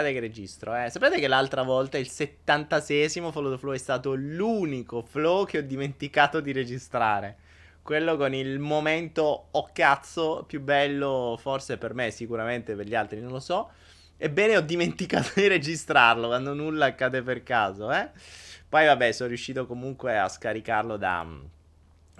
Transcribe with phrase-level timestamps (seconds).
[0.00, 0.90] Aspettate che registro, eh.
[0.90, 5.62] Sapete che l'altra volta, il 76esimo Follow the Flow, è stato l'unico flow che ho
[5.62, 7.36] dimenticato di registrare.
[7.82, 13.20] Quello con il momento oh cazzo più bello, forse per me, sicuramente per gli altri,
[13.20, 13.70] non lo so.
[14.16, 18.08] Ebbene, ho dimenticato di registrarlo quando nulla accade per caso, eh.
[18.68, 21.26] Poi, vabbè, sono riuscito comunque a scaricarlo da,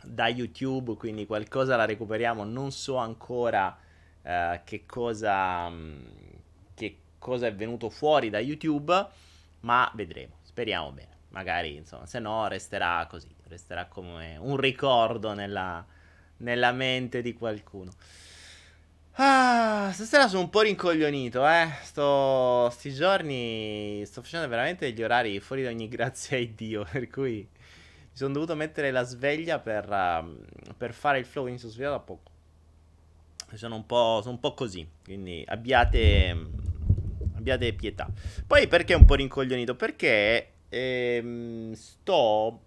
[0.03, 2.45] da YouTube, quindi qualcosa la recuperiamo.
[2.45, 3.75] Non so ancora
[4.23, 5.71] uh, che cosa.
[6.75, 9.07] che cosa è venuto fuori da YouTube,
[9.61, 10.39] ma vedremo.
[10.43, 11.19] Speriamo bene.
[11.29, 13.29] Magari, insomma, se no resterà così.
[13.47, 15.87] Resterà come un ricordo nella,
[16.39, 17.93] nella mente di qualcuno.
[19.15, 21.69] Ah, stasera sono un po' rincoglionito, eh.
[21.83, 27.09] Sto, sti giorni sto facendo veramente degli orari fuori da ogni grazia di Dio, per
[27.09, 31.73] cui mi sono dovuto mettere la sveglia per, uh, per fare il flow, quindi sono
[31.73, 32.31] svegliato da poco.
[33.55, 36.47] Sono un sono un po' così, quindi abbiate,
[37.41, 38.09] abbiate pietà.
[38.47, 39.75] Poi perché un po' rincoglionito?
[39.75, 42.61] Perché ehm, sto...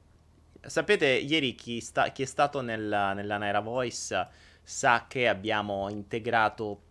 [0.66, 4.28] Sapete, ieri chi, sta, chi è stato nella, nella Naira Voice
[4.64, 6.82] sa che abbiamo integrato,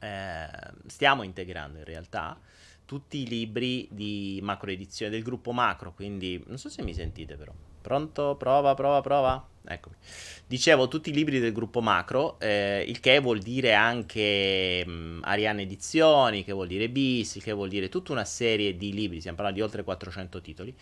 [0.00, 0.46] eh,
[0.86, 2.38] stiamo integrando in realtà,
[2.84, 7.36] tutti i libri di macro edizione del gruppo macro, quindi non so se mi sentite
[7.36, 7.52] però.
[7.84, 8.34] Pronto?
[8.38, 9.46] Prova, prova, prova.
[9.62, 9.94] Eccomi.
[10.46, 15.62] Dicevo tutti i libri del gruppo macro, eh, il che vuol dire anche mh, Ariane
[15.62, 19.60] Edizioni, che vuol dire Bis, che vuol dire tutta una serie di libri, stiamo parlando
[19.60, 20.74] di oltre 400 titoli.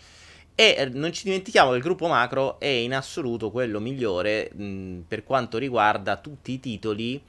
[0.55, 4.99] E eh, non ci dimentichiamo che il gruppo macro è in assoluto quello migliore mh,
[5.05, 7.21] per quanto riguarda tutti i titoli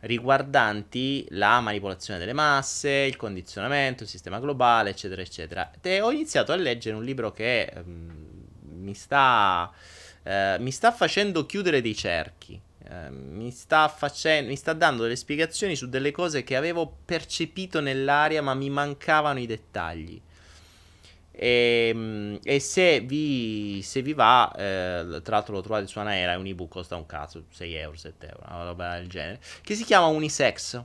[0.00, 5.70] riguardanti la manipolazione delle masse, il condizionamento, il sistema globale, eccetera, eccetera.
[5.80, 8.23] E ho iniziato a leggere un libro che mh,
[8.74, 9.72] mi, sta,
[10.22, 12.60] eh, mi sta facendo chiudere dei cerchi.
[12.86, 17.80] Eh, mi, sta facendo, mi sta dando delle spiegazioni su delle cose che avevo percepito
[17.80, 20.20] nell'aria, ma mi mancavano i dettagli.
[21.36, 26.32] E, ehm, e se, vi, se, vi, va, eh, tra l'altro lo trovate su Anaera,
[26.32, 29.74] è un ebook, costa un cazzo, 6 euro, 7 euro, una roba del genere, che
[29.74, 30.82] si chiama Unisex.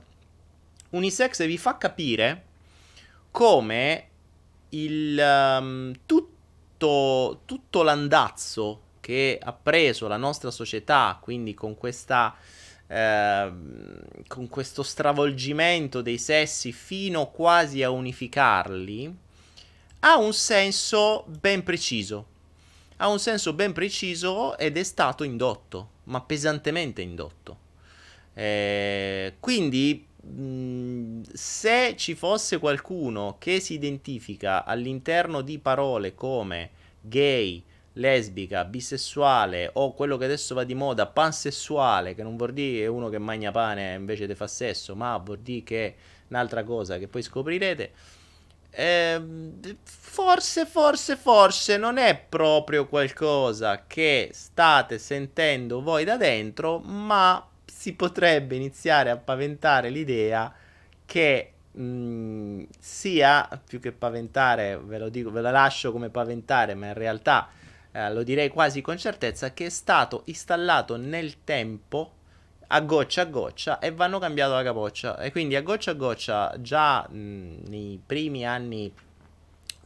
[0.90, 2.44] Unisex vi fa capire
[3.30, 4.08] come
[4.70, 6.38] il, um, tutto,
[6.86, 12.34] tutto l'andazzo che ha preso la nostra società, quindi con questa...
[12.86, 13.52] Eh,
[14.26, 19.16] con questo stravolgimento dei sessi fino quasi a unificarli,
[20.00, 22.26] ha un senso ben preciso.
[22.96, 27.58] Ha un senso ben preciso ed è stato indotto, ma pesantemente indotto.
[28.34, 30.06] Eh, quindi,
[31.32, 36.70] se ci fosse qualcuno che si identifica all'interno di parole come
[37.00, 37.62] gay,
[37.94, 43.08] lesbica, bisessuale o quello che adesso va di moda, pansessuale, che non vuol dire uno
[43.08, 45.94] che mangia pane invece di fa sesso, ma vuol dire che è
[46.28, 47.92] un'altra cosa che poi scoprirete
[48.70, 49.20] eh,
[49.82, 57.44] forse, forse, forse non è proprio qualcosa che state sentendo voi da dentro, ma
[57.80, 60.52] si potrebbe iniziare a paventare l'idea
[61.06, 66.88] che mh, sia più che paventare, ve lo dico, ve la lascio come paventare, ma
[66.88, 67.48] in realtà
[67.90, 72.12] eh, lo direi quasi con certezza che è stato installato nel tempo
[72.66, 75.18] a goccia a goccia e vanno cambiato la capoccia.
[75.18, 78.92] E quindi a goccia a goccia, già mh, nei primi anni,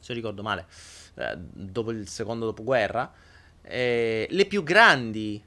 [0.01, 0.67] se ricordo male,
[1.15, 3.09] eh, dopo il secondo dopoguerra,
[3.63, 5.41] eh, le più grandi,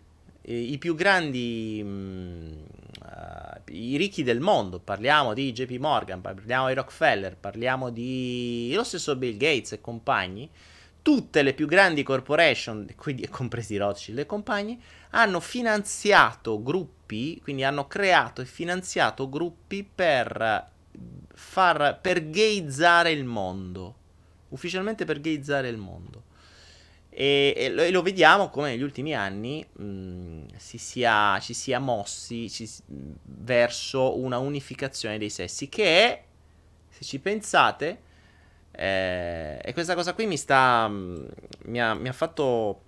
[0.54, 2.64] i più grandi, mh,
[3.02, 8.84] uh, i ricchi del mondo, parliamo di JP Morgan, parliamo di Rockefeller, parliamo di lo
[8.84, 10.50] stesso Bill Gates e compagni,
[11.02, 17.88] tutte le più grandi corporation, quindi compresi Rothschild e compagni, hanno finanziato gruppi, quindi hanno
[17.88, 20.72] creato e finanziato gruppi per
[21.34, 23.96] far per gayizzare il mondo.
[24.50, 26.24] Ufficialmente per gayizzare il mondo.
[27.20, 31.80] E, e, lo, e, lo, vediamo come negli ultimi anni mh, si sia, ci sia
[31.80, 36.24] mossi ci, verso una unificazione dei sessi che è,
[36.90, 38.02] se ci pensate,
[38.72, 40.88] eh, e questa cosa qui mi sta.
[40.88, 42.84] Mi ha, mi ha fatto.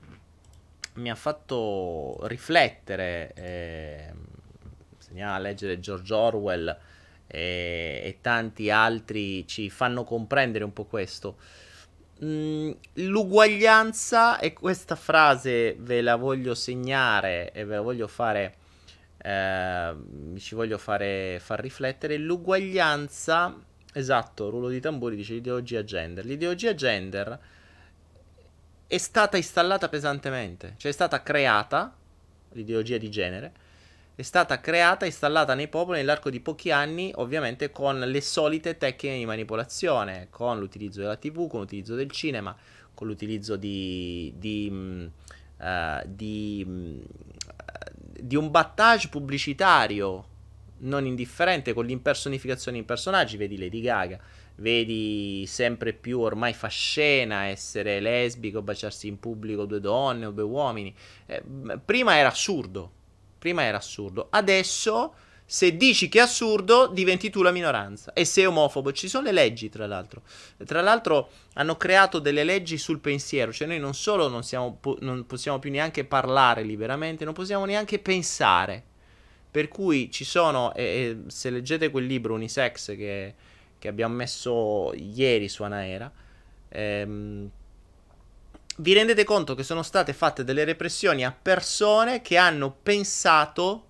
[0.96, 3.31] Mi ha fatto riflettere.
[3.34, 4.14] Eh,
[5.00, 6.78] Segnala a leggere George Orwell
[7.26, 11.38] e, e, tanti altri ci fanno comprendere un po' questo.
[12.24, 18.56] Mm, l'uguaglianza, e questa frase ve la voglio segnare e ve la voglio fare.
[19.21, 19.95] Eh,
[20.38, 22.18] ci voglio fare far riflettere.
[22.18, 23.56] L'uguaglianza
[23.92, 26.24] Esatto, rullo di tamburi dice l'ideologia gender.
[26.24, 27.39] L'ideologia gender
[28.86, 31.95] è stata installata pesantemente, cioè è stata creata
[32.51, 33.51] l'ideologia di genere
[34.19, 38.75] è stata creata e installata nei popoli nell'arco di pochi anni, ovviamente con le solite
[38.75, 42.54] tecniche di manipolazione, con l'utilizzo della TV, con l'utilizzo del cinema,
[42.94, 45.10] con l'utilizzo di, di,
[45.57, 47.01] uh, di, uh,
[48.19, 50.25] di un battage pubblicitario
[50.80, 54.19] non indifferente con l'impersonificazione in personaggi, vedi Lady Gaga,
[54.56, 60.44] vedi sempre più ormai fa scena essere lesbico, baciarsi in pubblico due donne o due
[60.44, 60.94] uomini.
[61.25, 61.42] Eh,
[61.86, 62.98] prima era assurdo,
[63.40, 65.14] prima era assurdo, adesso
[65.52, 68.92] se dici che è assurdo diventi tu la minoranza e sei omofobo.
[68.92, 70.22] Ci sono le leggi, tra l'altro.
[70.64, 75.26] Tra l'altro hanno creato delle leggi sul pensiero, cioè noi non solo non, siamo, non
[75.26, 78.84] possiamo più neanche parlare liberamente, non possiamo neanche pensare.
[79.50, 83.34] Per cui ci sono, e, e se leggete quel libro Unisex che,
[83.80, 86.12] che, abbiamo messo ieri su Anaera,
[86.70, 87.50] ehm,
[88.80, 93.86] vi rendete conto che sono state fatte delle repressioni a persone che hanno pensato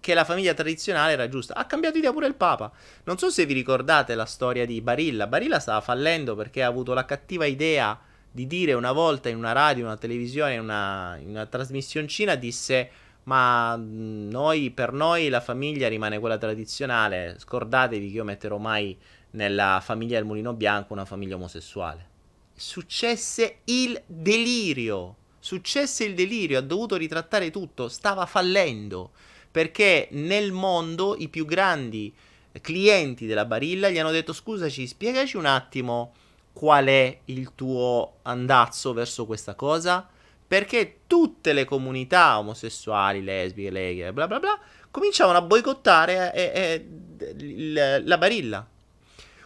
[0.00, 1.54] che la famiglia tradizionale era giusta.
[1.54, 2.72] Ha cambiato idea pure il Papa.
[3.04, 5.26] Non so se vi ricordate la storia di Barilla.
[5.26, 7.98] Barilla stava fallendo perché ha avuto la cattiva idea
[8.30, 12.34] di dire una volta in una radio, in una televisione, in una, in una trasmissioncina,
[12.34, 12.90] disse
[13.24, 17.36] ma noi, per noi la famiglia rimane quella tradizionale.
[17.38, 18.98] Scordatevi che io metterò mai
[19.32, 22.11] nella famiglia del mulino bianco una famiglia omosessuale.
[22.64, 25.16] Successe il delirio.
[25.40, 29.10] Successe il delirio, ha dovuto ritrattare tutto, stava fallendo
[29.50, 32.14] perché nel mondo i più grandi
[32.60, 36.14] clienti della Barilla gli hanno detto scusaci, spiegaci un attimo
[36.52, 40.08] qual è il tuo andazzo verso questa cosa
[40.46, 44.58] perché tutte le comunità omosessuali, lesbiche, leghe, bla bla bla,
[44.88, 46.86] cominciavano a boicottare eh,
[47.34, 48.64] eh, la barilla.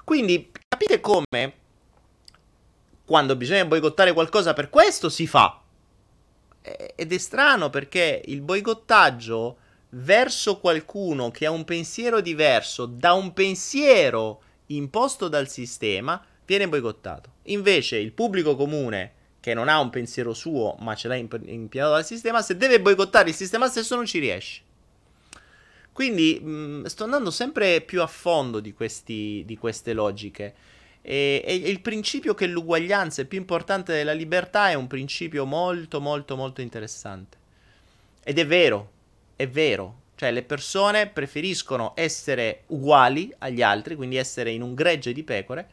[0.04, 1.64] Quindi capite come
[3.06, 5.62] quando bisogna boicottare qualcosa per questo si fa.
[6.61, 9.58] Ed è strano perché il boicottaggio
[9.91, 17.35] verso qualcuno che ha un pensiero diverso da un pensiero imposto dal sistema viene boicottato.
[17.44, 22.05] Invece il pubblico comune che non ha un pensiero suo, ma ce l'ha impiantato dal
[22.05, 24.62] sistema, se deve boicottare il sistema stesso non ci riesce.
[25.93, 30.55] Quindi mh, sto andando sempre più a fondo di, questi, di queste logiche.
[31.08, 36.00] E, e, il principio che l'uguaglianza è più importante della libertà è un principio molto,
[36.00, 37.37] molto, molto interessante.
[38.25, 38.91] Ed è vero,
[39.37, 40.00] è vero.
[40.17, 45.69] Cioè, le persone preferiscono essere uguali agli altri, quindi essere in un gregge di pecore,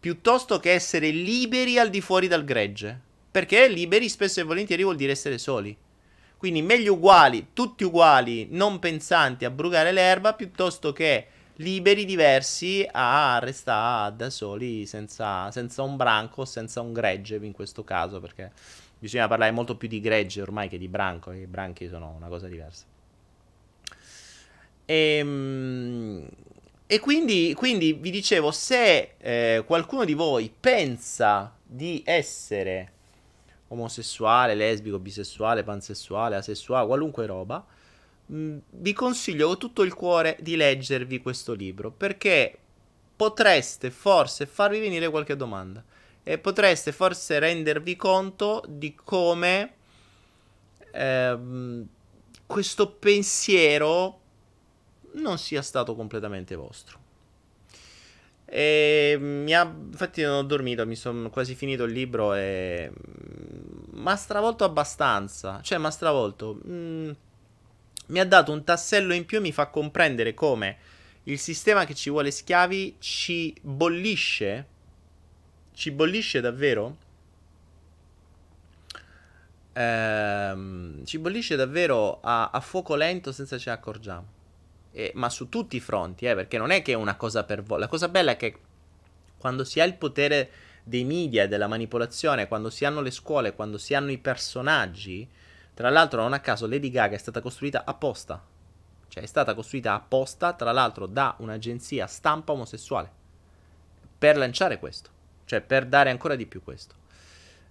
[0.00, 2.98] piuttosto che essere liberi al di fuori dal gregge.
[3.30, 5.76] Perché liberi spesso e volentieri vuol dire essere soli.
[6.38, 11.26] Quindi meglio uguali, tutti uguali, non pensanti a brugare l'erba, piuttosto che
[11.58, 17.84] liberi, diversi, a restare da soli senza, senza un branco, senza un gregge in questo
[17.84, 18.50] caso, perché
[18.98, 22.48] bisogna parlare molto più di gregge ormai che di branco, i branchi sono una cosa
[22.48, 22.84] diversa.
[24.84, 26.28] E, ehm,
[26.86, 32.92] e quindi, quindi, vi dicevo, se eh, qualcuno di voi pensa di essere
[33.68, 37.62] omosessuale, lesbico, bisessuale, pansessuale, asessuale, qualunque roba,
[38.28, 42.56] vi consiglio con tutto il cuore di leggervi questo libro perché
[43.16, 45.82] potreste forse farvi venire qualche domanda
[46.22, 49.74] e potreste forse rendervi conto di come
[50.92, 51.86] ehm,
[52.46, 54.20] questo pensiero
[55.12, 57.06] non sia stato completamente vostro.
[58.44, 62.90] E mi ha, infatti non ho dormito, mi sono quasi finito il libro e
[63.92, 66.58] mi ha stravolto abbastanza, cioè mi ha stravolto.
[66.66, 67.10] Mm,
[68.08, 70.76] mi ha dato un tassello in più e mi fa comprendere come
[71.24, 74.66] il sistema che ci vuole schiavi ci bollisce,
[75.74, 76.96] ci bollisce davvero,
[79.72, 84.36] ehm, ci bollisce davvero a, a fuoco lento senza ce ne accorgiamo
[84.98, 87.62] eh, ma su tutti i fronti, eh, perché non è che è una cosa per
[87.62, 87.78] voi.
[87.78, 88.58] La cosa bella è che
[89.38, 90.50] quando si ha il potere
[90.82, 95.28] dei media e della manipolazione, quando si hanno le scuole, quando si hanno i personaggi,
[95.78, 98.44] tra l'altro non a caso Lady Gaga è stata costruita apposta.
[99.06, 103.08] Cioè è stata costruita apposta, tra l'altro, da un'agenzia stampa omosessuale.
[104.18, 105.10] Per lanciare questo.
[105.44, 106.96] Cioè per dare ancora di più questo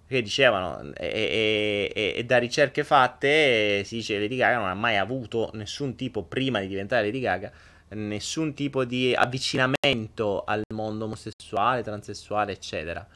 [0.06, 4.74] che dicevano, e, e, e, da ricerche fatte si dice che Lady Gaga non ha
[4.74, 7.52] mai avuto nessun tipo, prima di diventare Lady Gaga,
[7.88, 13.06] nessun tipo di avvicinamento al mondo omosessuale, transessuale, eccetera.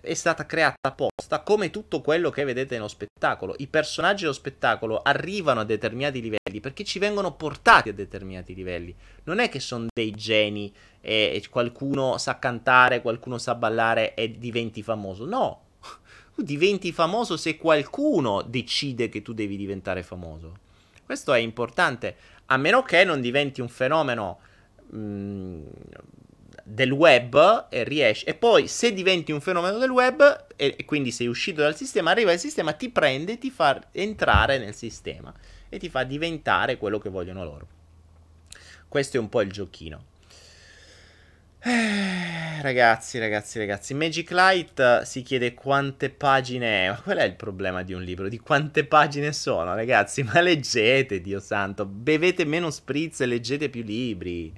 [0.00, 3.54] È stata creata apposta come tutto quello che vedete nello spettacolo.
[3.58, 8.94] I personaggi dello spettacolo arrivano a determinati livelli perché ci vengono portati a determinati livelli.
[9.24, 14.82] Non è che sono dei geni e qualcuno sa cantare, qualcuno sa ballare e diventi
[14.82, 15.26] famoso.
[15.26, 15.60] No,
[16.34, 20.62] tu diventi famoso se qualcuno decide che tu devi diventare famoso.
[21.04, 24.38] Questo è importante, a meno che non diventi un fenomeno
[24.88, 25.66] mh, mm,
[26.64, 28.24] del web e riesci.
[28.24, 32.10] E poi, se diventi un fenomeno del web e, e, quindi sei uscito dal sistema,
[32.10, 35.32] arriva il sistema, ti prende e ti fa entrare nel sistema
[35.68, 37.68] e ti fa diventare quello che vogliono loro.
[38.88, 40.06] Questo è un po' il giochino.
[41.66, 46.88] Eh, ragazzi, ragazzi, ragazzi, Magic Light si chiede quante pagine è.
[46.90, 48.28] Ma qual è il problema di un libro?
[48.28, 50.22] Di quante pagine sono, ragazzi?
[50.22, 51.86] Ma leggete, Dio santo.
[51.86, 54.52] Bevete meno spritz e leggete più libri.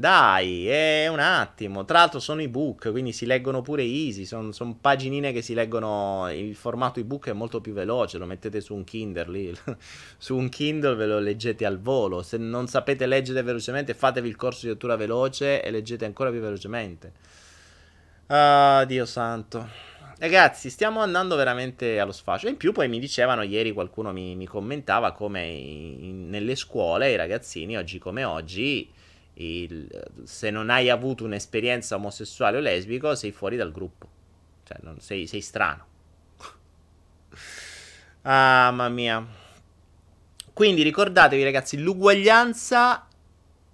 [0.00, 1.84] Dai, è un attimo.
[1.84, 4.24] Tra l'altro sono ebook, quindi si leggono pure easy.
[4.24, 6.26] Sono son paginine che si leggono.
[6.32, 8.16] Il formato ebook è molto più veloce.
[8.16, 9.54] Lo mettete su un Kindle lì.
[10.16, 12.22] su un Kindle ve lo leggete al volo.
[12.22, 16.40] Se non sapete leggere velocemente, fatevi il corso di lettura veloce e leggete ancora più
[16.40, 17.12] velocemente.
[18.28, 19.68] Ah, Dio santo.
[20.18, 22.48] Ragazzi, stiamo andando veramente allo sfascio.
[22.48, 27.16] In più, poi mi dicevano ieri qualcuno mi, mi commentava come in, nelle scuole i
[27.16, 28.90] ragazzini, oggi come oggi
[29.40, 29.88] il,
[30.24, 34.08] se non hai avuto un'esperienza omosessuale o lesbico, sei fuori dal gruppo.
[34.64, 35.86] Cioè, non, sei, sei strano.
[38.22, 39.26] ah, mamma mia.
[40.52, 43.08] Quindi ricordatevi, ragazzi, l'uguaglianza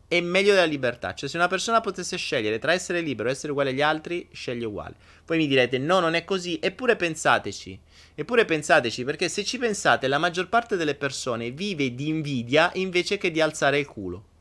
[0.09, 1.15] è meglio della libertà.
[1.15, 4.67] Cioè, se una persona potesse scegliere tra essere libero e essere uguale agli altri, sceglie
[4.67, 4.95] uguale.
[5.25, 6.59] Poi mi direte, no, non è così.
[6.63, 7.81] Eppure pensateci.
[8.15, 13.19] Eppure pensateci, perché se ci pensate, la maggior parte delle persone vive di invidia invece
[13.19, 14.35] che di alzare il culo.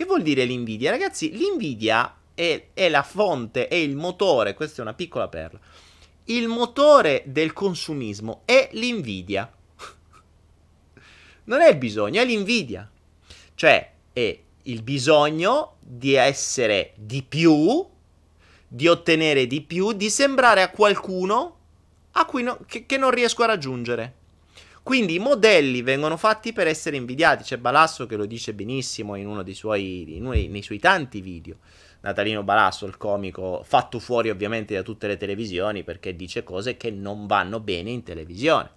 [0.00, 0.90] Che vuol dire l'invidia?
[0.90, 5.60] Ragazzi, l'invidia è, è la fonte, è il motore, questa è una piccola perla.
[6.24, 9.52] Il motore del consumismo è l'invidia.
[11.44, 12.90] non è il bisogno, è l'invidia.
[13.54, 17.86] Cioè, è il bisogno di essere di più,
[18.66, 21.58] di ottenere di più, di sembrare a qualcuno
[22.12, 24.14] a cui no, che, che non riesco a raggiungere.
[24.90, 27.44] Quindi i modelli vengono fatti per essere invidiati.
[27.44, 31.58] C'è Balasso che lo dice benissimo in uno dei suoi, uno nei suoi tanti video.
[32.00, 36.90] Natalino Balasso, il comico, fatto fuori ovviamente da tutte le televisioni perché dice cose che
[36.90, 38.70] non vanno bene in televisione.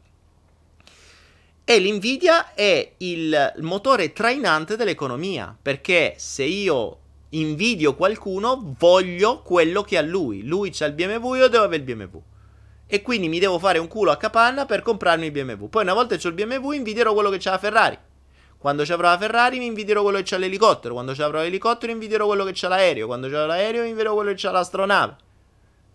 [1.63, 9.97] E l'invidia è il motore trainante dell'economia, perché se io invidio qualcuno, voglio quello che
[9.97, 10.45] ha lui.
[10.45, 12.21] Lui c'ha il BMW, io devo avere il BMW
[12.93, 15.65] e quindi mi devo fare un culo a capanna per comprarmi il BMW.
[15.65, 17.97] Poi una volta che ho il BMW invidierò quello che c'ha la Ferrari.
[18.55, 20.93] Quando ci avrò la Ferrari mi invidierò quello che c'ha l'elicottero.
[20.93, 23.07] Quando ci avrò l'elicottero invidierò quello che c'ha l'aereo.
[23.07, 25.15] Quando c'ha l'aereo invidierò quello che c'ha l'astronave.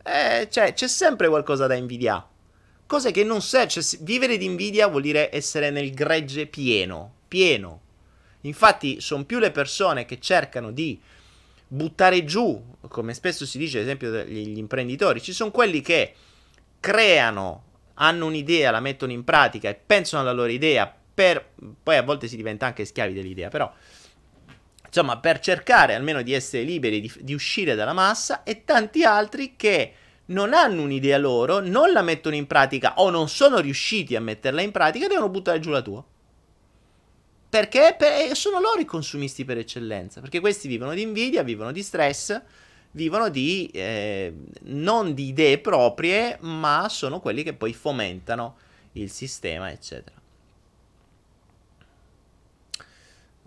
[0.02, 2.24] Eh, cioè, c'è sempre qualcosa da invidiare.
[2.84, 3.68] Cose che non serve.
[3.68, 7.12] Cioè, vivere di invidia vuol dire essere nel gregge pieno.
[7.28, 7.80] Pieno.
[8.40, 11.00] Infatti, sono più le persone che cercano di
[11.68, 15.22] buttare giù, come spesso si dice, ad esempio, gli imprenditori.
[15.22, 16.14] Ci sono quelli che
[16.80, 21.52] creano, hanno un'idea, la mettono in pratica e pensano alla loro idea per...
[21.82, 23.72] poi a volte si diventa anche schiavi dell'idea, però
[24.86, 29.54] insomma per cercare almeno di essere liberi di, di uscire dalla massa e tanti altri
[29.56, 29.92] che
[30.26, 34.60] non hanno un'idea loro, non la mettono in pratica o non sono riusciti a metterla
[34.60, 36.04] in pratica devono buttare giù la tua.
[37.50, 37.96] Perché?
[37.98, 42.42] Per, sono loro i consumisti per eccellenza, perché questi vivono di invidia, vivono di stress
[42.92, 48.56] vivono di eh, non di idee proprie, ma sono quelli che poi fomentano
[48.92, 50.16] il sistema, eccetera.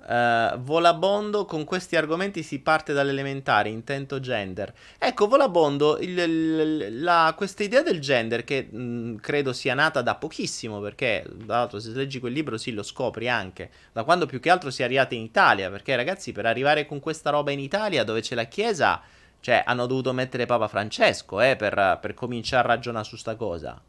[0.03, 4.73] Uh, volabondo con questi argomenti si parte dall'elementare, intento gender.
[4.97, 10.15] Ecco, Volabondo, il, il, la, questa idea del gender che mh, credo sia nata da
[10.15, 14.39] pochissimo, perché tra l'altro se leggi quel libro sì lo scopri anche, da quando più
[14.39, 17.59] che altro si è arrivati in Italia, perché ragazzi per arrivare con questa roba in
[17.59, 19.01] Italia dove c'è la Chiesa
[19.41, 23.81] cioè, hanno dovuto mettere Papa Francesco eh, per, per cominciare a ragionare su sta cosa.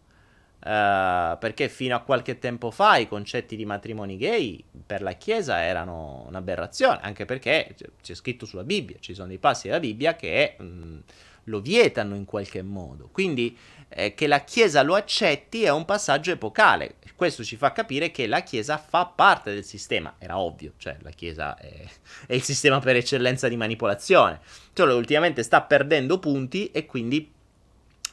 [0.64, 5.60] Uh, perché fino a qualche tempo fa i concetti di matrimoni gay per la Chiesa
[5.60, 10.54] erano un'aberrazione, anche perché c'è scritto sulla Bibbia, ci sono dei passi della Bibbia che
[10.56, 10.98] mh, mm,
[11.44, 13.08] lo vietano in qualche modo.
[13.10, 13.58] Quindi
[13.94, 16.96] eh, che la Chiesa lo accetti è un passaggio epocale.
[17.14, 20.14] Questo ci fa capire che la Chiesa fa parte del sistema.
[20.18, 21.84] Era ovvio, cioè la Chiesa è,
[22.26, 24.40] è il sistema per eccellenza di manipolazione.
[24.72, 27.30] Solo ultimamente sta perdendo punti e quindi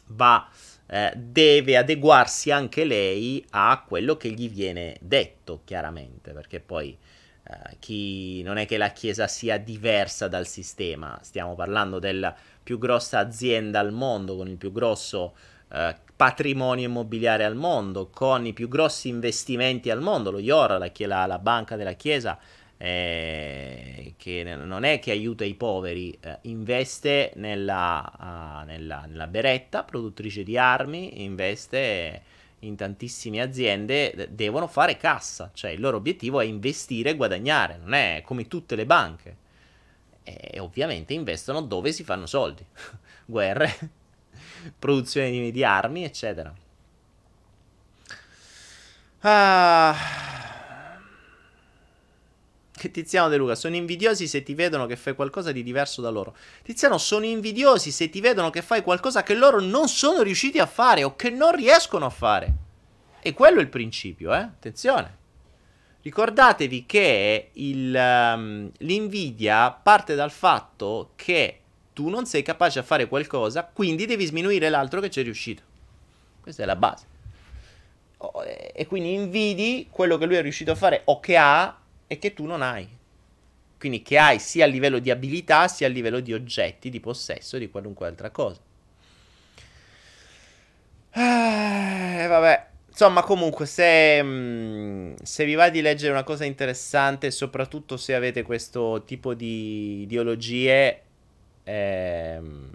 [0.07, 0.49] va,
[0.87, 6.97] eh, deve adeguarsi anche lei a quello che gli viene detto, chiaramente, perché poi
[7.43, 12.77] eh, chi, non è che la Chiesa sia diversa dal sistema, stiamo parlando della più
[12.77, 15.33] grossa azienda al mondo, con il più grosso
[15.71, 20.91] eh, patrimonio immobiliare al mondo, con i più grossi investimenti al mondo, lo IOR, la,
[21.07, 22.37] la, la banca della Chiesa,
[22.81, 29.83] eh, che non è che aiuta i poveri, eh, investe nella, uh, nella, nella, beretta,
[29.83, 32.21] produttrice di armi, investe
[32.59, 37.93] in tantissime aziende devono fare cassa, cioè il loro obiettivo è investire e guadagnare, non
[37.93, 39.37] è come tutte le banche.
[40.23, 42.65] E ovviamente investono dove si fanno soldi,
[43.25, 43.98] guerre,
[44.77, 46.53] produzione di, di armi, eccetera.
[49.21, 49.95] Ah.
[52.91, 56.35] Tiziano De Luca, sono invidiosi se ti vedono che fai qualcosa di diverso da loro.
[56.63, 60.65] Tiziano, sono invidiosi se ti vedono che fai qualcosa che loro non sono riusciti a
[60.65, 62.53] fare o che non riescono a fare.
[63.21, 64.37] E quello è il principio, eh?
[64.37, 65.17] Attenzione.
[66.01, 71.58] Ricordatevi che il, um, l'invidia parte dal fatto che
[71.99, 75.61] tu non sei capace a fare qualcosa, quindi devi sminuire l'altro che ci è riuscito.
[76.39, 77.05] Questa è la base.
[78.19, 81.77] Oh, e quindi invidi quello che lui è riuscito a fare o che ha
[82.07, 82.87] e che tu non hai.
[83.77, 87.57] Quindi che hai sia a livello di abilità sia a livello di oggetti, di possesso
[87.57, 88.61] di qualunque altra cosa.
[91.11, 92.67] Eh, vabbè.
[92.87, 98.41] Insomma, comunque, se, mm, se, vi va di leggere una cosa interessante, soprattutto se avete
[98.43, 101.03] questo tipo di ideologie,
[101.69, 102.69] ehm,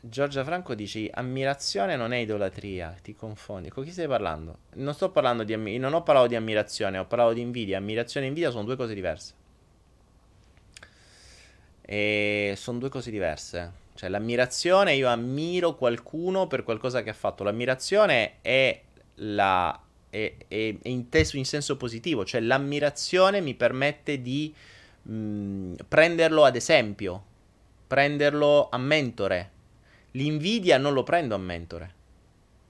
[0.00, 3.70] Giorgia Franco dice ammirazione non è idolatria, ti confondi.
[3.70, 4.58] Con chi stai parlando?
[4.74, 7.78] Non sto parlando di ammirazione, non ho parlato di ammirazione, ho parlato di invidia.
[7.78, 9.32] Ammirazione e invidia sono due cose diverse.
[11.80, 13.82] E sono due cose diverse.
[13.94, 17.42] Cioè l'ammirazione, io ammiro qualcuno per qualcosa che ha fatto.
[17.42, 18.78] L'ammirazione è,
[19.16, 24.54] la, è, è, è inteso in senso positivo, cioè l'ammirazione mi permette di
[25.04, 27.24] mh, prenderlo ad esempio,
[27.86, 29.52] prenderlo a mentore
[30.16, 32.02] L'invidia non lo prendo a mentore.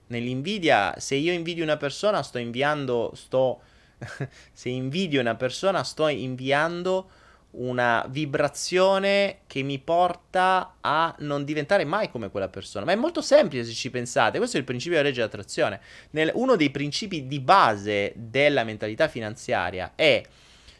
[0.07, 3.61] Nell'invidia, se io invidio una persona, sto inviando, sto...
[4.53, 7.11] se invidio una persona, sto inviando
[7.53, 12.87] una vibrazione che mi porta a non diventare mai come quella persona.
[12.87, 14.38] Ma è molto semplice se ci pensate.
[14.38, 15.81] Questo è il principio della legge dell'attrazione.
[16.11, 20.23] Nel, uno dei principi di base della mentalità finanziaria è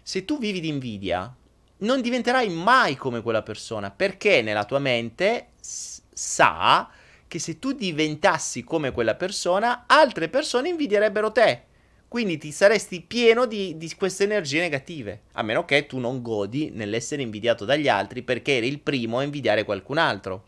[0.03, 1.33] se tu vivi di invidia,
[1.79, 6.89] non diventerai mai come quella persona perché nella tua mente sa
[7.27, 11.63] che se tu diventassi come quella persona, altre persone invidierebbero te.
[12.07, 15.23] Quindi ti saresti pieno di, di, queste energie negative.
[15.33, 19.25] A meno che tu non godi nell'essere invidiato dagli altri perché eri il primo a
[19.25, 20.45] invidiare qualcun altro.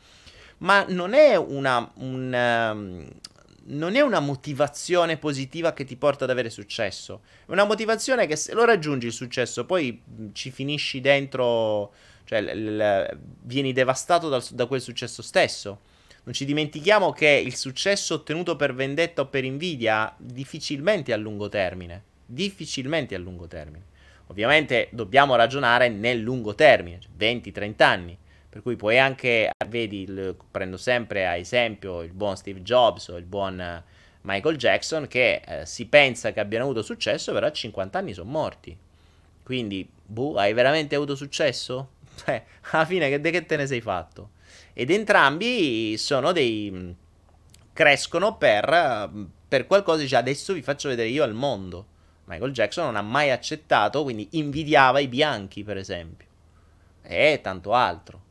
[0.58, 3.04] Ma non è una, una, um,
[3.68, 7.22] non è una motivazione positiva che ti porta ad avere successo.
[7.46, 10.02] È una motivazione che se lo raggiungi il successo, poi
[10.32, 11.92] ci finisci dentro
[12.26, 15.80] cioè l- l- vieni devastato dal, da quel successo stesso.
[16.24, 21.48] Non ci dimentichiamo che il successo ottenuto per vendetta o per invidia difficilmente a lungo
[21.48, 22.02] termine.
[22.26, 23.84] Difficilmente a lungo termine.
[24.26, 28.18] Ovviamente dobbiamo ragionare nel lungo termine, 20-30 cioè anni.
[28.56, 33.18] Per cui puoi anche, vedi, il, prendo sempre a esempio il buon Steve Jobs o
[33.18, 33.82] il buon
[34.22, 38.30] Michael Jackson, che eh, si pensa che abbiano avuto successo, però a 50 anni sono
[38.30, 38.74] morti.
[39.42, 41.90] Quindi, buh, hai veramente avuto successo?
[42.16, 44.30] Cioè, alla fine che, che te ne sei fatto?
[44.72, 46.96] Ed entrambi sono dei...
[47.74, 49.10] crescono per,
[49.46, 51.84] per qualcosa, dice adesso vi faccio vedere io al mondo.
[52.24, 56.26] Michael Jackson non ha mai accettato, quindi invidiava i bianchi, per esempio.
[57.02, 58.24] E tanto altro.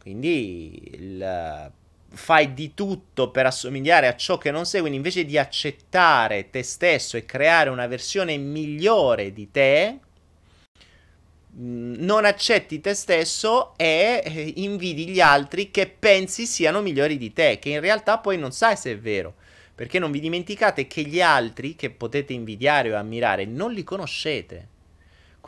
[0.00, 1.72] Quindi il,
[2.08, 6.62] fai di tutto per assomigliare a ciò che non sei, quindi invece di accettare te
[6.62, 9.98] stesso e creare una versione migliore di te,
[11.58, 17.32] Mm, non accetti te stesso e eh, invidi gli altri che pensi siano migliori di
[17.32, 19.34] te, che in realtà poi non sai se è vero.
[19.74, 24.68] Perché non vi dimenticate che gli altri che potete invidiare o ammirare non li conoscete.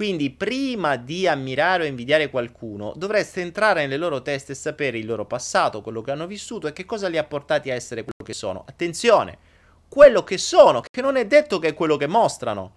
[0.02, 5.06] Quindi prima di ammirare o invidiare qualcuno dovreste entrare nelle loro teste e sapere il
[5.06, 8.24] loro passato, quello che hanno vissuto e che cosa li ha portati a essere quello
[8.24, 8.64] che sono.
[8.66, 9.38] Attenzione,
[9.86, 12.72] quello che sono, che non è detto che è quello che mostrano.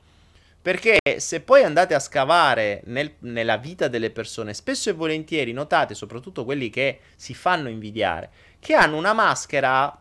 [0.61, 5.95] Perché se poi andate a scavare nel, nella vita delle persone, spesso e volentieri notate,
[5.95, 9.99] soprattutto quelli che si fanno invidiare, che hanno una maschera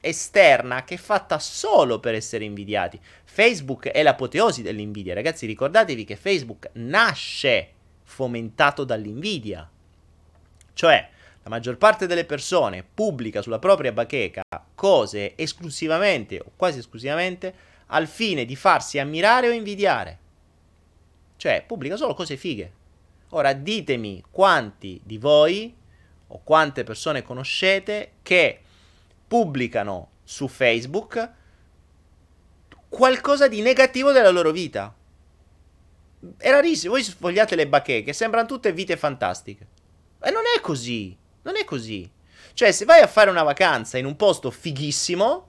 [0.00, 3.00] esterna che è fatta solo per essere invidiati.
[3.24, 7.70] Facebook è l'apoteosi dell'invidia, ragazzi, ricordatevi che Facebook nasce
[8.02, 9.68] fomentato dall'invidia.
[10.72, 11.08] Cioè,
[11.42, 14.42] la maggior parte delle persone pubblica sulla propria bacheca
[14.74, 17.54] cose esclusivamente o quasi esclusivamente
[17.86, 20.18] al fine di farsi ammirare o invidiare.
[21.36, 22.72] Cioè, pubblica solo cose fighe.
[23.30, 25.74] Ora ditemi quanti di voi
[26.28, 28.60] o quante persone conoscete che
[29.34, 31.30] pubblicano su Facebook
[32.88, 34.94] qualcosa di negativo della loro vita.
[36.36, 39.66] È rarissimo, voi sfogliate le bacheche, sembrano tutte vite fantastiche.
[40.22, 42.08] E non è così, non è così.
[42.52, 45.48] Cioè, se vai a fare una vacanza in un posto fighissimo,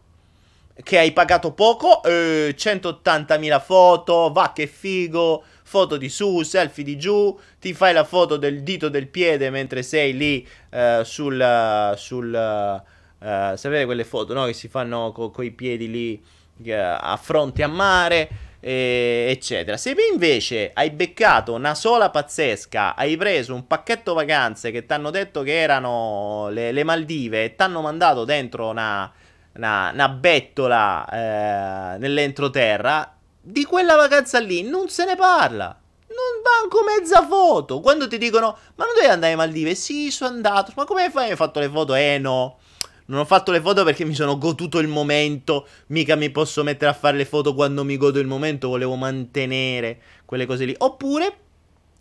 [0.82, 6.98] che hai pagato poco, eh, 180.000 foto, va che figo, foto di su, selfie di
[6.98, 11.94] giù, ti fai la foto del dito del piede mentre sei lì eh, sul...
[11.96, 12.84] sul
[13.26, 14.46] Uh, sapete quelle foto no?
[14.46, 16.24] che si fanno con i piedi lì
[16.58, 19.78] uh, a fronte a mare, eh, eccetera.
[19.78, 25.10] Se invece hai beccato una sola pazzesca, hai preso un pacchetto vacanze che ti hanno
[25.10, 29.12] detto che erano le, le Maldive e ti hanno mandato dentro una,
[29.54, 35.66] una, una bettola eh, nell'entroterra, di quella vacanza lì non se ne parla.
[36.08, 37.80] Non manco mezza foto.
[37.80, 39.74] Quando ti dicono, ma non devi andare ai Maldive?
[39.74, 40.74] Sì, sono andato.
[40.76, 41.32] Ma come fai?
[41.32, 41.96] Hai fatto le foto?
[41.96, 42.60] Eh no.
[43.08, 45.68] Non ho fatto le foto perché mi sono goduto il momento.
[45.88, 48.70] Mica mi posso mettere a fare le foto quando mi godo il momento.
[48.70, 50.76] Volevo mantenere quelle cose lì.
[50.78, 51.38] Oppure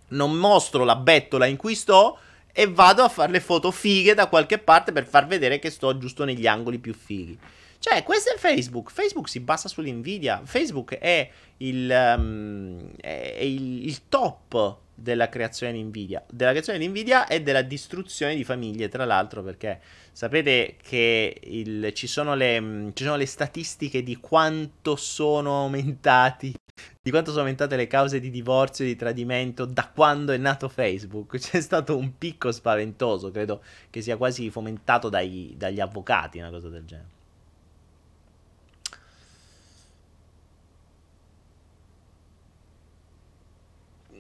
[0.09, 2.19] non mostro la bettola in cui sto
[2.53, 5.99] e vado a fare le foto fighe da qualche parte per far vedere che sto
[5.99, 7.39] giusto negli angoli più fighi.
[7.79, 8.91] Cioè, questo è Facebook.
[8.91, 10.41] Facebook si basa sull'invidia.
[10.45, 16.89] Facebook è il, um, è il, il top della creazione di Nvidia, della creazione di
[16.89, 19.81] Nvidia e della distruzione di famiglie, tra l'altro, perché
[20.13, 26.55] sapete che il, ci, sono le, ci, sono le, statistiche di quanto sono aumentati,
[27.03, 30.69] di quanto sono aumentate le cause di divorzio e di tradimento da quando è nato
[30.69, 31.37] Facebook.
[31.39, 36.69] C'è stato un picco spaventoso, credo che sia quasi fomentato dai, dagli avvocati, una cosa
[36.69, 37.23] del genere.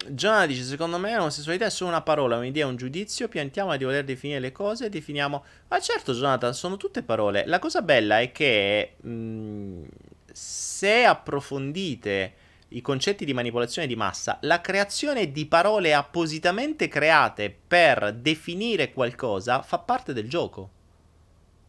[0.09, 3.29] Giovanna dice: Secondo me l'omosessualità è solo una parola, un'idea, un giudizio.
[3.29, 5.45] Piantiamo di voler definire le cose e definiamo.
[5.69, 7.45] Ma certo, Jonathan, sono tutte parole.
[7.47, 9.83] La cosa bella è che mh, mm,
[10.33, 12.35] se approfondite
[12.69, 19.62] i concetti di manipolazione di massa, la creazione di parole appositamente create per definire qualcosa
[19.62, 20.71] fa parte del gioco.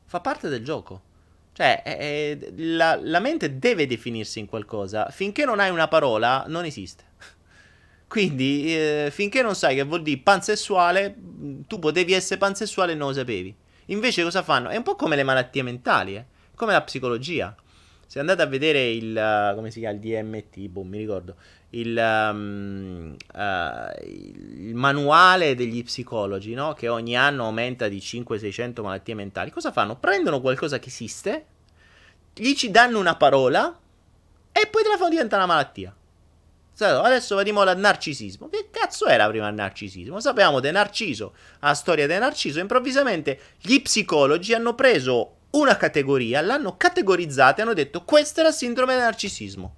[0.06, 1.02] Fa parte del gioco.
[1.54, 5.10] Cioè, eh, la, la mente deve definirsi in qualcosa.
[5.10, 7.04] Finché non hai una parola, non esiste.
[8.08, 11.16] Quindi, eh, finché non sai che vuol dire pansessuale,
[11.68, 13.54] tu potevi essere pansessuale e non lo sapevi.
[13.88, 14.70] Invece cosa fanno?
[14.70, 16.26] È un po' come le malattie mentali, eh?
[16.56, 17.56] come la psicologia.
[18.08, 21.36] Se andate a vedere il, uh, come si chiama, il DMT, boh, mi ricordo,
[21.72, 26.74] il, um, uh, il manuale degli psicologi, no?
[26.74, 29.52] Che ogni anno aumenta di 500-600 malattie mentali.
[29.52, 29.98] Cosa fanno?
[29.98, 31.46] Prendono qualcosa che esiste,
[32.34, 33.78] gli ci danno una parola
[34.52, 35.96] e poi te la fanno diventare una malattia.
[36.78, 38.50] Adesso vediamo al narcisismo.
[38.50, 40.20] Che cazzo era prima il narcisismo?
[40.20, 42.60] Sapevamo di Narciso, la storia di Narciso.
[42.60, 48.52] Improvvisamente gli psicologi hanno preso una categoria, l'hanno categorizzata e hanno detto questa è la
[48.52, 49.76] sindrome del narcisismo.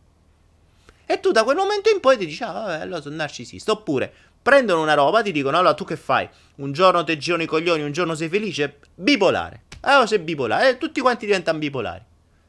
[1.05, 3.71] E tu da quel momento in poi ti dici, ah vabbè, allora sono narcisista.
[3.71, 6.27] Oppure prendono una roba, ti dicono, allora tu che fai?
[6.55, 8.79] Un giorno ti girano i coglioni, un giorno sei felice?
[8.95, 9.63] Bipolare.
[9.81, 10.69] Allora sei bipolare.
[10.69, 12.03] E tutti quanti diventano bipolari.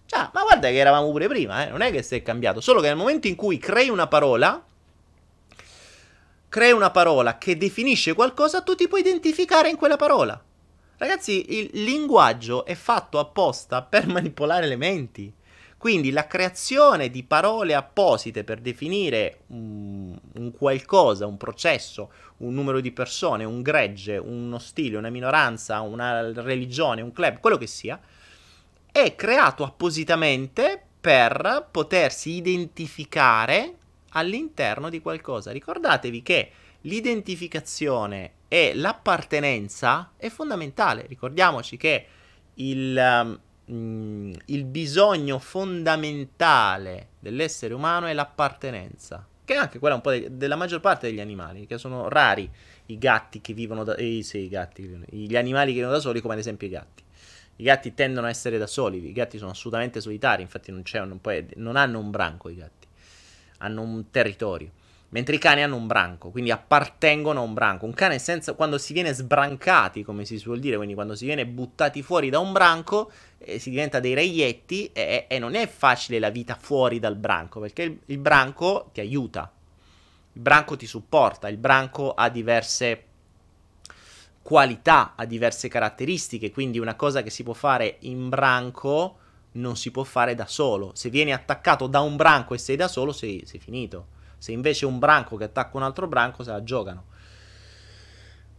[0.09, 1.71] Cioè, ma guarda che eravamo pure prima, eh?
[1.71, 4.65] non è che si è cambiato, solo che nel momento in cui crei una parola,
[6.49, 10.43] crei una parola che definisce qualcosa, tu ti puoi identificare in quella parola.
[10.97, 15.31] Ragazzi, il linguaggio è fatto apposta per manipolare le menti.
[15.77, 22.81] Quindi la creazione di parole apposite per definire un, un, qualcosa, un processo, un numero
[22.81, 28.01] di persone, un gregge, uno stile, una minoranza, una religione, un club, quello che sia,
[28.91, 33.75] è creato appositamente per potersi identificare
[34.11, 35.53] all'interno di qualcosa.
[35.53, 36.51] Ricordatevi che
[36.83, 41.07] l'identificazione e l'appartenenza è fondamentale.
[41.07, 42.07] Ricordiamoci che
[42.55, 50.11] il, um, il bisogno fondamentale dell'essere umano è l'appartenenza, che è anche quella un po'
[50.11, 52.51] de- della maggior parte degli animali, che sono rari
[52.87, 53.95] i gatti che vivono da...
[53.95, 57.03] Eh, sì, gli animali che vivono da soli, come ad esempio i gatti.
[57.61, 61.47] I gatti tendono a essere da soli, i gatti sono assolutamente solitari, infatti non, un,
[61.57, 62.87] non hanno un branco i gatti,
[63.59, 64.71] hanno un territorio.
[65.11, 67.87] Mentre i cani hanno un branco, quindi appartengono a un branco.
[67.87, 71.47] Un cane senza, quando si viene sbrancati, come si suol dire, quindi quando si viene
[71.47, 76.19] buttati fuori da un branco, eh, si diventa dei reietti e, e, non è facile
[76.19, 79.51] la vita fuori dal branco, perché il, il branco ti aiuta,
[80.35, 83.08] il branco ti supporta, il branco ha diverse
[84.49, 89.19] qualità, ha diverse caratteristiche, quindi una cosa che si può fare in branco
[89.53, 90.93] non si può fare da solo.
[90.95, 94.07] Se vieni attaccato da un branco e sei da solo, sei, sei finito.
[94.39, 97.05] Se invece un branco che attacca un altro branco, se la giocano.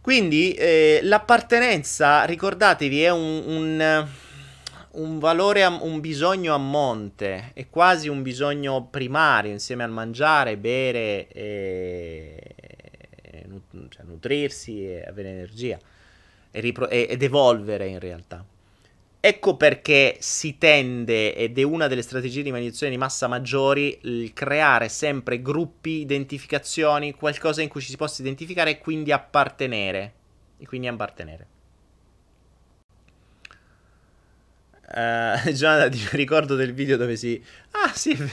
[0.00, 4.06] Quindi eh, l'appartenenza, ricordatevi, è un, un,
[4.92, 11.26] un, valore, un bisogno a monte, è quasi un bisogno primario insieme al mangiare, bere
[11.26, 12.49] e,
[13.88, 15.78] cioè nutrirsi e avere energia.
[16.50, 18.44] ed evolvere in realtà.
[19.22, 24.32] Ecco perché si tende, ed è una delle strategie di mediazione di massa maggiori, il
[24.32, 30.12] creare sempre gruppi, identificazioni, qualcosa in cui ci si possa identificare e quindi appartenere.
[30.56, 31.46] E quindi appartenere.
[34.90, 37.40] Uh, Jonathan, ti ricordo del video dove si...
[37.70, 38.32] Ah, sì, è vero.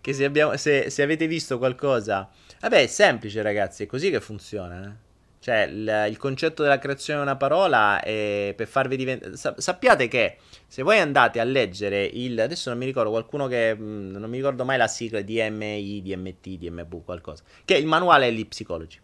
[0.00, 2.30] Che se, abbiamo, se, se avete visto qualcosa...
[2.60, 5.04] Vabbè, è semplice, ragazzi, è così che funziona, eh.
[5.46, 9.36] Cioè, il, il, concetto della creazione di una parola è per farvi diventare.
[9.58, 12.40] sappiate che se voi andate a leggere il.
[12.40, 13.72] Adesso non mi ricordo, qualcuno che.
[13.72, 17.44] Mh, mm, non mi ricordo mai la sigla DMI, DMT, DMV, qualcosa.
[17.64, 18.98] Che è il manuale di Psychology.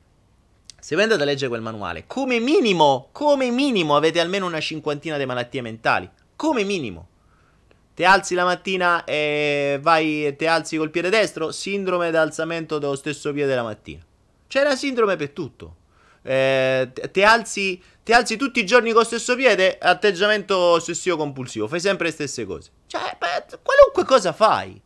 [0.81, 5.17] Se voi andate a leggere quel manuale, come minimo, come minimo avete almeno una cinquantina
[5.17, 6.11] di malattie mentali.
[6.35, 7.07] Come minimo.
[7.95, 12.97] Ti alzi la mattina e vai e ti alzi col piede destro, sindrome d'alzamento dello
[12.97, 14.01] stesso piede la mattina.
[14.49, 15.77] C'è la sindrome per tutto
[16.23, 21.81] eh, ti, alzi, alzi tutti i giorni con lo stesso piede, atteggiamento ossessivo compulsivo, fai
[21.81, 22.71] sempre le stesse cose.
[22.87, 24.81] Cioè, beh, qualunque cosa fai.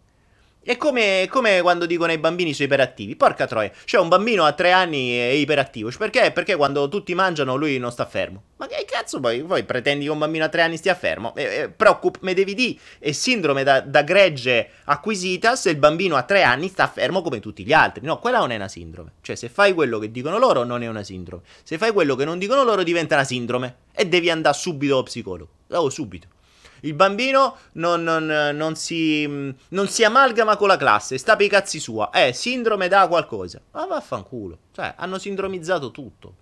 [0.67, 3.15] È come, come, quando dicono ai bambini sono iperattivi.
[3.15, 5.93] Porca troia, c'è un bambino a tre anni è iperattivo.
[5.97, 6.33] Perché?
[6.33, 8.43] Perché quando tutti mangiano lui non sta fermo.
[8.57, 11.37] Ma che cazzo poi, poi pretendi che un bambino a tre anni stia fermo?
[11.37, 16.17] Eh, eh, preoccup- me devi dire, è sindrome da, da, gregge acquisita se il bambino
[16.17, 18.05] a tre anni sta fermo come tutti gli altri.
[18.05, 19.13] No, quella non è una sindrome.
[19.21, 21.43] Cioè, se fai quello che dicono loro, non è una sindrome.
[21.63, 23.77] Se fai quello che non dicono loro, diventa una sindrome.
[23.93, 25.51] E devi andare subito allo psicologo.
[25.69, 26.35] Oh, subito.
[26.81, 31.49] Il bambino non, non, non, si, non, si, amalgama con la classe, sta per i
[31.49, 32.11] cazzi sua.
[32.11, 33.61] Eh, sindrome da qualcosa.
[33.73, 34.59] Ma vaffanculo.
[34.73, 36.35] Cioè, hanno sindromizzato tutto.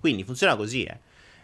[0.00, 0.98] Quindi funziona così, eh.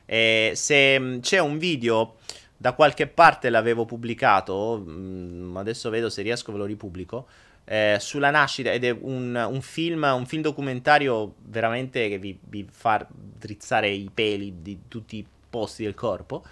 [0.07, 2.17] E se c'è un video
[2.57, 7.27] da qualche parte l'avevo pubblicato, mh, adesso vedo se riesco ve lo ripubblico,
[7.65, 12.67] eh, sulla nascita ed è un, un, film, un film documentario veramente che vi, vi
[12.69, 16.45] fa drizzare i peli di tutti i posti del corpo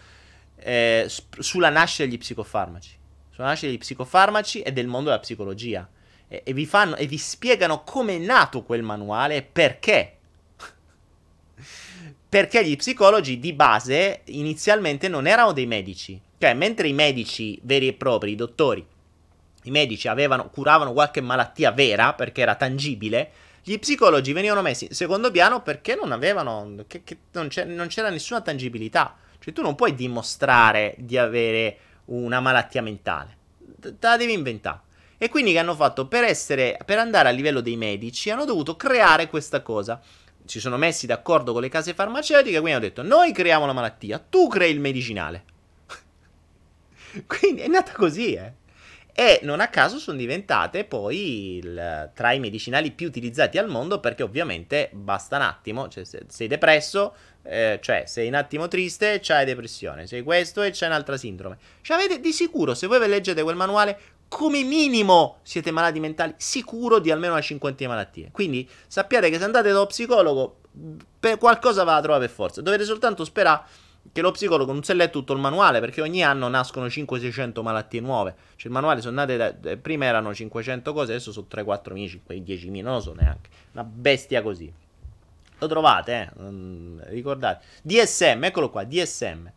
[0.61, 2.97] eh, sulla nascita degli psicofarmaci.
[3.31, 5.89] Sulla nascita degli psicofarmaci e del mondo della psicologia.
[6.29, 10.17] E, e, vi, fanno, e vi spiegano come è nato quel manuale e perché.
[12.29, 16.21] perché gli psicologi di base inizialmente non erano dei medici.
[16.39, 18.87] Cioè, mentre i medici veri e propri, i dottori,
[19.65, 23.31] i medici avevano, curavano qualche malattia vera perché era tangibile,
[23.63, 28.09] gli psicologi venivano messi in secondo piano perché non avevano, che, che non, non c'era
[28.09, 29.17] nessuna tangibilità.
[29.41, 33.37] Cioè tu non puoi dimostrare di avere una malattia mentale,
[33.81, 34.81] te la devi inventare.
[35.21, 38.77] E quindi che hanno fatto per essere, per andare a livello dei medici, hanno dovuto
[38.77, 40.01] creare questa cosa.
[40.45, 44.19] Si sono messi d'accordo con le case farmaceutiche, quindi hanno detto noi creiamo la malattia,
[44.19, 45.45] tu crei il medicinale.
[47.27, 48.53] quindi è nata così, eh.
[49.13, 53.99] E non a caso sono diventate poi il, tra i medicinali più utilizzati al mondo
[53.99, 57.13] perché ovviamente basta un attimo, cioè se sei depresso,
[57.49, 61.57] eh, cioè sei un attimo triste, c'hai depressione, sei questo e c'è un'altra sindrome.
[61.81, 66.35] Cioè avete di sicuro, se voi ve leggete quel manuale, come minimo siete malati mentali,
[66.37, 68.29] sicuro di almeno una cinquantina di malattie.
[68.31, 70.61] Quindi sappiate che se andate dallo psicologo,
[71.39, 72.61] qualcosa va a trovare per forza.
[72.61, 76.23] Dovete soltanto sperare che lo psicologo non si è letto tutto il manuale perché ogni
[76.23, 78.35] anno nascono 500-600 malattie nuove.
[78.57, 82.83] Cioè il manuale sono nate da, prima erano 500 cose, adesso sono 3-4 mila, 10.000,
[82.83, 83.49] non lo so neanche.
[83.73, 84.71] Una bestia così.
[85.59, 87.11] Lo trovate, eh?
[87.11, 87.65] Ricordate.
[87.83, 89.51] DSM, eccolo qua, DSM.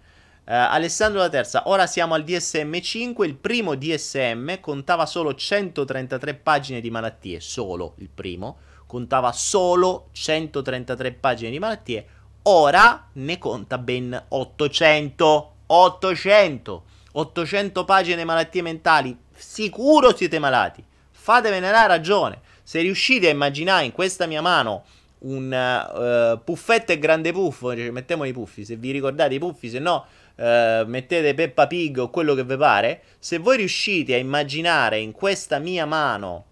[0.43, 5.35] Uh, eh, Alessandro la terza, ora siamo al DSM 5, il primo DSM contava solo
[5.35, 12.05] 133 pagine di malattie, solo il primo, contava solo 133 pagine di malattie,
[12.43, 21.69] ora ne conta ben 800, 800, 800 pagine di malattie mentali, sicuro siete malati, fatevene
[21.69, 24.83] la ragione, se riuscite a immaginare in questa mia mano
[25.21, 29.69] un uh, puffetto e grande puffo, cioè, mettiamo i puffi, se vi ricordate i puffi,
[29.69, 30.05] se no
[30.35, 35.11] uh, mettete Peppa Pig o quello che vi pare, se voi riuscite a immaginare in
[35.11, 36.45] questa mia mano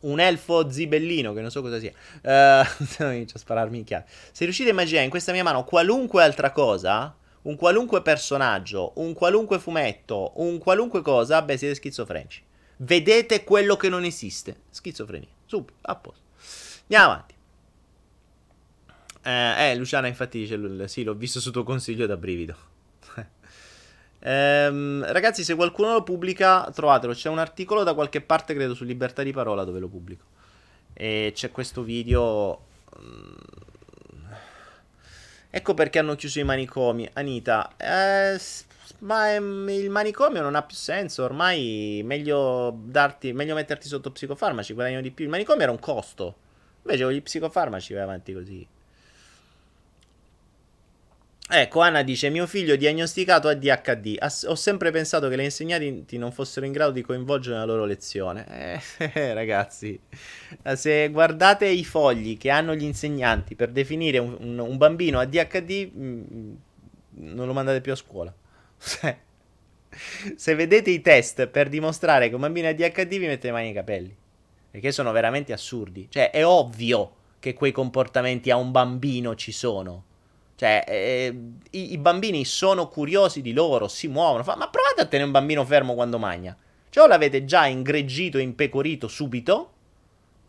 [0.00, 3.84] un elfo zibellino, che non so cosa sia, uh, se no inizio a spararmi in
[3.84, 8.92] chiave, se riuscite a immaginare in questa mia mano qualunque altra cosa, un qualunque personaggio,
[8.96, 12.42] un qualunque fumetto, un qualunque cosa, beh siete schizofrenici.
[12.82, 14.56] Vedete quello che non esiste.
[14.70, 15.28] Schizofrenia.
[15.44, 16.22] Subito, a posto.
[16.82, 17.34] Andiamo avanti.
[19.22, 22.56] Eh, eh, Luciana infatti dice, sì, l'ho visto su tuo consiglio da brivido.
[24.20, 27.12] ehm, ragazzi, se qualcuno lo pubblica, trovatelo.
[27.12, 30.24] C'è un articolo da qualche parte, credo, su Libertà di Parola dove lo pubblico.
[30.94, 32.66] E c'è questo video...
[32.98, 33.36] Mm,
[35.50, 37.08] ecco perché hanno chiuso i manicomi.
[37.12, 38.38] Anita, eh,
[39.00, 41.24] ma ehm, il manicomio non ha più senso.
[41.24, 45.24] Ormai meglio, darti, meglio metterti sotto psicofarmaci, guadagnano di più.
[45.24, 46.36] Il manicomio era un costo.
[46.82, 48.66] Invece con gli psicofarmaci vai avanti così.
[51.52, 54.18] Ecco, Anna dice: Mio figlio diagnosticato ADHD.
[54.46, 58.46] Ho sempre pensato che le insegnanti non fossero in grado di coinvolgere la loro lezione.
[58.48, 59.98] Eh, eh, ragazzi,
[60.74, 66.02] se guardate i fogli che hanno gli insegnanti per definire un, un, bambino ADHD, mh,
[66.02, 66.54] mm,
[67.14, 68.32] non lo mandate più a scuola.
[70.36, 73.64] se vedete i test per dimostrare che un bambino è ADHD, vi mettete le mani
[73.64, 74.16] nei capelli.
[74.70, 76.06] Perché sono veramente assurdi.
[76.08, 80.04] Cioè, è ovvio che quei comportamenti a un bambino ci sono.
[80.60, 81.34] Cioè, eh,
[81.70, 84.42] i, i, bambini sono curiosi di loro, si muovono.
[84.42, 86.54] Fa, ma provate a tenere un bambino fermo quando mangia.
[86.90, 89.72] Cioè, o l'avete già ingreggito, impecorito subito,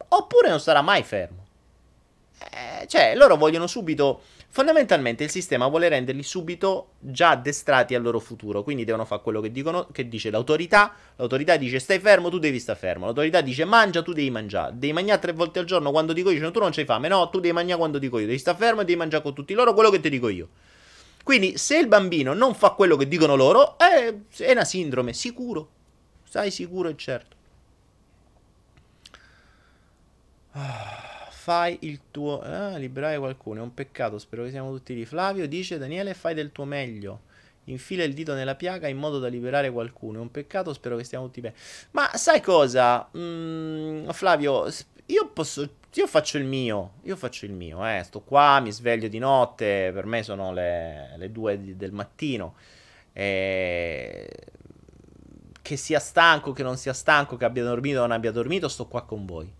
[0.09, 1.45] oppure non sarà mai fermo.
[2.39, 8.19] Eh, cioè, loro vogliono subito Fondamentalmente il sistema vuole renderli subito già addestrati al loro
[8.19, 12.37] futuro, quindi devono fare quello che, dicono, che dice l'autorità, l'autorità dice stai fermo, tu
[12.37, 15.91] devi stare fermo, l'autorità dice mangia, tu devi mangiare, devi mangiare tre volte al giorno
[15.91, 18.25] quando dico io, cioè, tu non c'hai fame, no, tu devi mangiare quando dico io,
[18.25, 20.49] devi stare fermo e devi mangiare con tutti loro quello che ti dico io.
[21.23, 25.69] Quindi se il bambino non fa quello che dicono loro, è, è una sindrome, sicuro,
[26.25, 27.35] sai sicuro e certo.
[30.51, 31.10] Ah
[31.51, 32.39] fai il tuo...
[32.39, 35.05] Ah, liberare qualcuno, è un peccato, spero che siamo tutti lì.
[35.05, 37.23] Flavio dice, Daniele, fai del tuo meglio.
[37.65, 40.19] Infila il dito nella piaga in modo da liberare qualcuno.
[40.19, 41.55] È un peccato, spero che stiamo tutti bene.
[41.91, 43.09] Ma sai cosa?
[43.17, 44.65] Mm, Flavio,
[45.07, 45.79] io posso...
[45.93, 48.01] Io faccio il mio, io faccio il mio, eh.
[48.05, 52.55] Sto qua, mi sveglio di notte, per me sono le, le due di, del mattino.
[53.11, 54.29] E...
[55.61, 58.87] Che sia stanco, che non sia stanco, che abbia dormito o non abbia dormito, sto
[58.87, 59.59] qua con voi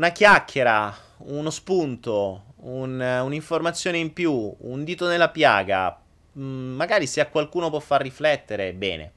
[0.00, 6.00] una chiacchiera, uno spunto, un, un'informazione in più, un dito nella piaga,
[6.38, 9.12] mm, magari se a qualcuno può far riflettere, bene.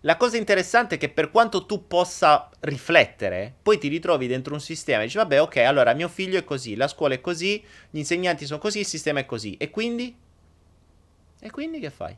[0.00, 4.60] La cosa interessante è che per quanto tu possa riflettere, poi ti ritrovi dentro un
[4.60, 7.98] sistema e dici, vabbè, ok, allora mio figlio è così, la scuola è così, gli
[7.98, 9.56] insegnanti sono così, il sistema è così.
[9.58, 10.16] E quindi?
[11.38, 12.16] E quindi che fai?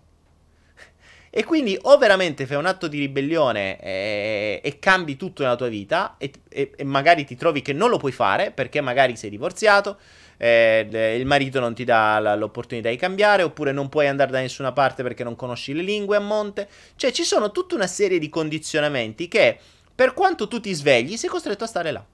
[1.35, 5.69] E quindi o veramente fai un atto di ribellione e, e cambi tutto nella tua
[5.69, 9.31] vita e, e, e, magari ti trovi che non lo puoi fare perché magari sei
[9.31, 9.97] divorziato,
[10.37, 14.73] eh, il marito non ti dà l'opportunità di cambiare oppure non puoi andare da nessuna
[14.73, 16.69] parte perché non conosci le lingue a monte.
[16.97, 19.59] Cioè ci sono tutta una serie di condizionamenti che
[19.95, 22.05] per quanto tu ti svegli sei costretto a stare là.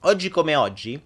[0.00, 0.98] Oggi come oggi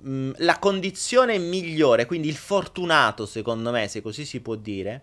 [0.00, 5.02] mh, la condizione migliore, quindi il fortunato secondo me, se così si può dire,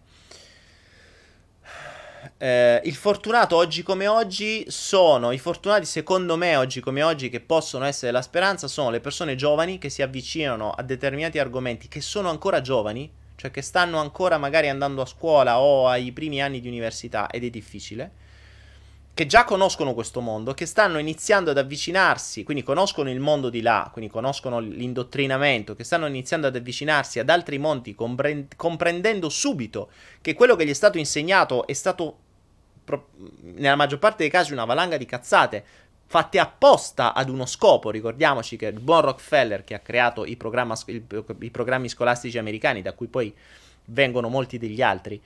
[2.38, 7.40] eh, il fortunato oggi come oggi sono i fortunati secondo me oggi come oggi che
[7.40, 12.02] possono essere la speranza sono le persone giovani che si avvicinano a determinati argomenti che
[12.02, 16.60] sono ancora giovani, cioè che stanno ancora magari andando a scuola o ai primi anni
[16.60, 18.12] di università ed è difficile,
[19.14, 23.62] che già conoscono questo mondo, che stanno iniziando ad avvicinarsi, quindi conoscono il mondo di
[23.62, 29.90] là, quindi conoscono l'indottrinamento, che stanno iniziando ad avvicinarsi ad altri mondi comprendendo subito
[30.22, 32.18] che quello che gli è stato insegnato è stato
[33.42, 35.64] nella maggior parte dei casi una valanga di cazzate
[36.12, 37.90] fatte apposta ad uno scopo.
[37.90, 41.04] Ricordiamoci che il buon Rockefeller che ha creato i, il,
[41.40, 43.34] i programmi scolastici americani, da cui poi
[43.86, 45.22] vengono molti degli altri,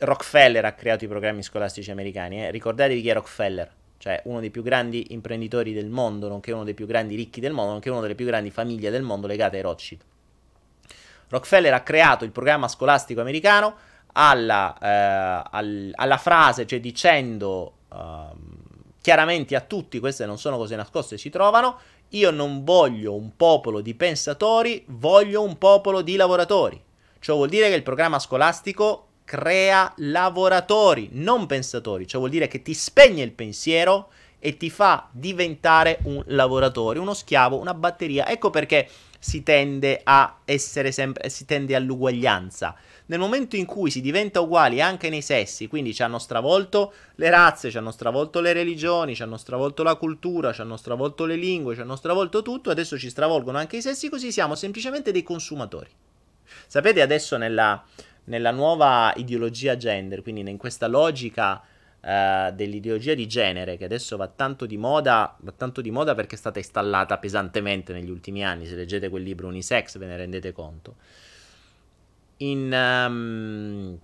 [0.00, 2.42] Rockefeller ha creato i programmi scolastici americani.
[2.42, 2.50] Eh?
[2.50, 6.74] Ricordatevi chi è Rockefeller, cioè uno dei più grandi imprenditori del mondo, nonché uno dei
[6.74, 9.62] più grandi ricchi del mondo, nonché una delle più grandi famiglie del mondo legate ai
[9.62, 10.00] Rothschild.
[11.28, 13.76] Rockefeller ha creato il programma scolastico americano
[14.12, 18.36] alla, eh, al, alla frase, cioè dicendo uh,
[19.00, 23.82] chiaramente a tutti, queste non sono cose nascoste, si trovano, io non voglio un popolo
[23.82, 26.82] di pensatori, voglio un popolo di lavoratori.
[27.20, 32.62] Ciò vuol dire che il programma scolastico crea lavoratori, non pensatori, ciò vuol dire che
[32.62, 34.08] ti spegne il pensiero
[34.40, 38.26] e ti fa diventare un lavoratore, uno schiavo, una batteria.
[38.26, 38.88] Ecco perché
[39.20, 42.74] si tende a essere sempre, si tende all'uguaglianza
[43.06, 47.30] nel momento in cui si diventa uguali anche nei sessi, quindi ci hanno stravolto le
[47.30, 51.36] razze, ci hanno stravolto le religioni, ci hanno stravolto la cultura, ci hanno stravolto le
[51.36, 55.22] lingue, ci hanno stravolto tutto, adesso ci stravolgono anche i sessi, così siamo semplicemente dei
[55.22, 55.88] consumatori.
[56.66, 57.84] Sapete adesso nella,
[58.30, 61.62] nella nuova ideologia gender, quindi in questa logica
[62.02, 66.34] Uh, dell'ideologia di genere che adesso va tanto di moda, va tanto di moda perché
[66.34, 68.64] è stata installata pesantemente negli ultimi anni.
[68.64, 70.96] Se leggete quel libro Unisex ve ne rendete conto
[72.38, 72.72] in...
[72.72, 73.98] Um,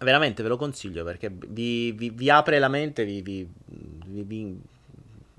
[0.00, 3.48] veramente ve lo consiglio perché vi, vi, vi apre la mente, vi, vi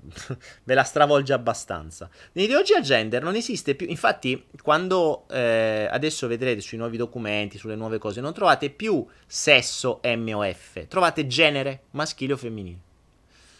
[0.64, 2.08] ve la stravolge abbastanza.
[2.32, 7.98] Nell'ideologia gender non esiste più, infatti quando eh, adesso vedrete sui nuovi documenti, sulle nuove
[7.98, 12.78] cose, non trovate più sesso M o F, trovate genere maschile o femminile.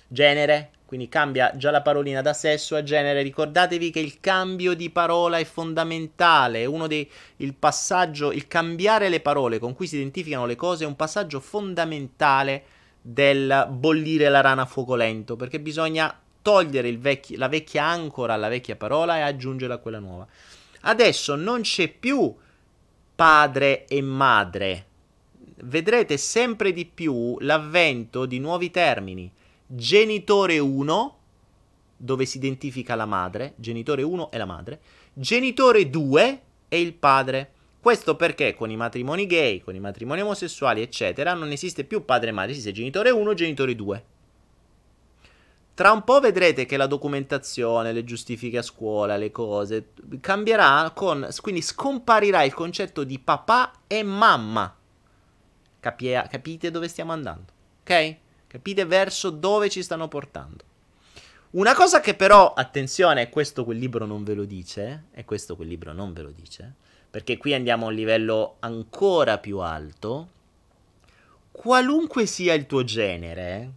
[0.08, 3.22] genere, quindi cambia già la parolina da sesso a genere.
[3.22, 6.64] Ricordatevi che il cambio di parola è fondamentale.
[6.64, 10.88] Uno dei il passaggio, il cambiare le parole con cui si identificano le cose è
[10.88, 12.64] un passaggio fondamentale
[13.00, 15.36] del bollire la rana a fuoco lento.
[15.36, 16.12] Perché bisogna
[16.42, 20.26] togliere vecchi, la vecchia ancora alla vecchia parola e aggiungerla a quella nuova.
[20.82, 22.34] Adesso non c'è più
[23.14, 24.86] padre e madre.
[25.62, 29.30] Vedrete sempre di più l'avvento di nuovi termini
[29.72, 31.18] genitore 1,
[31.96, 34.80] dove si identifica la madre, genitore 1 è la madre,
[35.12, 37.52] genitore 2 è il padre.
[37.80, 42.30] Questo perché con i matrimoni gay, con i matrimoni omosessuali, eccetera, non esiste più padre
[42.30, 44.04] e madre, esiste genitore 1 genitore 2.
[45.80, 51.26] Tra un po' vedrete che la documentazione, le giustifiche a scuola, le cose cambierà con
[51.40, 54.76] quindi scomparirà il concetto di papà e mamma.
[55.80, 57.50] Capie, capite dove stiamo andando?
[57.80, 58.16] Ok?
[58.46, 60.64] Capite verso dove ci stanno portando.
[61.52, 65.68] Una cosa che però, attenzione, questo quel libro non ve lo dice, e questo quel
[65.68, 66.74] libro non ve lo dice,
[67.10, 70.28] perché qui andiamo a un livello ancora più alto.
[71.50, 73.70] Qualunque sia il tuo genere,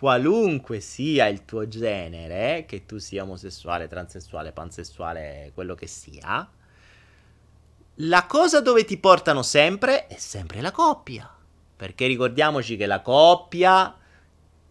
[0.00, 6.48] qualunque sia il tuo genere, che tu sia omosessuale, transessuale, pansessuale, quello che sia,
[7.96, 11.30] la cosa dove ti portano sempre è sempre la coppia.
[11.76, 13.94] Perché ricordiamoci che la coppia,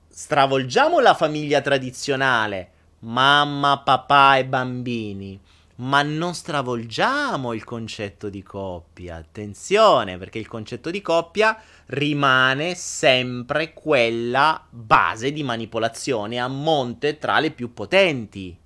[0.07, 2.71] stravolgiamo la famiglia tradizionale,
[3.01, 5.39] mamma, papà e bambini,
[5.79, 9.15] ma non stravolgiamo il concetto di coppia.
[9.15, 11.57] Attenzione, perché il concetto di coppia
[11.87, 18.57] rimane sempre quella base di manipolazione a monte tra le più potenti.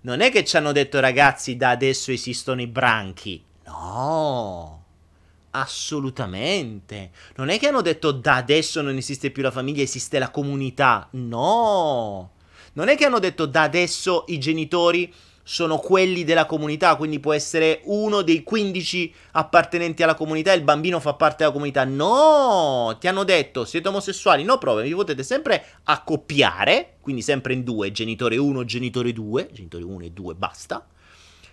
[0.00, 3.44] Non è che ci hanno detto ragazzi da adesso esistono i branchi.
[3.66, 4.84] No.
[5.50, 7.10] Assolutamente.
[7.36, 11.08] Non è che hanno detto da adesso non esiste più la famiglia, esiste la comunità.
[11.12, 12.32] No.
[12.72, 15.12] Non è che hanno detto da adesso i genitori
[15.48, 20.62] sono quelli della comunità, quindi può essere uno dei 15 appartenenti alla comunità e il
[20.62, 21.84] bambino fa parte della comunità.
[21.84, 27.64] No, ti hanno detto siete omosessuali, no problema, vi potete sempre accoppiare, quindi sempre in
[27.64, 30.86] due, genitore 1, genitore 2, genitore 1 e 2, basta.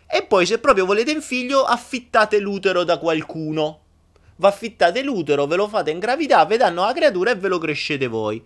[0.05, 3.79] E poi se proprio volete un figlio, affittate l'utero da qualcuno
[4.37, 8.07] va affittate l'utero, ve lo fate ingravidare, vi danno la creatura e ve lo crescete
[8.07, 8.43] voi.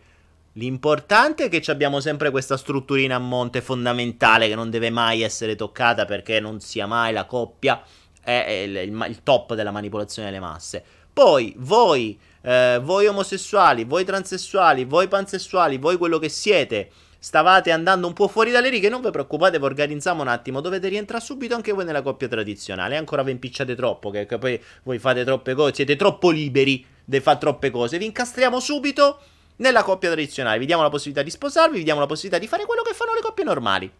[0.53, 5.55] L'importante è che abbiamo sempre questa strutturina a monte fondamentale che non deve mai essere
[5.55, 7.81] toccata perché non sia mai la coppia,
[8.21, 10.83] è il, il, il top della manipolazione delle masse.
[11.11, 16.89] Poi voi, eh, voi omosessuali, voi transessuali, voi pansessuali, voi quello che siete,
[17.19, 20.87] stavate andando un po' fuori dalle righe, non vi preoccupate, vi organizziamo un attimo, dovete
[20.87, 24.97] rientrare subito anche voi nella coppia tradizionale, ancora vi impicciate troppo, che, che poi voi
[24.99, 29.19] fate troppe cose, siete troppo liberi di fare troppe cose, vi incastriamo subito
[29.59, 32.65] nella coppia tradizionale, vi diamo la possibilità di sposarvi, vi diamo la possibilità di fare
[32.65, 33.91] quello che fanno le coppie normali.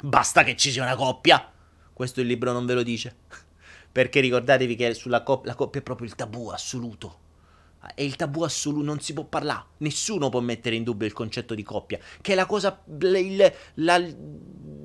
[0.00, 1.50] Basta che ci sia una coppia.
[1.92, 3.16] Questo il libro non ve lo dice.
[3.92, 7.18] Perché ricordatevi che sulla coppia, la coppia è proprio il tabù assoluto.
[7.94, 9.64] È il tabù assoluto, non si può parlare.
[9.78, 14.04] Nessuno può mettere in dubbio il concetto di coppia, che è la cosa, il, la,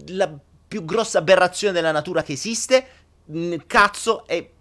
[0.07, 2.88] la più grossa aberrazione della natura che esiste.
[3.68, 4.51] Cazzo, e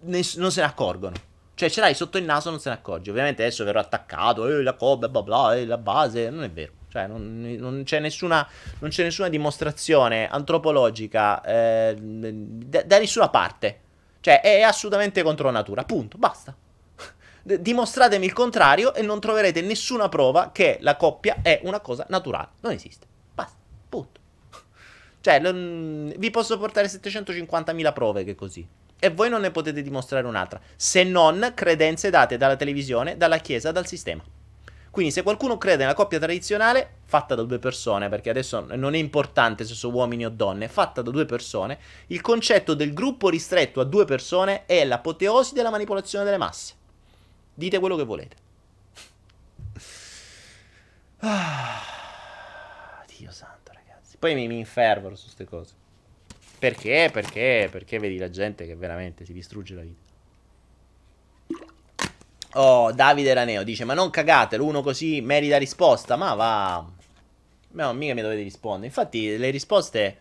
[0.00, 1.14] ness- non se ne accorgono.
[1.56, 3.08] Cioè, ce l'hai sotto il naso, non se ne accorgi.
[3.08, 6.28] Ovviamente adesso verrò attaccato, eh, la coppia, bla bla, eh, la base.
[6.28, 6.72] Non è vero.
[6.90, 8.46] Cioè, non, non, c'è, nessuna,
[8.80, 13.80] non c'è nessuna dimostrazione antropologica eh, da, da nessuna parte.
[14.20, 15.82] Cioè, è assolutamente contro natura.
[15.84, 16.54] Punto, basta
[17.42, 22.48] dimostratemi il contrario e non troverete nessuna prova che la coppia è una cosa naturale.
[22.60, 23.06] Non esiste.
[23.32, 23.56] Basta.
[23.88, 24.20] Punto.
[25.22, 28.68] Cioè, l- vi posso portare 750.000 prove che è così.
[28.98, 30.60] E voi non ne potete dimostrare un'altra.
[30.74, 34.22] Se non credenze date dalla televisione, dalla chiesa, dal sistema.
[34.96, 38.98] Quindi se qualcuno crede nella coppia tradizionale, fatta da due persone, perché adesso non è
[38.98, 43.80] importante se sono uomini o donne, fatta da due persone, il concetto del gruppo ristretto
[43.80, 46.72] a due persone è l'apoteosi della manipolazione delle masse.
[47.52, 48.36] Dite quello che volete.
[51.18, 54.16] Ah, Dio santo, ragazzi.
[54.18, 55.74] Poi mi, mi infervoro su queste cose.
[56.58, 57.10] Perché?
[57.12, 57.68] Perché?
[57.70, 60.04] Perché vedi la gente che veramente si distrugge la vita.
[62.54, 66.16] Oh, Davide Raneo dice: Ma non cagatelo, uno così merita risposta.
[66.16, 66.84] Ma va.
[67.72, 68.86] No, mica mi dovete rispondere.
[68.86, 70.18] Infatti, le risposte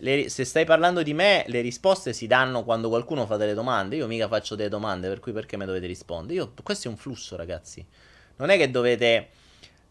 [0.00, 3.96] le, se stai parlando di me, le risposte si danno quando qualcuno fa delle domande.
[3.96, 6.34] Io mica faccio delle domande, per cui perché mi dovete rispondere?
[6.34, 7.84] Io, questo è un flusso, ragazzi.
[8.36, 9.28] Non è che dovete.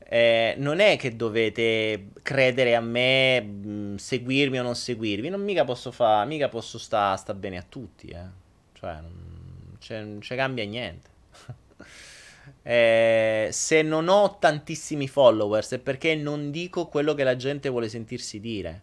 [0.10, 5.28] Eh, non è che dovete credere a me, mh, mm, seguirmi o non seguirmi.
[5.30, 6.28] Non mica posso fare.
[6.28, 8.46] Mica posso sta, sta bene a tutti, eh.
[8.74, 11.10] Cioè, non c'è, cambia niente.
[12.64, 17.88] Eh, se non ho tantissimi followers è perché non dico quello che la gente vuole
[17.88, 18.82] sentirsi dire.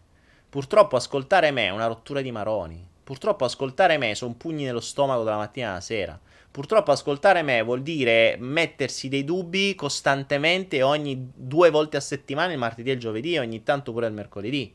[0.49, 2.87] Purtroppo ascoltare me è una rottura di maroni.
[3.03, 6.19] Purtroppo ascoltare me sono pugni nello stomaco dalla mattina alla sera.
[6.55, 12.57] Purtroppo ascoltare me vuol dire mettersi dei dubbi costantemente ogni due volte a settimana, il
[12.57, 14.73] martedì e il giovedì, e ogni tanto pure il mercoledì.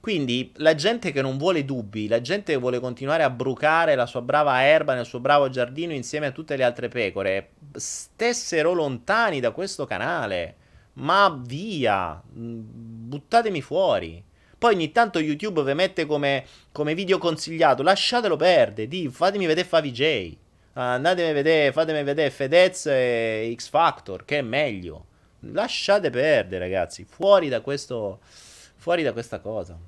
[0.00, 4.06] Quindi la gente che non vuole dubbi, la gente che vuole continuare a brucare la
[4.06, 9.38] sua brava erba nel suo bravo giardino insieme a tutte le altre pecore, stessero lontani
[9.38, 10.56] da questo canale.
[10.94, 14.20] Ma via, buttatemi fuori.
[14.58, 20.48] Poi ogni tanto YouTube vi mette come, come video consigliato, lasciatelo perdere, fatemi vedere Favij.
[20.72, 25.06] Andatemi a vedere, fatemi vedere Fedez e X Factor, che è meglio.
[25.40, 28.20] Lasciate perdere, ragazzi, fuori da questo
[28.80, 29.78] fuori da questa cosa.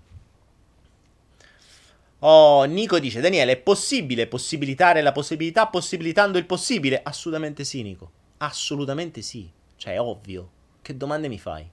[2.20, 7.00] Oh, Nico dice, Daniele, è possibile possibilitare la possibilità possibilitando il possibile?
[7.02, 8.12] Assolutamente sì, Nico.
[8.36, 9.50] Assolutamente sì.
[9.76, 10.50] Cioè, è ovvio.
[10.82, 11.68] Che domande mi fai?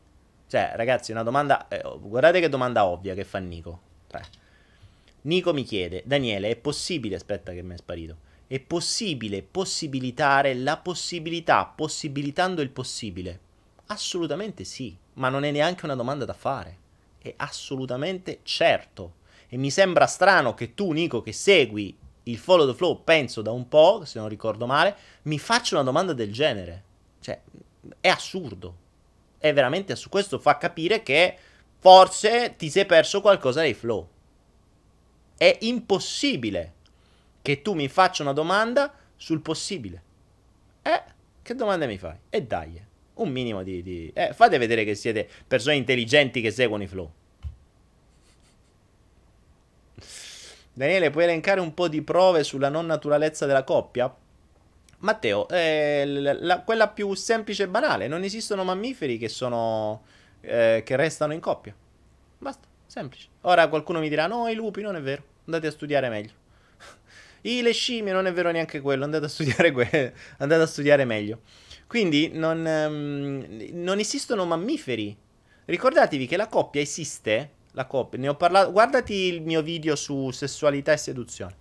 [0.47, 1.67] Cioè, ragazzi, una domanda...
[1.67, 3.79] Eh, guardate che domanda ovvia che fa Nico.
[4.09, 4.21] Beh.
[5.23, 7.15] Nico mi chiede, Daniele, è possibile...
[7.15, 8.17] Aspetta che mi è sparito.
[8.51, 13.39] È possibile possibilitare la possibilità possibilitando il possibile?
[13.85, 16.77] Assolutamente sì, ma non è neanche una domanda da fare.
[17.19, 19.17] È assolutamente certo.
[19.49, 23.51] E mi sembra strano che tu, Nico, che segui il follow the flow, penso da
[23.51, 26.83] un po', se non ricordo male, mi faccia una domanda del genere.
[27.19, 27.39] Cioè,
[28.01, 28.75] è assurdo.
[29.37, 30.17] È veramente assurdo.
[30.17, 31.37] Questo fa capire che
[31.77, 34.09] forse ti sei perso qualcosa dei flow.
[35.37, 36.77] È impossibile
[37.41, 40.03] che tu mi faccia una domanda sul possibile.
[40.81, 41.03] Eh,
[41.41, 42.15] che domanda mi fai?
[42.29, 42.81] E dai,
[43.15, 43.81] un minimo di...
[43.81, 44.11] di...
[44.13, 47.11] Eh, fate vedere che siete persone intelligenti che seguono i flow.
[50.73, 54.15] Daniele, puoi elencare un po' di prove sulla non naturalezza della coppia?
[54.99, 60.03] Matteo, eh, la, la, quella più semplice e banale, non esistono mammiferi che sono
[60.41, 61.75] eh, che restano in coppia.
[62.37, 63.27] Basta, semplice.
[63.41, 66.31] Ora qualcuno mi dirà "No, i lupi non è vero, andate a studiare meglio".
[67.41, 71.05] I le scimmie non è vero neanche quello, andate a studiare, que- andate a studiare
[71.05, 71.41] meglio.
[71.87, 75.17] Quindi non, um, non esistono mammiferi.
[75.65, 78.19] Ricordatevi che la coppia esiste la coppia.
[78.19, 78.71] Ne ho parlato.
[78.71, 81.55] Guardati il mio video su sessualità e seduzione.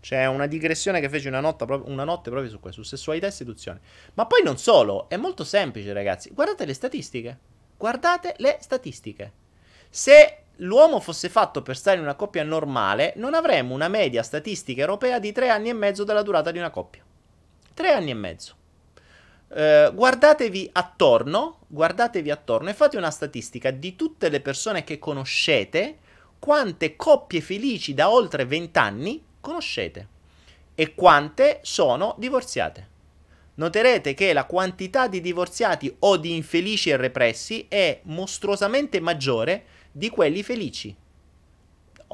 [0.00, 3.30] C'è una digressione che fece una notte, una notte proprio su questo, su sessualità e
[3.30, 3.80] seduzione.
[4.14, 6.30] Ma poi non solo, è molto semplice, ragazzi.
[6.30, 7.38] Guardate le statistiche.
[7.76, 9.32] Guardate le statistiche.
[9.88, 14.80] Se l'uomo fosse fatto per stare in una coppia normale, non avremmo una media statistica
[14.80, 17.02] europea di tre anni e mezzo della durata di una coppia.
[17.72, 18.54] Tre anni e mezzo.
[19.48, 25.98] Eh, guardatevi attorno, guardatevi attorno e fate una statistica di tutte le persone che conoscete,
[26.38, 30.08] quante coppie felici da oltre 20 anni conoscete
[30.74, 32.92] e quante sono divorziate.
[33.56, 39.64] Noterete che la quantità di divorziati o di infelici e repressi è mostruosamente maggiore
[39.96, 40.94] di quelli felici.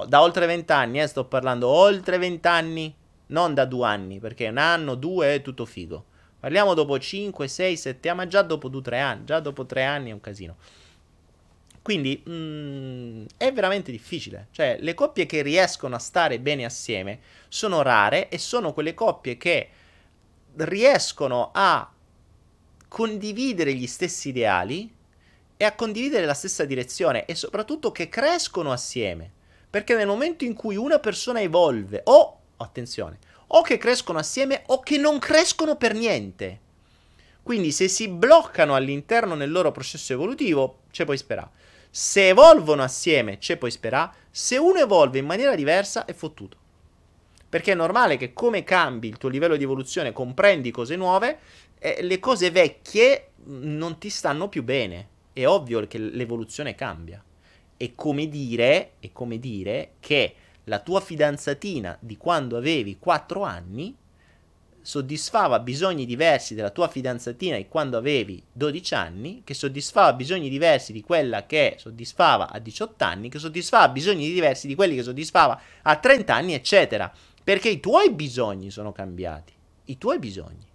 [0.07, 2.95] Da oltre 20 anni, eh, sto parlando oltre 20 anni,
[3.28, 6.05] non da due anni, perché un anno, due è tutto figo.
[6.41, 10.11] Parliamo dopo 5, 6, 7 anni, ma già dopo 2-3 anni, già dopo 3 anni
[10.11, 10.57] è un casino.
[11.81, 14.49] Quindi mh, mm, è veramente difficile.
[14.51, 19.39] Cioè, le coppie che riescono a stare bene assieme sono rare e sono quelle coppie
[19.39, 19.68] che
[20.57, 21.91] riescono a
[22.89, 24.99] condividere gli stessi ideali
[25.61, 29.30] e a condividere la stessa direzione e soprattutto che crescono assieme.
[29.68, 34.80] Perché nel momento in cui una persona evolve o, attenzione, o che crescono assieme o
[34.80, 36.61] che non crescono per niente.
[37.42, 41.50] Quindi se si bloccano all'interno del loro processo evolutivo, c'è poi sperare.
[41.90, 44.12] Se evolvono assieme, c'è poi sperare.
[44.30, 46.56] Se uno evolve in maniera diversa, è fottuto.
[47.50, 51.38] Perché è normale che come cambi il tuo livello di evoluzione, comprendi cose nuove,
[51.78, 55.18] eh, le cose vecchie non ti stanno più bene.
[55.41, 57.24] È ovvio che l'evoluzione cambia.
[57.74, 60.34] È come dire, è come dire che
[60.64, 63.97] la tua fidanzatina di quando avevi 4 anni
[64.82, 70.93] soddisfava bisogni diversi della tua fidanzatina di quando avevi 12 anni, che soddisfava bisogni diversi
[70.93, 75.59] di quella che soddisfava a 18 anni, che soddisfava bisogni diversi di quelli che soddisfava
[75.80, 77.11] a 30 anni, eccetera.
[77.43, 79.55] Perché i tuoi bisogni sono cambiati,
[79.86, 80.68] i tuoi bisogni,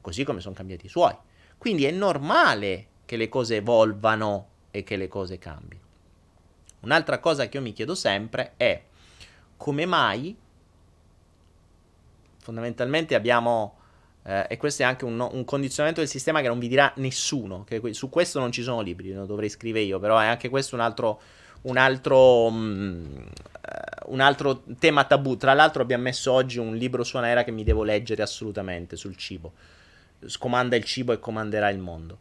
[0.00, 1.14] così come sono cambiati i suoi.
[1.58, 5.80] Quindi è normale che le cose evolvano e che le cose cambino.
[6.80, 8.82] Un'altra cosa che io mi chiedo sempre è
[9.56, 10.36] come mai
[12.36, 13.78] fondamentalmente abbiamo
[14.24, 17.64] eh, e questo è anche un, un, condizionamento del sistema che non vi dirà nessuno
[17.64, 20.74] che su questo non ci sono libri lo dovrei scrivere io però è anche questo
[20.74, 21.20] un altro
[21.62, 23.26] un altro, um,
[24.06, 27.64] un altro tema tabù tra l'altro abbiamo messo oggi un libro su Anaera che mi
[27.64, 29.52] devo leggere assolutamente sul cibo
[30.26, 32.18] scomanda il cibo e comanderà il mondo.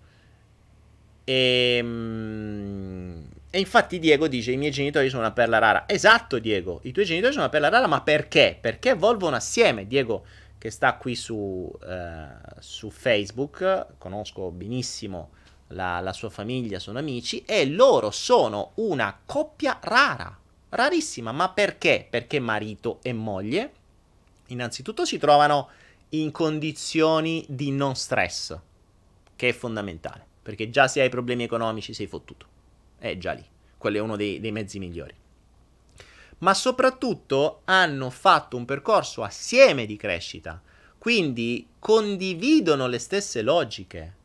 [1.30, 5.84] E, mm, e, infatti Diego dice: I miei genitori sono una perla rara.
[5.86, 8.58] Esatto, Diego, i tuoi genitori sono una perla rara, ma perché?
[8.60, 9.88] Perché evolvono assieme.
[9.88, 10.26] Diego,
[10.58, 12.28] che sta qui su, eh,
[12.60, 15.32] su Facebook, conosco benissimo
[15.70, 20.34] la, la sua famiglia, sono amici, e loro sono una coppia rara,
[20.70, 21.34] rarissima.
[21.34, 22.08] Ma perché?
[22.10, 23.72] Perché marito e moglie,
[24.48, 25.68] innanzitutto, si trovano
[26.12, 28.58] in condizioni di non stress,
[29.36, 32.46] che è fondamentale, perché già se hai problemi economici sei fottuto,
[33.00, 33.44] è già lì,
[33.78, 35.14] quello è uno dei, dei mezzi migliori.
[36.38, 40.62] Ma soprattutto hanno fatto un percorso assieme di crescita,
[40.98, 44.16] quindi condividono le stesse logiche.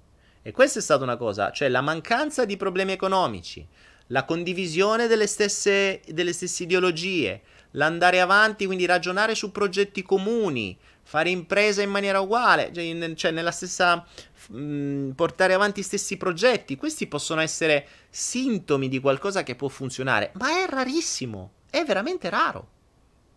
[0.42, 3.66] E questa è stata una cosa, cioè la mancanza di problemi economici,
[4.06, 7.42] la condivisione delle stesse, delle stesse ideologie,
[7.72, 10.78] l'andare avanti, quindi ragionare su progetti comuni,
[11.12, 14.02] fare impresa in maniera uguale, cioè, cioè nella stessa
[14.48, 16.74] mh, mm, portare avanti gli stessi progetti.
[16.74, 22.66] Questi possono essere sintomi di qualcosa che può funzionare, ma è rarissimo, è veramente raro.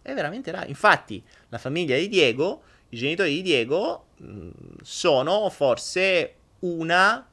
[0.01, 0.69] È veramente raro.
[0.69, 4.49] Infatti, la famiglia di Diego, i genitori di Diego mh, mm,
[4.81, 7.27] sono forse una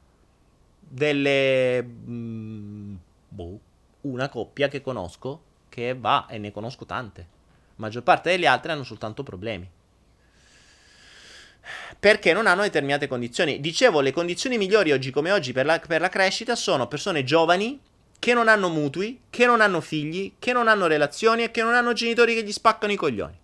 [0.81, 2.95] delle mh, mm,
[3.29, 3.61] boh,
[4.01, 7.21] una coppia che conosco che va e ne conosco tante.
[7.21, 9.71] La maggior parte delle altre hanno soltanto problemi
[11.99, 13.61] perché non hanno determinate condizioni.
[13.61, 17.79] Dicevo, le condizioni migliori oggi come oggi per la, per la, crescita sono persone giovani
[18.19, 21.75] che non hanno mutui, che non hanno figli, che non hanno relazioni e che non
[21.75, 23.39] hanno genitori che gli spaccano i coglioni.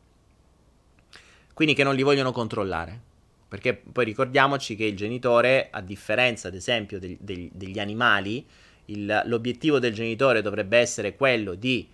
[1.55, 3.07] Quindi che non li vogliono controllare.
[3.49, 8.47] Perché poi ricordiamoci che il genitore, a differenza ad esempio del, del, degli animali,
[8.87, 11.89] il, l'obiettivo del genitore dovrebbe essere quello di...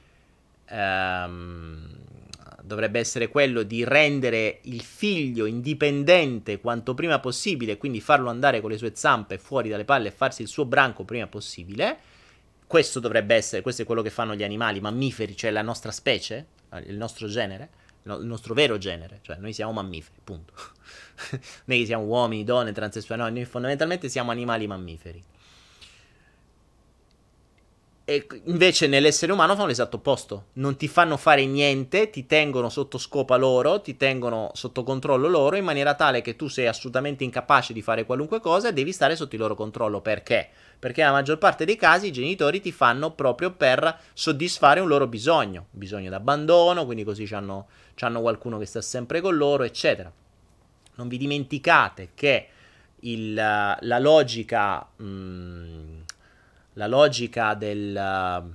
[0.66, 2.03] Ehm,
[2.64, 8.70] dovrebbe essere quello di rendere il figlio indipendente quanto prima possibile, quindi farlo andare con
[8.70, 11.98] le sue zampe fuori dalle palle e farsi il suo branco prima possibile.
[12.66, 16.46] Questo dovrebbe essere, questo è quello che fanno gli animali mammiferi, cioè la nostra specie,
[16.86, 17.68] il nostro genere,
[18.04, 20.54] il nostro vero genere, cioè noi siamo mammiferi, punto.
[21.66, 25.22] noi siamo uomini, donne, transessuali, no, noi fondamentalmente siamo animali mammiferi.
[28.06, 30.48] E invece nell'essere umano fanno l'esatto opposto.
[30.54, 35.56] Non ti fanno fare niente, ti tengono sotto scopa loro, ti tengono sotto controllo loro
[35.56, 39.16] in maniera tale che tu sei assolutamente incapace di fare qualunque cosa e devi stare
[39.16, 40.02] sotto il loro controllo.
[40.02, 40.50] Perché?
[40.78, 45.06] Perché nella maggior parte dei casi i genitori ti fanno proprio per soddisfare un loro
[45.06, 45.68] bisogno.
[45.70, 47.66] Bisogno d'abbandono, quindi così hanno
[48.20, 50.12] qualcuno che sta sempre con loro, eccetera.
[50.96, 52.48] Non vi dimenticate che
[53.00, 54.86] il, la logica...
[54.96, 56.00] Mh, mm,
[56.74, 58.52] la logica del...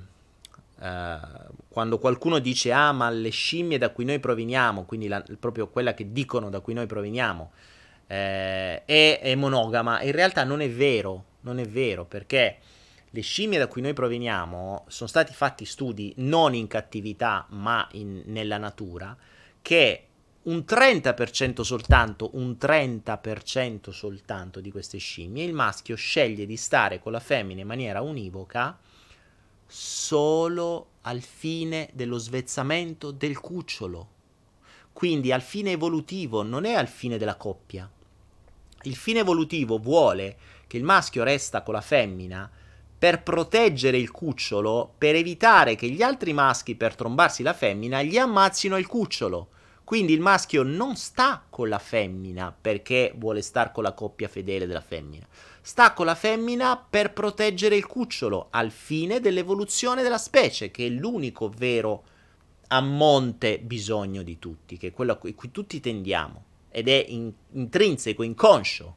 [0.80, 5.68] Uh, quando qualcuno dice ah ma le scimmie da cui noi proveniamo, quindi la, proprio
[5.68, 7.52] quella che dicono da cui noi proveniamo,
[8.08, 12.58] eh, è, è, monogama, in realtà non è vero, non è vero perché
[13.10, 18.24] le scimmie da cui noi proveniamo sono stati fatti studi non in cattività ma in,
[18.26, 19.16] nella natura
[19.62, 20.09] che
[20.44, 27.12] un 30% soltanto, un 30% soltanto di queste scimmie, il maschio sceglie di stare con
[27.12, 28.78] la femmina in maniera univoca
[29.66, 34.08] solo al fine dello svezzamento del cucciolo.
[34.94, 37.90] Quindi al fine evolutivo, non è al fine della coppia.
[38.84, 40.38] Il fine evolutivo vuole
[40.68, 42.50] che il maschio resta con la femmina
[42.98, 48.18] per proteggere il cucciolo, per evitare che gli altri maschi per trombarsi la femmina gli
[48.18, 49.50] ammazzino il cucciolo.
[49.90, 54.68] Quindi il maschio non sta con la femmina perché vuole stare con la coppia fedele
[54.68, 55.26] della femmina.
[55.62, 60.90] Sta con la femmina per proteggere il cucciolo al fine dell'evoluzione della specie, che è
[60.90, 62.04] l'unico vero
[62.68, 66.44] a monte bisogno di tutti, che è quello a cui, cui tutti tendiamo.
[66.70, 68.96] Ed è in, intrinseco, inconscio.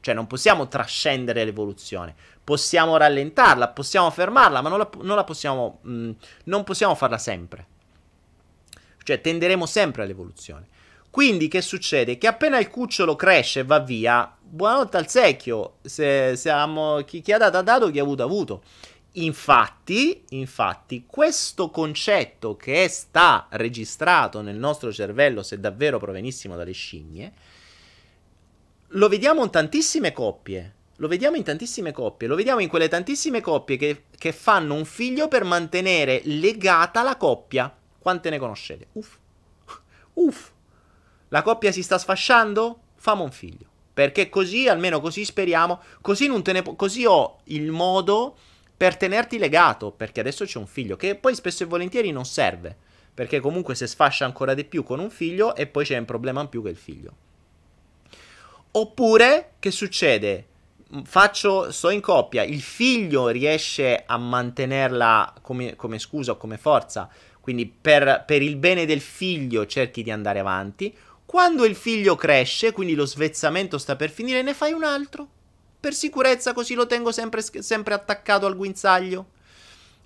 [0.00, 2.14] Cioè non possiamo trascendere l'evoluzione,
[2.44, 6.10] possiamo rallentarla, possiamo fermarla, ma non la, non la possiamo, mh, mm,
[6.44, 7.68] non possiamo farla sempre.
[9.04, 10.66] Cioè tenderemo sempre all'evoluzione.
[11.10, 12.18] Quindi che succede?
[12.18, 17.20] Che appena il cucciolo cresce e va via, buonanotte al secchio, se, se amo, chi,
[17.20, 18.62] chi, ha dato ha dato, chi ha avuto ha avuto.
[19.12, 27.32] Infatti, infatti, questo concetto che sta registrato nel nostro cervello, se davvero provenissimo dalle scimmie,
[28.88, 30.74] lo vediamo in tantissime coppie.
[30.96, 34.84] Lo vediamo in tantissime coppie, lo vediamo in quelle tantissime coppie che, che fanno un
[34.84, 37.72] figlio per mantenere legata la coppia.
[38.04, 38.88] Quante ne conoscete?
[38.92, 39.16] Uff.
[40.12, 40.50] Uff.
[41.28, 42.80] La coppia si sta sfasciando?
[42.96, 43.66] Famo un figlio.
[43.94, 48.36] Perché così, almeno così speriamo, così, ne, così ho il modo
[48.76, 52.76] per tenerti legato, perché adesso c'è un figlio, che poi spesso e volentieri non serve,
[53.14, 56.42] perché comunque si sfascia ancora di più con un figlio e poi c'è un problema
[56.42, 57.12] in più che il figlio.
[58.72, 60.48] Oppure, che succede?
[61.04, 67.08] Faccio, sto in coppia, il figlio riesce a mantenerla come, come scusa o come forza,
[67.44, 70.96] quindi per, per il bene del figlio cerchi di andare avanti.
[71.26, 75.28] Quando il figlio cresce, quindi lo svezzamento sta per finire, ne fai un altro.
[75.78, 79.26] Per sicurezza, così lo tengo sempre, sempre attaccato al guinzaglio.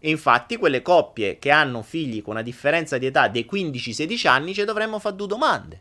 [0.01, 4.53] E infatti quelle coppie che hanno figli con una differenza di età dei 15-16 anni
[4.53, 5.81] ci dovremmo fare due domande.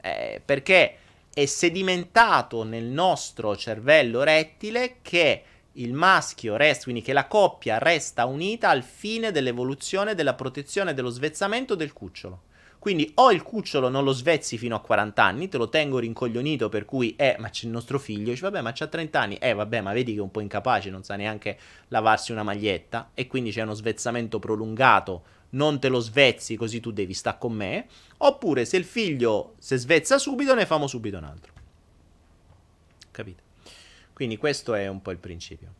[0.00, 0.96] Eh, perché
[1.34, 5.42] è sedimentato nel nostro cervello rettile che
[5.78, 11.10] il maschio resta, quindi che la coppia resta unita al fine dell'evoluzione, della protezione, dello
[11.10, 12.42] svezzamento del cucciolo.
[12.78, 16.68] Quindi o il cucciolo non lo svezzi fino a 40 anni, te lo tengo rincoglionito
[16.68, 19.52] per cui, eh, ma c'è il nostro figlio, dice, vabbè, ma c'ha 30 anni, eh,
[19.52, 21.58] vabbè, ma vedi che è un po' incapace, non sa neanche
[21.88, 26.92] lavarsi una maglietta, e quindi c'è uno svezzamento prolungato, non te lo svezzi così tu
[26.92, 27.86] devi stare con me,
[28.18, 31.52] oppure se il figlio si svezza subito, ne famo subito un altro.
[33.10, 33.47] Capite?
[34.18, 35.72] Quindi questo è un po' il principio.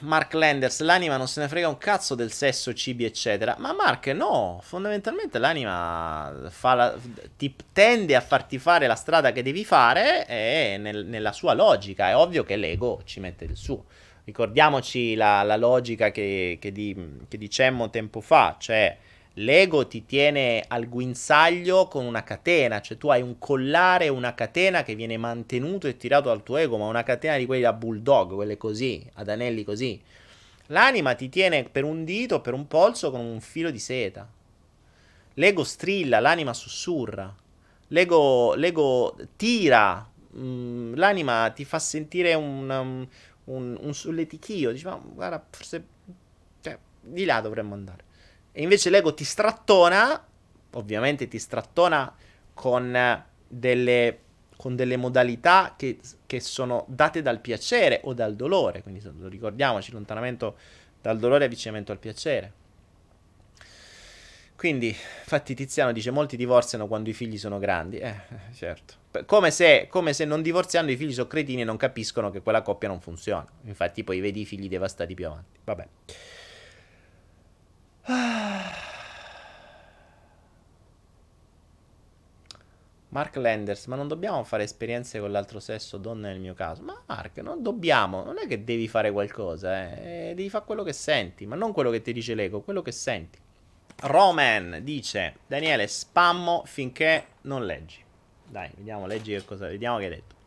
[0.00, 3.56] Mark Landers, l'anima non se ne frega un cazzo del sesso, cibi, eccetera.
[3.58, 6.96] Ma Mark, no, fondamentalmente l'anima la,
[7.36, 12.08] ti tende a farti fare la strada che devi fare e nel, nella sua logica.
[12.08, 13.84] È ovvio che l'ego ci mette il suo.
[14.24, 16.96] Ricordiamoci la, la logica che, che, di,
[17.28, 18.96] che dicemmo tempo fa, cioè
[19.34, 24.82] l'ego ti tiene al guinzaglio con una catena, cioè tu hai un collare una catena
[24.82, 28.34] che viene mantenuto e tirato dal tuo ego, ma una catena di quelli da bulldog,
[28.34, 30.00] quelle così, ad anelli così.
[30.66, 34.28] L'anima ti tiene per un dito, per un polso con un filo di seta.
[35.34, 37.34] L'ego strilla, l'anima sussurra.
[37.88, 43.08] L'ego, l'ego tira, mh, mm, l'anima ti fa sentire un, um,
[43.54, 44.70] un, un solletichio.
[44.70, 45.84] Dici, ma guarda, forse
[46.60, 48.04] cioè, di là dovremmo andare.
[48.52, 50.26] E invece l'ego ti strattona,
[50.72, 52.12] ovviamente ti strattona
[52.52, 54.18] con delle,
[54.56, 58.82] con delle modalità che, che, sono date dal piacere o dal dolore.
[58.82, 60.56] Quindi ricordiamoci, allontanamento
[61.00, 62.52] dal dolore e avvicinamento al piacere.
[64.56, 67.98] Quindi, infatti, Tiziano dice: Molti divorziano quando i figli sono grandi.
[67.98, 68.14] Eh,
[68.52, 68.94] certo.
[69.24, 72.62] Come se, come se non divorziando i figli sono cretini e non capiscono che quella
[72.62, 73.46] coppia non funziona.
[73.64, 75.58] Infatti, poi vedi i figli devastati più avanti.
[75.64, 75.88] Vabbè.
[83.10, 86.82] Mark Landers, ma non dobbiamo fare esperienze con l'altro sesso, donna nel mio caso.
[86.82, 90.32] Ma Mark, non dobbiamo, non è che devi fare qualcosa, eh.
[90.34, 93.38] devi fare quello che senti, ma non quello che ti dice l'ego, quello che senti.
[94.02, 98.02] Roman dice, Daniele, spammo finché non leggi.
[98.48, 100.39] Dai, vediamo, leggi che cosa, vediamo che hai detto.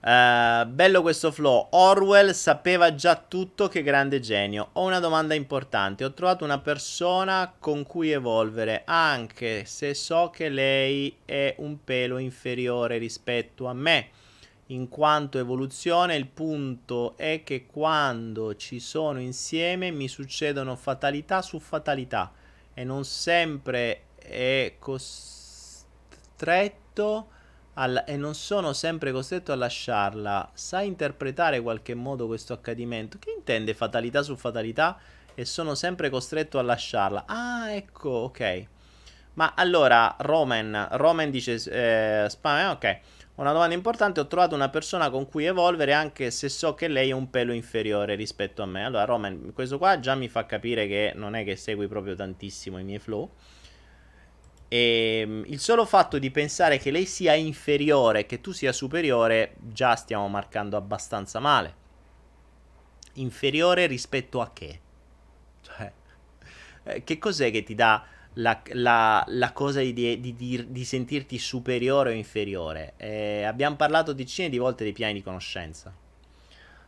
[0.00, 1.66] Uh, bello questo flow.
[1.70, 4.68] Orwell sapeva già tutto, che grande genio.
[4.74, 6.04] Ho una domanda importante.
[6.04, 12.18] Ho trovato una persona con cui evolvere, anche se so che lei è un pelo
[12.18, 14.10] inferiore rispetto a me.
[14.66, 21.58] In quanto evoluzione, il punto è che quando ci sono insieme mi succedono fatalità su
[21.58, 22.30] fatalità
[22.72, 25.36] e non sempre è costretto
[27.78, 30.50] alla, e non sono sempre costretto a lasciarla.
[30.52, 33.18] Sai interpretare in qualche modo questo accadimento?
[33.18, 34.98] Che intende fatalità su fatalità
[35.34, 37.24] e sono sempre costretto a lasciarla?
[37.26, 38.66] Ah, ecco, ok.
[39.34, 43.00] Ma allora, Roman, Roman dice, eh, spam, eh, ok.
[43.36, 47.10] Una domanda importante, ho trovato una persona con cui evolvere anche se so che lei
[47.10, 48.84] è un pelo inferiore rispetto a me.
[48.84, 52.80] Allora, Roman, questo qua già mi fa capire che non è che segui proprio tantissimo
[52.80, 53.30] i miei flow.
[54.68, 59.54] E ehm, il solo fatto di pensare che lei sia inferiore, che tu sia superiore,
[59.58, 61.86] già stiamo marcando abbastanza male.
[63.14, 64.80] Inferiore rispetto a che?
[65.62, 65.92] Cioè,
[66.84, 68.04] eh, che cos'è che ti dà
[68.34, 72.92] la, la, la cosa di, di, di, di, sentirti superiore o inferiore?
[72.98, 75.92] Eh, abbiamo parlato decine di volte dei piani di conoscenza.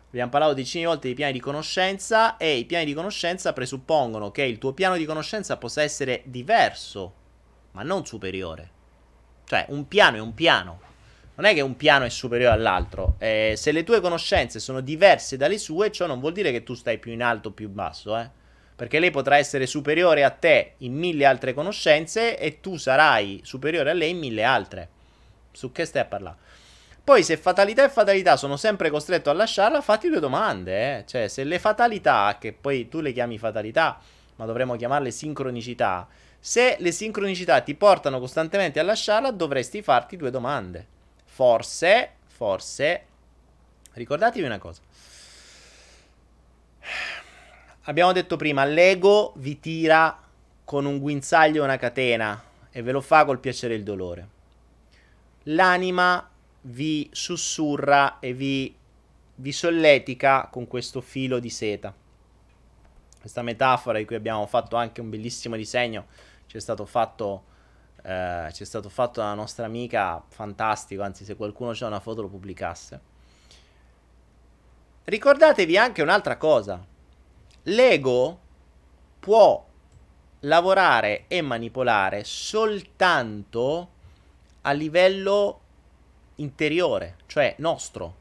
[0.09, 4.31] Abbiamo parlato decine di volte di piani di conoscenza e i piani di conoscenza presuppongono
[4.31, 7.20] che il tuo piano di conoscenza possa essere diverso
[7.73, 8.71] ma non superiore.
[9.45, 10.81] Cioè, un piano è un piano.
[11.35, 13.15] Non è che un piano è superiore all'altro.
[13.19, 16.75] Eh, se le tue conoscenze sono diverse dalle sue, ciò non vuol dire che tu
[16.75, 18.29] stai più in alto o più in basso, eh.
[18.77, 23.91] Perché lei potrà essere superiore a te in mille altre conoscenze e tu sarai superiore
[23.91, 24.89] a lei in mille altre.
[25.53, 26.37] Su che stai a parlare?
[27.03, 31.05] Poi se fatalità e fatalità sono sempre costretto a lasciarla, fatti due domande, eh.
[31.07, 33.99] Cioè, se le fatalità, che poi tu le chiami fatalità,
[34.37, 36.07] ma dovremmo chiamarle sincronicità,
[36.41, 40.87] se le sincronicità ti portano costantemente a lasciarla, dovresti farti due domande.
[41.27, 43.07] Forse, forse,
[43.93, 44.81] ricordatevi una cosa.
[47.85, 50.19] Abbiamo detto prima, l'ego vi tira
[50.65, 54.29] con un guinzaglio e una catena e ve lo fa col piacere e il dolore.
[55.45, 56.27] L'anima
[56.63, 58.75] vi sussurra e vi,
[59.35, 61.95] vi solletica con questo filo di seta.
[63.21, 66.07] Questa metafora di cui abbiamo fatto anche un bellissimo disegno,
[66.51, 67.45] ci stato fatto,
[68.03, 72.23] eh, ci è stato fatto dalla nostra amica, fantastico, anzi se qualcuno c'ha una foto
[72.23, 73.01] lo pubblicasse.
[75.05, 76.85] Ricordatevi anche un'altra cosa,
[77.63, 78.41] l'ego
[79.21, 79.65] può
[80.41, 83.91] lavorare e manipolare soltanto
[84.63, 85.61] a livello
[86.35, 88.17] interiore, cioè nostro.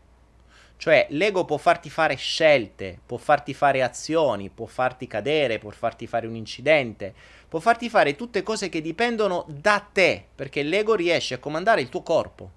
[0.78, 6.08] Cioè l'ego può farti fare scelte, può farti fare azioni, può farti cadere, può farti
[6.08, 7.14] fare un incidente,
[7.50, 11.90] può farti fare tutte cose che dipendono da te, perché l'ego riesce a comandare il
[11.90, 12.52] tuo corpo,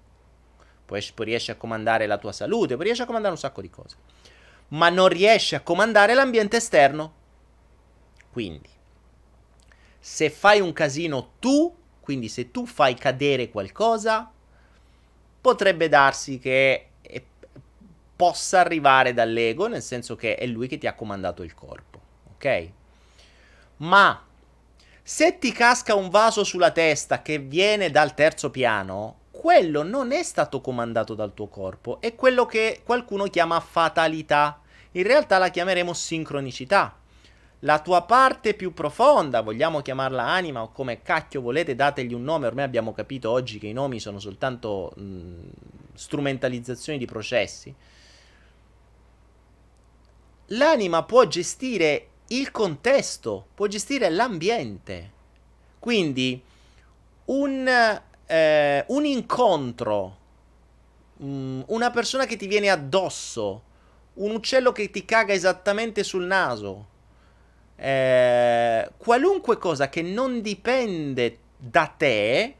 [0.85, 3.95] poi riesce a comandare la tua salute, poi riesce a comandare un sacco di cose,
[4.69, 7.21] ma non riesce a comandare l'ambiente esterno.
[8.31, 8.69] Quindi,
[9.99, 14.31] se fai un casino tu, quindi se tu fai cadere qualcosa,
[15.41, 17.25] potrebbe darsi che eh,
[18.15, 21.99] possa arrivare dall'ego, nel senso che è lui che ti ha comandato il corpo,
[22.35, 22.69] ok?
[23.77, 24.23] Ma
[25.03, 30.23] se ti casca un vaso sulla testa che viene dal terzo piano, quello non è
[30.23, 34.61] stato comandato dal tuo corpo, è quello che qualcuno chiama fatalità.
[34.91, 36.97] In realtà la chiameremo sincronicità
[37.63, 42.47] la tua parte più profonda, vogliamo chiamarla anima o come cacchio volete, dategli un nome,
[42.47, 45.49] ormai abbiamo capito oggi che i nomi sono soltanto mh,
[45.93, 47.73] strumentalizzazioni di processi.
[50.47, 55.11] L'anima può gestire il contesto, può gestire l'ambiente.
[55.79, 56.41] Quindi
[57.25, 60.17] un, eh, un incontro,
[61.17, 63.63] mh, una persona che ti viene addosso,
[64.15, 66.87] un uccello che ti caga esattamente sul naso,
[67.75, 72.55] eh, qualunque cosa che non dipende da te,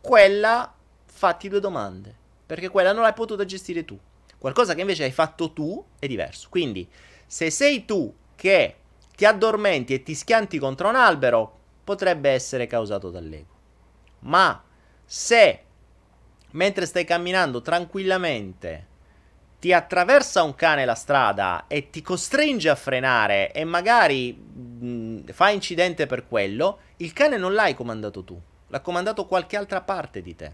[0.00, 0.74] quella
[1.04, 2.14] fatti due domande,
[2.46, 3.98] perché quella non l'hai potuta gestire tu.
[4.38, 6.48] Qualcosa che invece hai fatto tu è diverso.
[6.50, 6.86] Quindi,
[7.26, 8.76] se sei tu che
[9.16, 13.52] ti addormenti e ti schianti contro un albero, potrebbe essere causato dall'ego.
[14.20, 14.62] Ma
[15.04, 15.62] se
[16.52, 18.92] mentre stai camminando tranquillamente
[19.58, 25.48] ti attraversa un cane la strada e ti costringe a frenare e magari mh, fa
[25.50, 30.36] incidente per quello, il cane non l'hai comandato tu, l'ha comandato qualche altra parte di
[30.36, 30.52] te.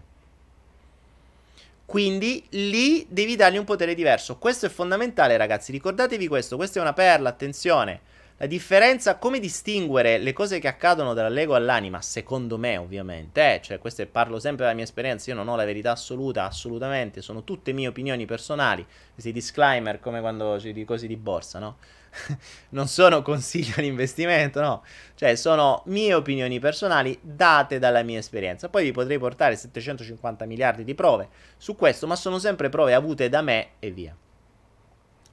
[1.91, 4.37] Quindi lì devi dargli un potere diverso.
[4.37, 5.73] Questo è fondamentale, ragazzi.
[5.73, 6.55] Ricordatevi questo.
[6.55, 7.27] Questa è una perla.
[7.27, 7.99] Attenzione.
[8.37, 13.79] La differenza, come distinguere le cose che accadono dall'ego all'anima, secondo me ovviamente, eh, cioè
[13.79, 17.73] questo parlo sempre della mia esperienza, io non ho la verità assoluta, assolutamente, sono tutte
[17.73, 21.75] mie opinioni personali, questi disclaimer come quando ci di cose di borsa, no?
[22.69, 24.83] non sono consigli di investimento, no?
[25.15, 28.69] Cioè sono mie opinioni personali date dalla mia esperienza.
[28.69, 33.29] Poi vi potrei portare 750 miliardi di prove su questo, ma sono sempre prove avute
[33.29, 34.15] da me e via.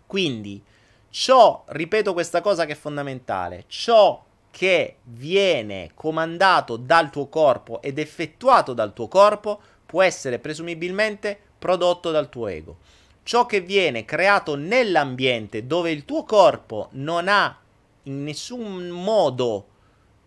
[0.07, 0.63] Quindi
[1.11, 7.99] ciò, ripeto questa cosa che è fondamentale, ciò che viene comandato dal tuo corpo ed
[7.99, 12.79] effettuato dal tuo corpo può essere presumibilmente prodotto dal tuo ego.
[13.29, 17.61] Ciò che viene creato nell'ambiente dove il tuo corpo non ha
[18.05, 19.69] in nessun modo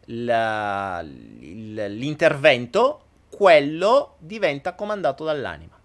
[0.05, 5.75] la, l'intervento, quello diventa comandato dall'anima.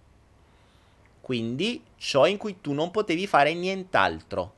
[1.19, 4.53] Quindi ciò in cui tu non potevi fare nient'altro.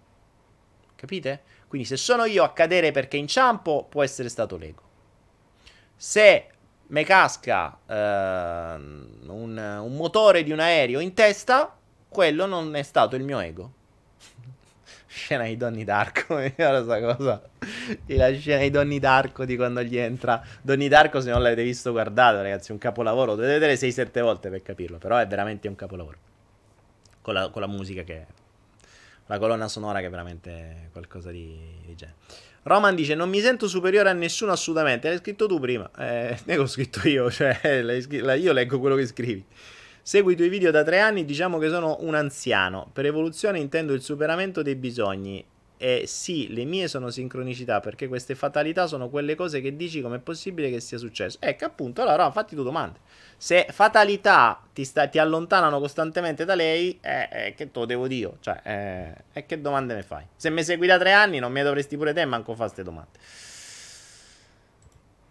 [0.96, 1.44] Capite?
[1.66, 4.82] Quindi se sono io a cadere perché inciampo, può essere stato l'ego.
[5.96, 6.48] Se
[6.88, 11.79] mi casca eh, un, un, motore di un aereo in testa,
[12.10, 13.74] quello non è stato il mio ego.
[15.06, 17.42] scena di Donny Darko, mi questa cosa.
[18.08, 20.44] La scena di Donny Darko di quando gli entra.
[20.62, 23.36] Donny Darko, se non l'avete visto, guardate, ragazzi, è un capolavoro.
[23.36, 26.18] Dovete vedere 6-7 volte per capirlo, però è veramente un capolavoro.
[27.22, 28.26] Con la, con la musica che
[29.26, 31.56] la colonna sonora che è veramente qualcosa di,
[31.86, 32.18] di genere.
[32.64, 35.08] Roman dice: Non mi sento superiore a nessuno assolutamente.
[35.08, 35.90] L'hai scritto tu prima.
[35.98, 37.30] Eh, ne ho scritto io.
[37.30, 37.60] Cioè,
[38.38, 39.46] io leggo quello che scrivi.
[40.10, 41.24] Segui i tuoi video da tre anni.
[41.24, 42.90] Diciamo che sono un anziano.
[42.92, 45.46] Per evoluzione intendo il superamento dei bisogni.
[45.78, 50.18] E sì, le mie sono sincronicità perché queste fatalità sono quelle cose che dici com'è
[50.18, 51.38] possibile che sia successo.
[51.40, 52.98] Ecco, appunto, allora fatti tu domande.
[53.38, 58.08] Se fatalità ti, sta, ti allontanano costantemente da lei, eh, eh, che te lo devo
[58.08, 58.34] dire?
[58.40, 60.26] Cioè, eh, e che domande mi fai?
[60.36, 63.20] Se mi segui da tre anni, non mi dovresti pure te manco fare queste domande.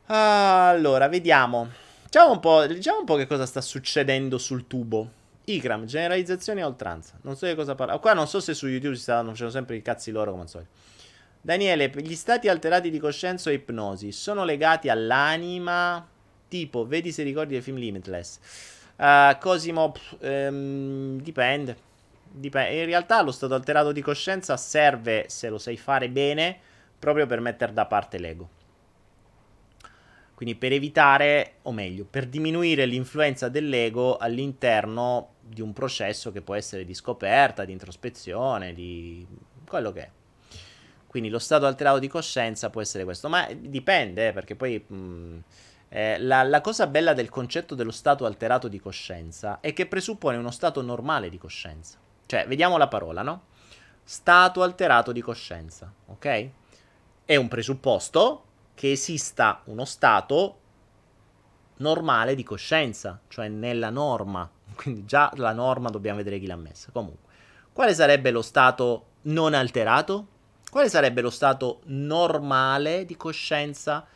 [0.07, 1.87] Allora, vediamo.
[2.11, 5.11] Diciamo un, po', diciamo un po' che cosa sta succedendo sul tubo.
[5.45, 7.19] Ikram, generalizzazione a oltranza.
[7.21, 7.99] Non so di cosa parla.
[7.99, 10.49] Qua non so se su YouTube si stanno facendo sempre i cazzi loro come al
[10.49, 10.71] solito.
[11.43, 16.07] Daniele, gli stati alterati di coscienza o ipnosi sono legati all'anima?
[16.49, 18.39] Tipo, vedi se ricordi il film Limitless.
[18.97, 21.77] Uh, Cosimo, um, dipende.
[22.31, 22.79] dipende.
[22.79, 26.59] In realtà lo stato alterato di coscienza serve, se lo sai fare bene,
[26.99, 28.57] proprio per mettere da parte l'ego.
[30.39, 36.55] Quindi per evitare, o meglio, per diminuire l'influenza dell'ego all'interno di un processo che può
[36.55, 39.27] essere di scoperta, di introspezione, di
[39.67, 40.11] quello che è.
[41.09, 45.43] Quindi lo stato alterato di coscienza può essere questo, ma dipende, eh, perché poi mh,
[45.89, 50.37] eh, la, la, cosa bella del concetto dello stato alterato di coscienza è che presuppone
[50.37, 51.99] uno stato normale di coscienza.
[52.27, 53.47] Cioè, vediamo la parola, no?
[54.05, 56.49] Stato alterato di coscienza, ok?
[57.25, 58.45] È un presupposto
[58.79, 60.59] che esista uno stato
[61.79, 64.49] normale di coscienza, cioè nella norma.
[64.77, 66.93] Quindi già la norma dobbiamo vedere chi l'ha messa.
[66.93, 67.29] Comunque,
[67.73, 70.29] quale sarebbe lo stato non alterato?
[70.71, 74.07] Quale sarebbe lo stato normale di coscienza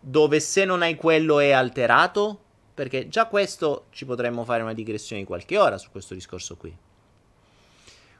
[0.00, 2.42] dove se non hai quello è alterato?
[2.74, 6.76] Perché già questo ci potremmo fare una digressione di qualche ora su questo discorso qui.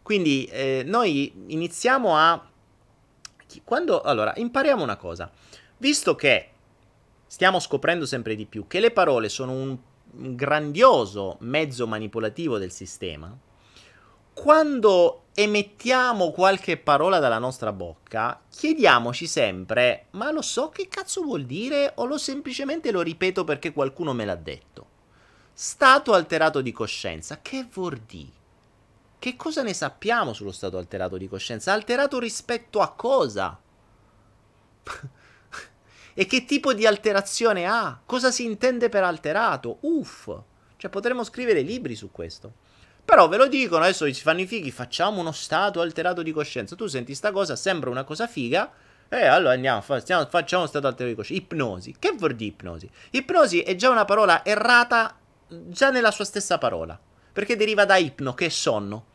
[0.03, 2.49] Quindi eh, noi iniziamo a...
[3.65, 4.03] Quando...
[4.03, 5.29] Allora, impariamo una cosa.
[5.81, 6.51] Visto che
[7.27, 9.79] stiamo scoprendo sempre di più che le parole sono un,
[10.37, 13.35] grandioso mezzo manipolativo del sistema,
[14.35, 21.47] quando emettiamo qualche parola dalla nostra bocca, chiediamoci sempre: ma lo so che cazzo vuol
[21.47, 24.89] dire o lo semplicemente lo ripeto perché qualcuno me l'ha detto?
[25.55, 28.39] Stato alterato di coscienza, che vuol dire?
[29.19, 31.73] Che cosa ne sappiamo sullo stato alterato di coscienza?
[31.73, 33.59] Alterato rispetto a cosa?
[36.15, 38.01] E che tipo di alterazione ha?
[38.05, 39.79] Cosa si intende per alterato?
[39.83, 40.31] Uff!
[40.77, 42.53] Cioè potremmo scrivere libri su questo.
[43.05, 46.77] Però ve lo dicono, adesso ci fanno i fighi, facciamo uno stato alterato di coscienza.
[46.77, 48.73] Tu senti sta cosa, sembra una cosa figa,
[49.09, 51.43] e allora andiamo, facciamo, facciamo stato alterato di coscienza.
[51.43, 51.97] Ipnosi.
[51.99, 52.89] Che vuol dire ipnosi?
[53.11, 56.99] Ipnosi è già una parola errata già nella sua stessa parola.
[57.33, 59.07] Perché deriva da ipno, che è sonno.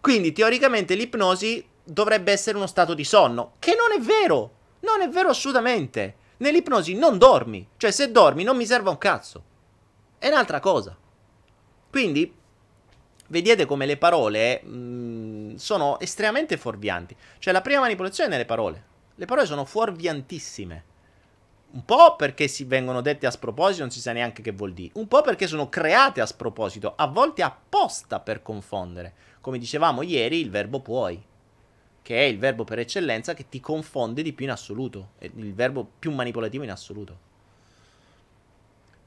[0.00, 4.57] Quindi teoricamente l'ipnosi dovrebbe essere uno stato di sonno, che non è vero.
[4.80, 6.16] Non è vero assolutamente.
[6.38, 7.66] Nell'ipnosi non dormi.
[7.76, 9.42] Cioè, se dormi non mi serve un cazzo.
[10.18, 10.96] È un'altra cosa.
[11.90, 12.32] Quindi,
[13.28, 17.16] vedete come le parole mh, mm, sono estremamente fuorvianti.
[17.38, 18.84] Cioè, la prima manipolazione è nelle parole.
[19.14, 20.84] Le parole sono fuorviantissime.
[21.70, 24.92] Un po' perché si vengono dette a sproposito, non si sa neanche che vuol dire.
[24.94, 29.12] Un po' perché sono create a sproposito, a volte apposta per confondere.
[29.40, 31.22] Come dicevamo ieri, il verbo puoi
[32.02, 35.54] che è il verbo per eccellenza che ti confonde di più in assoluto, è il
[35.54, 37.26] verbo più manipolativo in assoluto.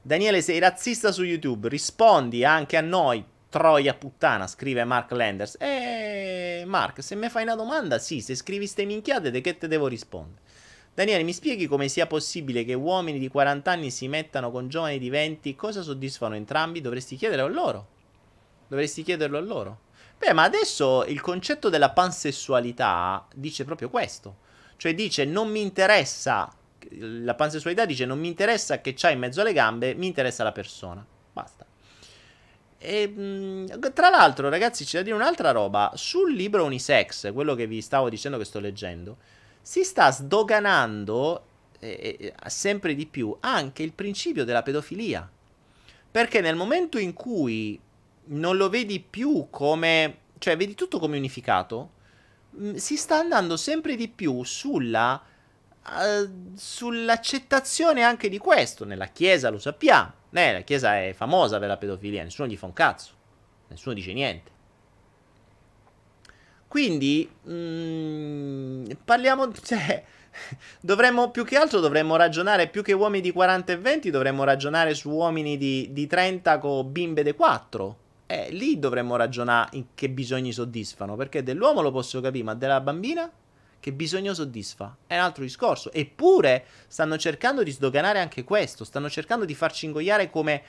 [0.02, 5.56] Daniele, sei razzista su YouTube, rispondi anche a noi, troia puttana, scrive Mark Landers.
[5.60, 9.68] Eh, Mark, se mi fai una domanda, sì, se scrivi ste minchiate, di che te
[9.68, 10.40] devo rispondere?
[10.94, 14.98] Daniele, mi spieghi come sia possibile che uomini di 40 anni si mettano con giovani
[14.98, 15.54] di 20?
[15.54, 16.80] Cosa soddisfano entrambi?
[16.80, 17.86] Dovresti chiederlo a loro.
[18.68, 19.78] Dovresti chiederlo a loro.
[20.22, 24.36] Beh, ma adesso il concetto della pansessualità dice proprio questo.
[24.76, 26.48] Cioè dice non mi interessa,
[26.90, 30.52] la pansessualità dice non mi interessa che c'hai in mezzo alle gambe, mi interessa la
[30.52, 31.04] persona.
[31.32, 31.66] Basta.
[32.78, 35.90] E, mh, tra l'altro, ragazzi, c'è da dire un'altra roba.
[35.96, 39.16] Sul libro Unisex, quello che vi stavo dicendo che sto leggendo,
[39.60, 41.44] si sta sdoganando
[41.80, 45.28] eh, sempre di più anche il principio della pedofilia.
[46.12, 47.80] Perché nel momento in cui
[48.24, 50.18] non lo vedi più come...
[50.38, 51.90] cioè vedi tutto come unificato,
[52.56, 55.22] mm, si sta andando sempre di più sulla...
[55.84, 58.84] Uh, sull'accettazione anche di questo.
[58.84, 60.12] Nella Chiesa lo sappiamo.
[60.30, 63.12] Eh, la Chiesa è famosa per la pedofilia, nessuno gli fa un cazzo,
[63.68, 64.50] nessuno dice niente.
[66.68, 70.02] Quindi mm, parliamo, cioè,
[70.80, 74.94] dovremmo più che altro dovremmo ragionare più che uomini di 40 e 20, dovremmo ragionare
[74.94, 77.96] su uomini di, di 30 con bimbe de 4
[78.32, 82.80] eh, lì dovremmo ragionare in che bisogni soddisfano, perché dell'uomo lo posso capire, ma della
[82.80, 83.30] bambina
[83.78, 84.96] che bisogno soddisfa?
[85.06, 85.92] È un altro discorso.
[85.92, 90.62] Eppure stanno cercando di sdoganare anche questo, stanno cercando di farci ingoiare come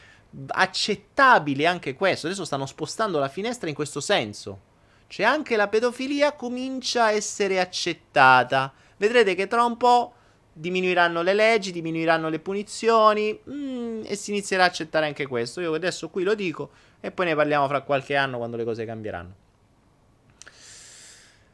[0.47, 2.27] accettabile anche questo.
[2.27, 4.71] Adesso stanno spostando la finestra in questo senso.
[5.07, 8.73] Cioè anche la pedofilia comincia a essere accettata.
[8.97, 10.13] Vedrete che tra un po'
[10.51, 15.61] diminuiranno le leggi, diminuiranno le punizioni mm, e si inizierà a accettare anche questo.
[15.61, 16.71] Io adesso qui lo dico,
[17.05, 19.35] e poi ne parliamo fra qualche anno quando le cose cambieranno.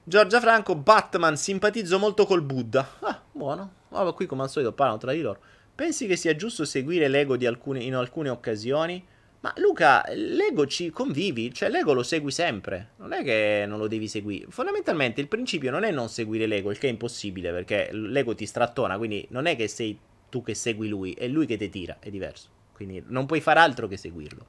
[0.03, 2.87] Giorgia Franco, Batman, simpatizzo molto col Buddha.
[2.99, 3.71] Ah, buono.
[3.89, 5.39] Vabbè, qui come al solito parlano tra di loro.
[5.73, 9.03] Pensi che sia giusto seguire l'ego alcuni, in alcune occasioni?
[9.39, 13.87] Ma Luca, l'ego ci convivi, cioè l'ego lo segui sempre, non è che non lo
[13.87, 14.45] devi seguire.
[14.49, 18.45] Fondamentalmente il principio non è non seguire l'ego, il che è impossibile perché l'ego ti
[18.45, 19.97] strattona, quindi non è che sei
[20.29, 22.49] tu che segui lui, è lui che ti tira, è diverso.
[22.71, 24.45] Quindi non puoi fare altro che seguirlo.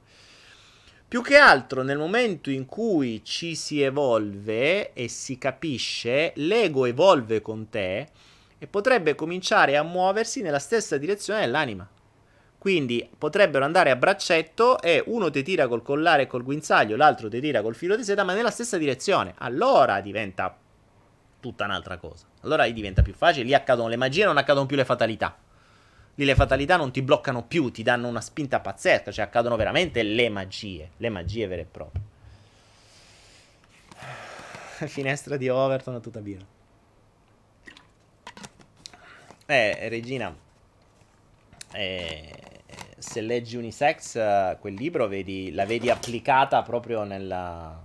[1.11, 7.41] Più che altro nel momento in cui ci si evolve e si capisce, l'ego evolve
[7.41, 8.07] con te
[8.57, 11.85] e potrebbe cominciare a muoversi nella stessa direzione dell'anima.
[12.57, 17.27] Quindi potrebbero andare a braccetto e uno ti tira col collare e col guinzaglio, l'altro
[17.27, 19.33] ti tira col filo di seta, ma nella stessa direzione.
[19.39, 20.57] Allora diventa
[21.41, 22.25] tutta un'altra cosa.
[22.43, 25.37] Allora diventa più facile, lì accadono le magie, non accadono più le fatalità.
[26.15, 30.03] Lì le fatalità non ti bloccano più, ti danno una spinta pazzesca, cioè accadono veramente
[30.03, 32.01] le magie, le magie vere e proprie.
[34.87, 36.45] Finestra di Overton a tutta birra.
[39.45, 40.33] Eh, Regina,
[41.73, 42.41] eh,
[42.97, 47.81] se leggi Unisex, uh, quel libro vedi, la vedi applicata proprio nella,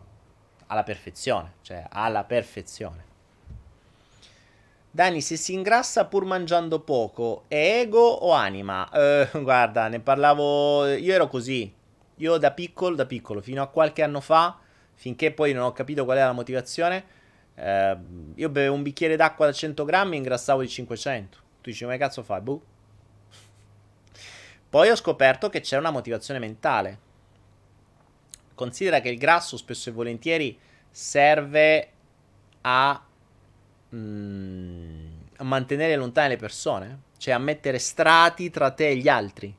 [0.67, 3.05] alla perfezione, cioè alla perfezione.
[4.97, 8.89] Dani, se si ingrassa pur mangiando poco, è ego o anima?
[8.91, 11.71] Uh, guarda, ne parlavo, io ero così,
[12.15, 14.59] io da piccolo, da piccolo, fino a qualche anno fa,
[14.95, 17.05] finché poi non ho capito qual era la motivazione,
[17.57, 17.99] uh,
[18.37, 21.39] io bevevo un bicchiere d'acqua da 100 grammi e ingrassavo di 500.
[21.61, 22.41] Tu dici, ma che cazzo fai?
[22.41, 22.63] Boh
[24.71, 26.99] poi ho scoperto che c'è una motivazione mentale.
[28.55, 30.59] Considera che il grasso spesso e volentieri
[30.91, 31.91] serve
[32.63, 33.05] a,
[33.97, 39.55] mm, a mantenere lontane le persone, cioè a mettere strati tra te e gli altri.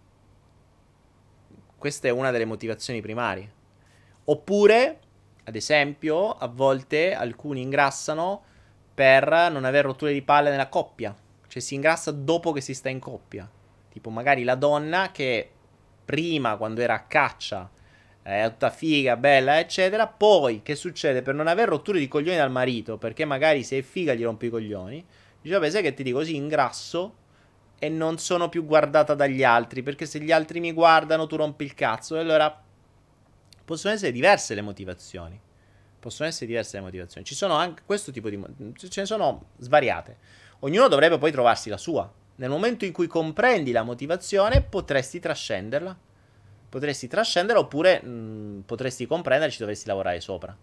[1.78, 3.52] Questa è una delle motivazioni primarie.
[4.26, 5.00] Oppure,
[5.44, 8.44] ad esempio, a volte alcuni ingrassano
[8.94, 11.16] per non avere rotture di palle nella coppia.
[11.48, 13.50] Cioè si ingrassa dopo che si sta in coppia.
[13.90, 15.52] Tipo, magari la donna che
[16.04, 17.70] prima, quando era a caccia,
[18.28, 20.06] è tutta figa, bella, eccetera.
[20.06, 21.22] Poi, che succede?
[21.22, 24.48] Per non aver rotture di coglioni dal marito, perché magari se è figa gli rompi
[24.48, 25.06] i coglioni,
[25.42, 27.16] dice, vabbè, sai che ti dico così, ingrasso
[27.80, 31.64] e non sono più guardata dagli altri, perché se gli altri mi guardano tu rompi
[31.64, 32.18] il cazzo.
[32.18, 32.64] E allora
[33.64, 35.40] possono essere diverse le motivazioni.
[35.98, 37.26] Possono essere diverse le motivazioni.
[37.26, 38.38] Ci sono anche questo tipo di...
[38.76, 40.18] ce ne sono svariate.
[40.60, 42.12] Ognuno dovrebbe poi trovarsi la sua.
[42.36, 45.98] Nel momento in cui comprendi la motivazione, potresti trascenderla.
[46.70, 50.56] Potresti trascenderla oppure mh, potresti comprendere ci dovresti lavorare sopra.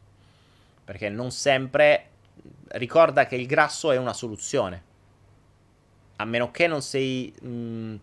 [0.84, 2.10] Perché non sempre.
[2.68, 4.82] Ricorda che il grasso è una soluzione.
[6.16, 7.32] A meno che non sei.
[7.40, 7.94] Mh,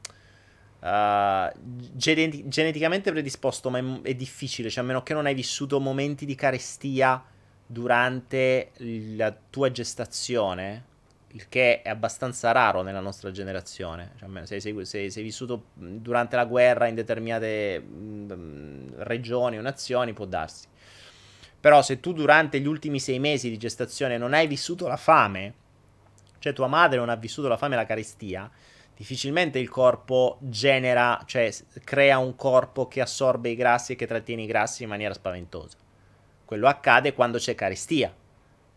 [0.81, 1.47] Uh,
[1.93, 4.67] genet- geneticamente predisposto, ma è, è, difficile.
[4.67, 7.23] Cioè, a meno che non hai vissuto momenti di carestia
[7.67, 10.85] durante la tua gestazione,
[11.33, 14.11] il che è abbastanza raro nella nostra generazione.
[14.17, 20.13] Cioè, se, sei, se, sei vissuto durante la guerra in determinate mh, regioni o nazioni,
[20.13, 20.67] può darsi.
[21.59, 25.53] Però se tu durante gli ultimi sei mesi di gestazione non hai vissuto la fame,
[26.39, 28.49] cioè tua madre non ha vissuto la fame e la carestia,
[28.97, 31.53] difficilmente il corpo genera, cioè
[31.83, 35.77] crea un corpo che assorbe i grassi e che trattiene i grassi in maniera spaventosa.
[36.43, 38.13] Quello accade quando c'è carestia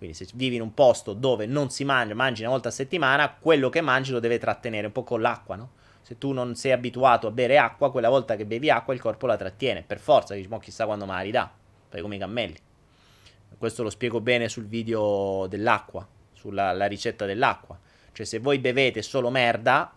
[0.05, 3.35] quindi se vivi in un posto dove non si mangia, mangi una volta a settimana,
[3.39, 5.71] quello che mangi lo deve trattenere un po' con l'acqua, no?
[6.03, 9.27] Se tu non sei abituato a bere acqua, quella volta che bevi acqua il corpo
[9.27, 11.51] la trattiene, per forza, dici, chissà quando me la ridà,
[11.89, 12.57] fai come i cammelli.
[13.57, 17.79] Questo lo spiego bene sul video dell'acqua, sulla ricetta dell'acqua.
[18.13, 19.91] Cioè se voi bevete solo merda,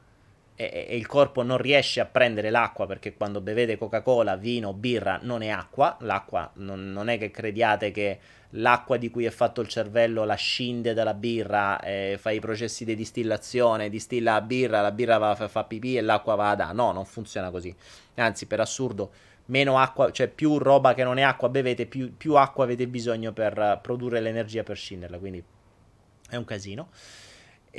[0.60, 5.20] e, e, il corpo non riesce a prendere l'acqua perché quando bevete Coca-Cola, vino, birra
[5.22, 8.20] non è acqua, l'acqua non, non, è che crediate che
[8.52, 12.86] l'acqua di cui è fatto il cervello la scinde dalla birra, eh, fa i processi
[12.86, 16.72] di distillazione, distilla la birra, la birra va, fa, fa pipì e l'acqua va da.
[16.72, 17.76] No, non funziona così.
[18.16, 19.12] Anzi, per assurdo,
[19.46, 23.34] meno acqua, cioè più roba che non è acqua bevete, più, più acqua avete bisogno
[23.34, 25.44] per produrre l'energia per scinderla, quindi
[26.30, 26.90] è un casino.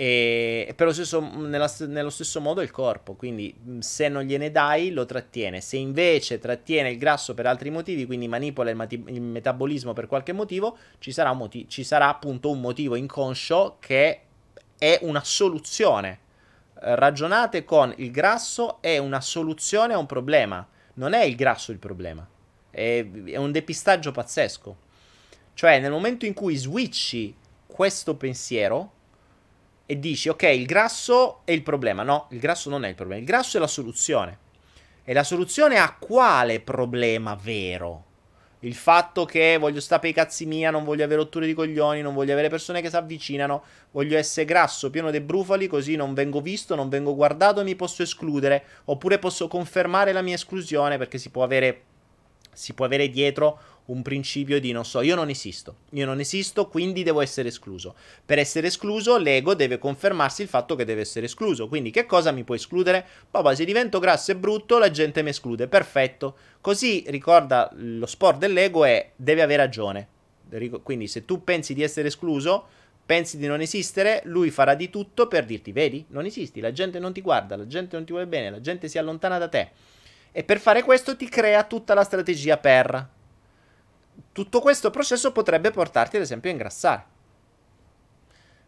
[0.00, 5.04] E per stesso, nella, nello stesso modo il corpo, quindi se non gliene dai lo
[5.04, 9.94] trattiene, se invece trattiene il grasso per altri motivi, quindi manipola il, mati- il metabolismo
[9.94, 14.20] per qualche motivo, ci sarà, moti- ci sarà appunto un motivo inconscio che
[14.78, 16.20] è una soluzione.
[16.74, 20.64] Ragionate con il grasso è una soluzione a un problema,
[20.94, 22.24] non è il grasso il problema,
[22.70, 24.76] è, è un depistaggio pazzesco.
[25.54, 27.34] Cioè nel momento in cui switchi
[27.66, 28.92] questo pensiero,
[29.90, 32.02] e dici ok il grasso è il problema.
[32.02, 34.38] No, il grasso non è il problema, il grasso è la soluzione.
[35.02, 38.04] E la soluzione a quale problema vero?
[38.60, 42.02] Il fatto che voglio stare per i cazzi mia, non voglio avere rotture di coglioni,
[42.02, 43.62] non voglio avere persone che si avvicinano,
[43.92, 47.74] voglio essere grasso, pieno di brufoli, così non vengo visto, non vengo guardato e mi
[47.74, 48.64] posso escludere.
[48.84, 51.84] Oppure posso confermare la mia esclusione perché si può avere
[52.52, 56.68] Si può avere dietro un principio di non so, io non esisto, io non esisto,
[56.68, 57.94] quindi devo essere escluso.
[58.24, 61.68] Per essere escluso, l'ego deve confermarsi il fatto che deve essere escluso.
[61.68, 63.06] Quindi che cosa mi può escludere?
[63.30, 65.68] Papà, se divento grasso e brutto, la gente mi esclude.
[65.68, 66.36] Perfetto.
[66.60, 70.08] Così ricorda lo sport dell'ego è deve avere ragione.
[70.82, 72.66] Quindi se tu pensi di essere escluso,
[73.04, 76.98] pensi di non esistere, lui farà di tutto per dirti, vedi, non esisti, la gente
[76.98, 79.70] non ti guarda, la gente non ti vuole bene, la gente si allontana da te.
[80.38, 83.08] E per fare questo ti crea tutta la strategia per
[84.30, 87.04] tutto questo processo potrebbe portarti ad esempio a ingrassare.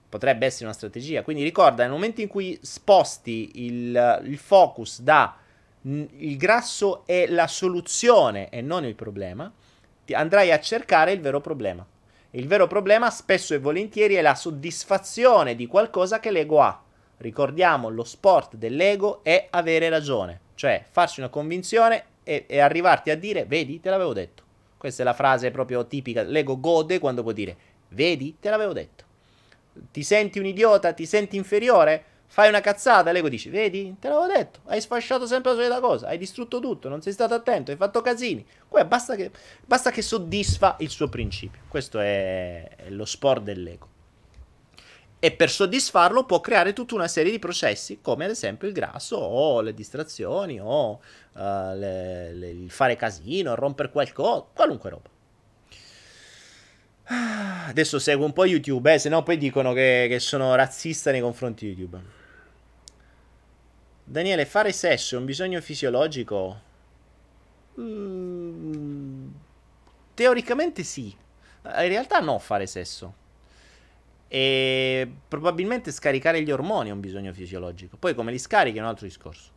[0.09, 1.23] Potrebbe essere una strategia.
[1.23, 5.37] Quindi ricorda, nel momento in cui sposti il, il focus da
[5.83, 9.49] il grasso è la soluzione e non il problema,
[10.11, 11.87] andrai a cercare il vero problema.
[12.33, 16.83] Il vero problema spesso e volentieri è la soddisfazione di qualcosa che l'ego ha.
[17.19, 23.17] Ricordiamo, lo sport dell'ego è avere ragione, cioè farsi una convinzione e, e arrivarti a
[23.17, 24.43] dire, vedi, te l'avevo detto.
[24.77, 26.21] Questa è la frase proprio tipica.
[26.21, 27.57] L'ego gode quando può dire:
[27.89, 29.05] Vedi, te l'avevo detto.
[29.91, 32.05] Ti senti un idiota, ti senti inferiore?
[32.27, 34.61] Fai una cazzata, l'ego dice: Vedi, te l'avevo detto.
[34.67, 36.09] Hai sfasciato sempre la solita cosa.
[36.09, 36.91] Hai distrutto tutto.
[36.91, 37.71] Non sei stato attento.
[37.71, 38.45] Hai fatto casini.
[38.69, 39.31] Qua basta che,
[39.65, 41.63] basta che soddisfa il suo principio.
[41.69, 43.89] Questo è lo sport dell'ego
[45.23, 49.17] e per soddisfarlo può creare tutta una serie di processi come ad esempio il grasso
[49.17, 50.99] o le distrazioni o uh,
[51.75, 55.09] le, le, il fare casino, rompere qualcosa, qualunque roba.
[57.69, 61.21] Adesso seguo un po' YouTube, eh, se no poi dicono che, che sono razzista nei
[61.21, 62.01] confronti di YouTube.
[64.05, 66.61] Daniele, fare sesso è un bisogno fisiologico?
[67.79, 69.29] Mm,
[70.15, 71.15] teoricamente sì.
[71.63, 73.15] In realtà no, fare sesso.
[74.33, 77.97] E probabilmente scaricare gli ormoni è un bisogno fisiologico.
[77.97, 79.51] Poi come li scarichi è un altro discorso.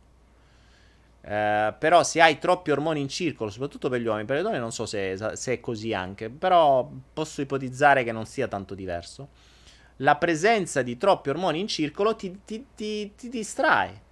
[1.20, 4.58] Eh, però se hai troppi ormoni in circolo, soprattutto per gli uomini, per le donne
[4.58, 9.28] non so se, se è così anche, però posso ipotizzare che non sia tanto diverso.
[9.98, 14.02] La presenza di troppi ormoni in circolo ti, ti, ti, ti distrae,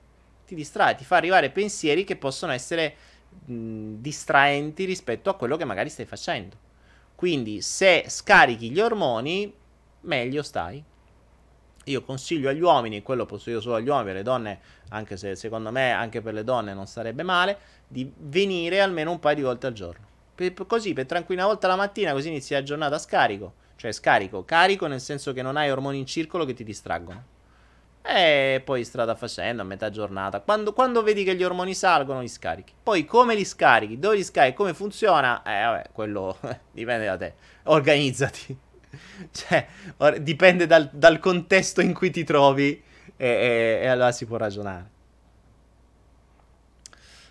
[0.46, 2.94] ti distrae, ti fa arrivare pensieri che possono essere
[3.46, 6.56] mh, distraenti rispetto a quello che magari stai facendo.
[7.16, 9.52] Quindi se scarichi gli ormoni
[10.02, 10.82] meglio stai.
[11.86, 14.60] Io consiglio agli uomini, quello posso io solo agli uomini, alle donne,
[14.90, 17.58] anche se secondo me anche per le donne non sarebbe male,
[17.88, 20.06] di venire almeno un paio di volte al giorno.
[20.34, 23.54] Per, così, per tranquilla volta la mattina, così inizi la giornata scarico.
[23.76, 27.24] Cioè scarico, carico nel senso che non hai ormoni in circolo che ti distraggono.
[28.04, 30.40] E poi strada facendo, a metà giornata.
[30.40, 32.74] Quando, quando, vedi che gli ormoni salgono, li scarichi.
[32.80, 36.36] Poi come li scarichi, dove li scarichi, come funziona, eh vabbè, quello
[36.72, 37.34] dipende da te.
[37.64, 38.58] Organizzati.
[39.32, 39.66] cioè,
[39.98, 42.82] or- dipende dal, dal, contesto in cui ti trovi
[43.16, 44.90] e, e, e, allora si può ragionare.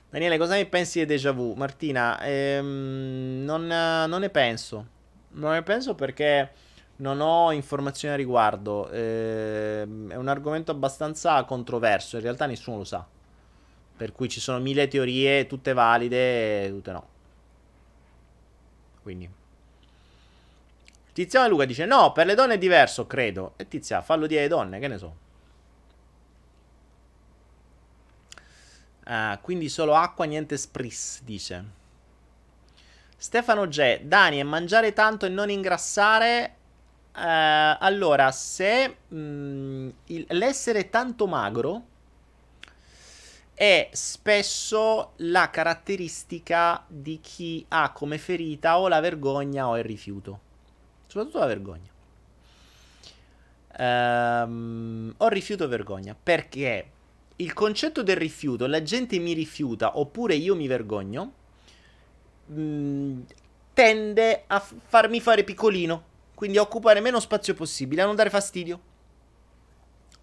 [0.10, 1.54] Daniele, cosa ne pensi di déjà vu?
[1.54, 4.88] Martina, ehm, non, non, ne penso.
[5.34, 6.52] Non ne penso perché
[6.98, 8.90] non ho informazioni a riguardo.
[8.90, 13.08] Ehm, è un argomento abbastanza controverso, in realtà nessuno lo sa.
[13.96, 17.08] Per cui ci sono mille teorie, tutte valide, tutte no.
[19.02, 19.40] Quindi...
[21.22, 23.54] Tiziano Luca dice: No, per le donne è diverso, credo.
[23.58, 25.16] E Tizia, fallo dire alle donne, che ne so.
[29.04, 31.80] Ah, quindi solo acqua, niente spris, dice.
[33.16, 34.00] Stefano G.
[34.02, 36.56] Dani, e mangiare tanto e non ingrassare.
[37.16, 41.86] Eh, allora, se mh, mm, il, l'essere tanto magro
[43.54, 50.50] è spesso la caratteristica di chi ha come ferita o la vergogna o il rifiuto
[51.12, 51.90] soprattutto la vergogna.
[53.78, 56.90] Um, ho rifiuto vergogna perché
[57.38, 61.34] il concetto del rifiuto, la gente mi rifiuta oppure io mi vergogno,
[62.46, 63.22] mh, mm,
[63.74, 68.30] tende a f- farmi fare piccolino, quindi a occupare meno spazio possibile, a non dare
[68.30, 68.80] fastidio.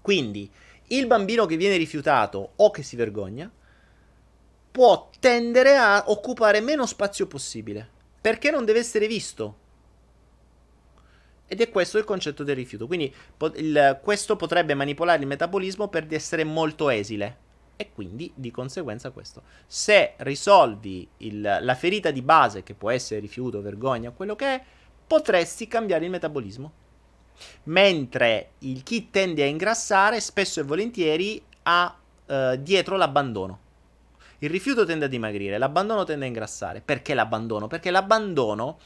[0.00, 0.50] Quindi
[0.88, 3.50] il bambino che viene rifiutato o che si vergogna
[4.70, 7.86] può tendere a occupare meno spazio possibile
[8.22, 9.66] perché non deve essere visto
[11.48, 12.86] ed è questo il concetto del rifiuto.
[12.86, 17.46] Quindi po- il, questo potrebbe manipolare il metabolismo per essere molto esile.
[17.74, 19.42] E quindi di conseguenza questo.
[19.66, 24.62] Se risolvi il, la ferita di base, che può essere rifiuto, vergogna, quello che è,
[25.06, 26.72] potresti cambiare il metabolismo.
[27.64, 31.96] Mentre il chi tende a ingrassare spesso e volentieri ha
[32.26, 33.60] eh, dietro l'abbandono.
[34.40, 36.82] Il rifiuto tende a dimagrire, l'abbandono tende a ingrassare.
[36.84, 37.68] Perché l'abbandono?
[37.68, 38.78] Perché l'abbandono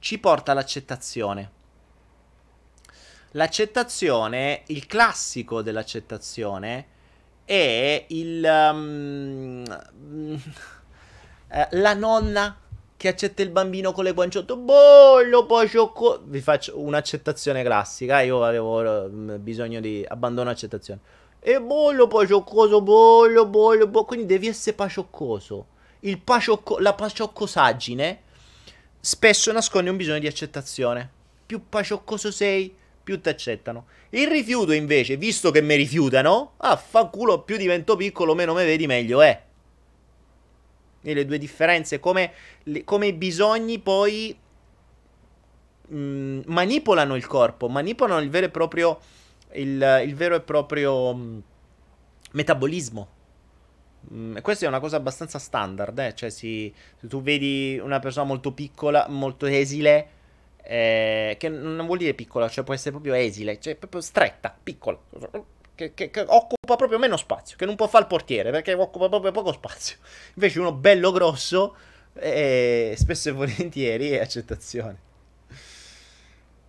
[0.00, 1.58] ci porta all'accettazione
[3.32, 6.86] L'accettazione, il classico dell'accettazione
[7.44, 8.44] è il...
[8.44, 9.64] Um,
[11.70, 12.56] la nonna
[13.00, 14.54] che accetta il bambino con le guanciotte.
[14.54, 16.20] Bollo, poi sciocco.
[16.22, 18.20] Vi faccio un'accettazione classica.
[18.20, 21.00] Io avevo mm, bisogno di abbandono accettazione.
[21.40, 24.04] E bollo, poi scioccoso, bollo, bollo, bollo.
[24.04, 25.66] Quindi devi essere pacioccoso.
[26.00, 28.22] Il paciocco, la pacioccosaggine
[29.00, 31.10] spesso nasconde un bisogno di accettazione.
[31.46, 32.76] Più pacioccoso sei,
[33.10, 33.86] più ti accettano.
[34.10, 38.64] Il rifiuto invece, visto che mi rifiutano, ah, fa culo, più divento piccolo, meno me
[38.64, 39.42] vedi, meglio è.
[41.02, 42.32] E le due differenze, come,
[42.64, 44.36] le, come i bisogni poi
[45.88, 49.00] mh, mm, manipolano il corpo, manipolano il vero e proprio,
[49.54, 51.38] il, il vero e proprio mh, mm,
[52.32, 53.08] metabolismo.
[54.12, 56.14] Mm, questa è una cosa abbastanza standard, eh?
[56.14, 60.19] cioè si, se tu vedi una persona molto piccola, molto esile,
[60.62, 64.98] eh, che non vuol dire piccola, cioè può essere proprio esile, cioè proprio stretta, piccola
[65.80, 69.08] che, che, che, occupa proprio meno spazio, che non può fare il portiere perché occupa
[69.08, 69.96] proprio poco spazio.
[70.34, 71.74] Invece uno bello grosso,
[72.14, 75.08] eh, spesso e volentieri è accettazione.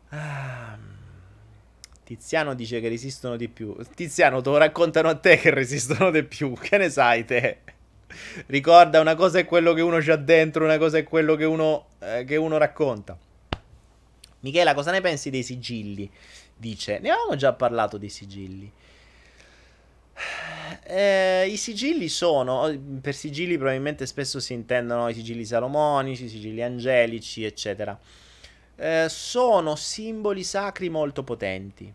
[0.10, 0.78] Ah,
[2.04, 3.76] Tiziano dice che resistono di più.
[3.96, 6.54] Tiziano, te lo raccontano a te che resistono di più.
[6.60, 7.60] Che ne sai te?
[8.48, 11.88] Ricorda, una cosa è quello che uno c'ha dentro, una cosa è quello che uno,
[12.00, 13.18] eh, che uno racconta.
[14.42, 16.10] Michela, cosa ne pensi dei sigilli?
[16.56, 18.72] Dice, ne avevamo già parlato dei sigilli.
[20.84, 22.70] Eh, I sigilli sono,
[23.02, 27.98] per sigilli probabilmente spesso si intendono i sigilli salomonici, i sigilli angelici, eccetera.
[28.76, 31.94] Eh, sono simboli sacri molto potenti.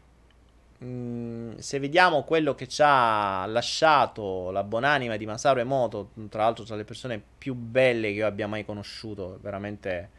[0.85, 6.65] Mm, se vediamo quello che ci ha lasciato la buonanima di Masaru Emoto, tra l'altro
[6.65, 10.11] tra le persone più belle che io abbia mai conosciuto, veramente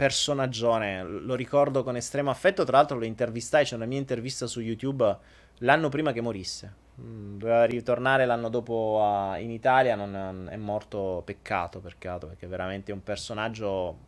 [0.00, 4.60] personaggione, lo ricordo con estremo affetto, tra l'altro lo intervistai, c'è una mia intervista su
[4.60, 5.14] YouTube
[5.58, 6.72] l'anno prima che morisse.
[6.98, 12.92] Mm, doveva ritornare l'anno dopo a, in Italia, non, è morto peccato, peccato, perché veramente
[12.92, 13.98] un personaggio,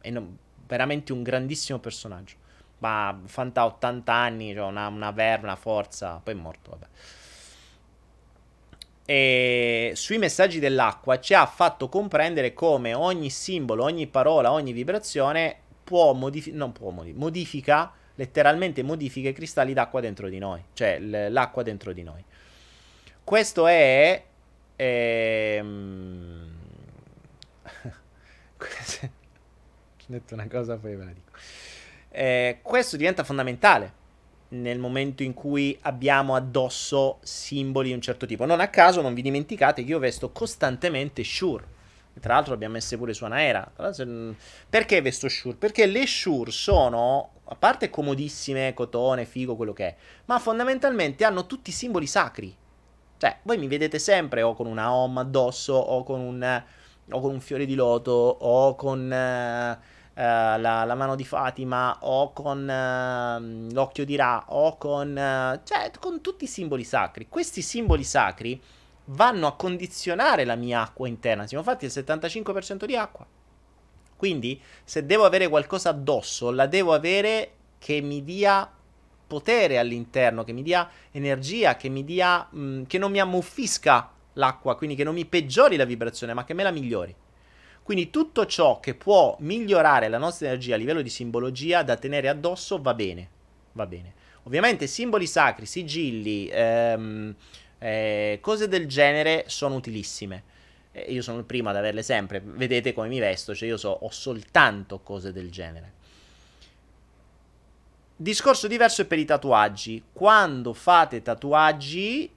[0.00, 0.38] è non,
[0.68, 2.36] veramente un grandissimo personaggio.
[2.78, 6.86] Ma Fanta 80 anni, cioè una, una verve, una forza, poi è morto, vabbè.
[9.06, 15.56] E sui messaggi dell'acqua ci ha fatto comprendere come ogni simbolo, ogni parola, ogni vibrazione
[15.84, 20.98] può, modifi- non può modificare, modifica letteralmente modifica i cristalli d'acqua dentro di noi, cioè
[20.98, 22.24] l- l'acqua dentro di noi.
[23.22, 24.22] Questo è...
[24.76, 26.52] Ehm...
[30.06, 31.30] Ho detto una cosa, poi ve la dico.
[32.10, 34.02] Eh, questo diventa fondamentale
[34.54, 38.44] nel momento in cui abbiamo addosso simboli di un certo tipo.
[38.46, 41.72] Non a caso, non vi dimenticate che io vesto costantemente Shure.
[42.20, 43.70] Tra l'altro abbiamo messo pure su Anaera.
[44.70, 45.56] Perché vesto Shure?
[45.56, 51.46] Perché le Shure sono a parte comodissime, cotone, figo, quello che è, ma fondamentalmente hanno
[51.46, 52.56] tutti i simboli sacri.
[53.18, 56.62] Cioè, voi mi vedete sempre o con una om addosso, o con un,
[57.10, 62.32] o con un fiore di loto, o con uh, la, la, mano di Fatima, o
[62.32, 65.14] con uh, l'occhio di Ra, o con...
[65.64, 67.28] cioè, con tutti i simboli sacri.
[67.28, 68.60] Questi simboli sacri
[69.06, 71.46] vanno a condizionare la mia acqua interna.
[71.46, 73.26] Siamo fatti il 75% di acqua.
[74.16, 78.70] Quindi, se devo avere qualcosa addosso, la devo avere che mi dia
[79.26, 82.46] potere all'interno, che mi dia energia, che mi dia.
[82.50, 86.44] Mh, mm, che non mi ammuffisca l'acqua, quindi che non mi peggiori la vibrazione, ma
[86.44, 87.14] che me la migliori.
[87.84, 92.28] Quindi tutto ciò che può migliorare la nostra energia a livello di simbologia da tenere
[92.28, 93.28] addosso va bene.
[93.72, 94.14] Va bene.
[94.44, 97.32] Ovviamente simboli sacri, sigilli, ehm,
[97.78, 100.52] eh, cose del genere sono utilissime
[101.08, 102.40] io sono il primo ad averle sempre.
[102.44, 105.92] Vedete come mi vesto, cioè io so, ho soltanto cose del genere.
[108.16, 110.04] Discorso diverso è per i tatuaggi.
[110.12, 112.30] Quando fate tatuaggi,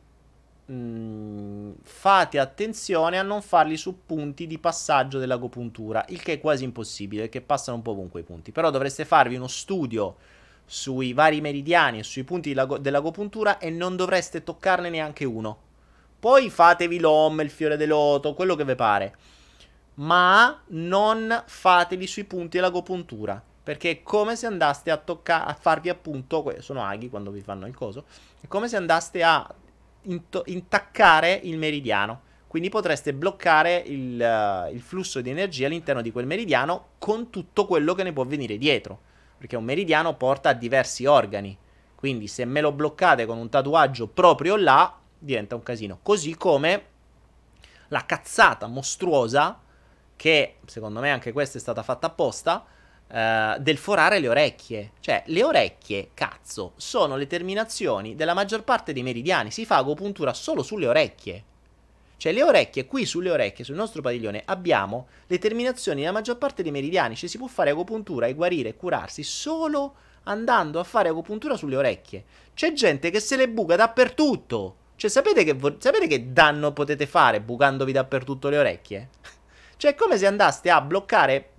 [0.67, 6.39] mh, mm, fate attenzione a non farli su punti di passaggio dell'agopuntura, il che è
[6.39, 8.51] quasi impossibile, perché passano un po' ovunque i punti.
[8.51, 10.15] Però dovreste farvi uno studio
[10.65, 15.65] sui vari meridiani e sui punti dell'agopuntura e non dovreste toccarne neanche uno
[16.19, 19.15] poi fatevi l'om, il fiore del loto, quello che vi pare.
[19.95, 23.41] Ma non fateli sui punti dell'agopuntura.
[23.63, 27.67] Perché è come se andaste a toccare, a farvi appunto, sono aghi quando vi fanno
[27.67, 28.05] il coso,
[28.39, 29.47] è come se andaste a
[30.07, 32.21] into- intaccare il meridiano.
[32.47, 37.65] Quindi potreste bloccare il, uh, il, flusso di energia all'interno di quel meridiano con tutto
[37.65, 38.99] quello che ne può venire dietro.
[39.37, 41.57] Perché un meridiano porta a diversi organi.
[41.95, 45.99] Quindi se me lo bloccate con un tatuaggio proprio là, diventa un casino.
[46.01, 46.85] Così come
[47.89, 49.59] la cazzata mostruosa,
[50.15, 52.65] che secondo me anche questa è stata fatta apposta,
[53.09, 54.91] eh, del forare le orecchie.
[54.99, 59.51] Cioè, le orecchie, cazzo, sono le terminazioni della maggior parte dei meridiani.
[59.51, 61.43] Si fa agopuntura solo sulle orecchie.
[62.17, 66.63] Cioè, le orecchie, qui sulle orecchie, sul nostro padiglione, abbiamo le terminazioni della maggior parte
[66.63, 67.15] dei meridiani.
[67.15, 71.77] Cioè, si può fare agopuntura e guarire e curarsi solo andando a fare agopuntura sulle
[71.77, 72.23] orecchie.
[72.53, 74.75] C'è gente che se le buca dappertutto.
[74.95, 79.09] Cioè, sapete che, vo- sapete che danno potete fare bucandovi dappertutto le orecchie?
[79.77, 81.49] cioè, è come se andaste a bloccare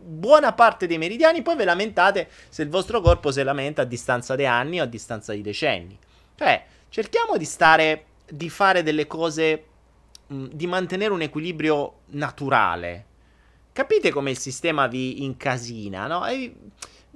[0.00, 4.36] buona parte dei meridiani, poi ve lamentate se il vostro corpo si lamenta a distanza
[4.36, 5.98] di anni o a distanza di decenni.
[6.34, 9.64] Cioè, cerchiamo di stare, di fare delle cose,
[10.26, 13.04] mh, di mantenere un equilibrio naturale.
[13.72, 16.26] Capite come il sistema vi incasina, no?
[16.26, 16.54] E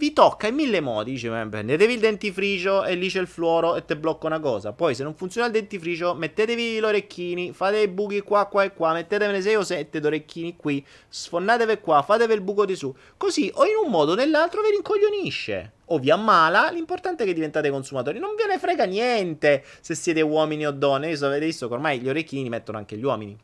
[0.03, 1.13] vi tocca in mille modi.
[1.13, 4.73] Dice, prendetevi il dentifricio e lì c'è il fluoro e te blocca una cosa.
[4.73, 8.73] Poi, se non funziona il dentifricio, mettetevi gli orecchini, fate i buchi qua, qua e
[8.73, 12.93] qua, mettetevene 6 o 7 d'orecchini qui, sfondatevi qua, fatevi il buco di su.
[13.17, 15.75] Così, o in un modo o nell'altro, vi rincoglionisce.
[15.87, 18.19] O vi ammala, l'importante è che diventate consumatori.
[18.19, 21.11] Non ve ne frega niente se siete uomini o donne.
[21.11, 23.39] Io avete visto che ormai gli orecchini mettono anche gli uomini.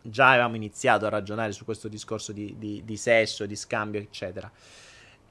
[0.00, 4.50] Già avevamo iniziato a ragionare su questo discorso di, di, di sesso, di scambio, eccetera.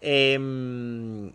[0.06, 1.34] Ehm,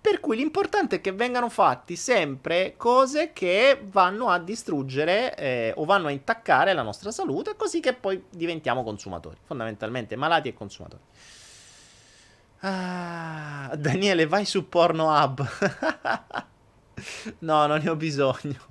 [0.00, 5.84] per cui l'importante è che vengano fatti sempre cose che vanno a distruggere eh, o
[5.84, 11.02] vanno a intaccare la nostra salute, così che poi diventiamo consumatori, fondamentalmente malati e consumatori.
[12.60, 15.48] Ah, Daniele, vai su Pornohub.
[17.40, 18.70] no, non ne ho bisogno.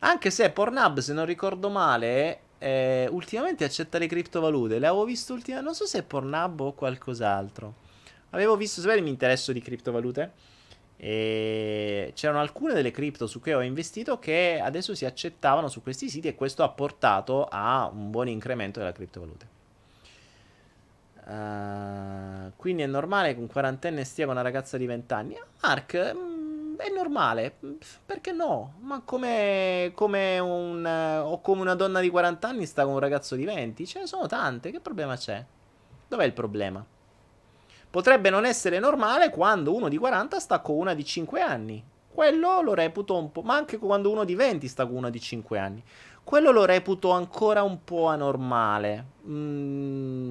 [0.00, 4.78] Anche se Pornhub, se non ricordo male, eh, ultimamente accetta le criptovalute.
[4.78, 5.68] Le avevo visto ultimamente.
[5.68, 7.74] Non so se è Pornhub o qualcos'altro.
[8.30, 10.50] Avevo visto, sapete, mi interesso di criptovalute.
[10.96, 16.08] E c'erano alcune delle cripto su cui ho investito che adesso si accettavano su questi
[16.08, 19.60] siti e questo ha portato a un buon incremento della criptovalute.
[21.24, 25.36] Uh, quindi è normale che un quarantenne stia con una ragazza di 20 anni.
[25.62, 26.16] Mark,
[26.76, 27.56] è normale,
[28.04, 28.74] perché no?
[28.80, 30.84] Ma come, come un,
[31.24, 33.86] o come una donna di 40 anni sta con un ragazzo di 20?
[33.86, 35.44] Ce ne sono tante, che problema c'è?
[36.08, 36.84] Dov'è il problema?
[37.92, 41.84] Potrebbe non essere normale quando uno di 40 sta con una di 5 anni.
[42.08, 43.42] Quello lo reputo un po'.
[43.42, 45.82] Ma anche quando uno di 20 sta con una di 5 anni.
[46.24, 49.06] Quello lo reputo ancora un po' anormale.
[49.26, 50.30] Mm,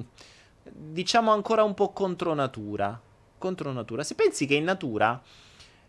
[0.64, 3.00] diciamo ancora un po' contro natura.
[3.38, 4.02] Contro natura.
[4.02, 5.20] Se pensi che in natura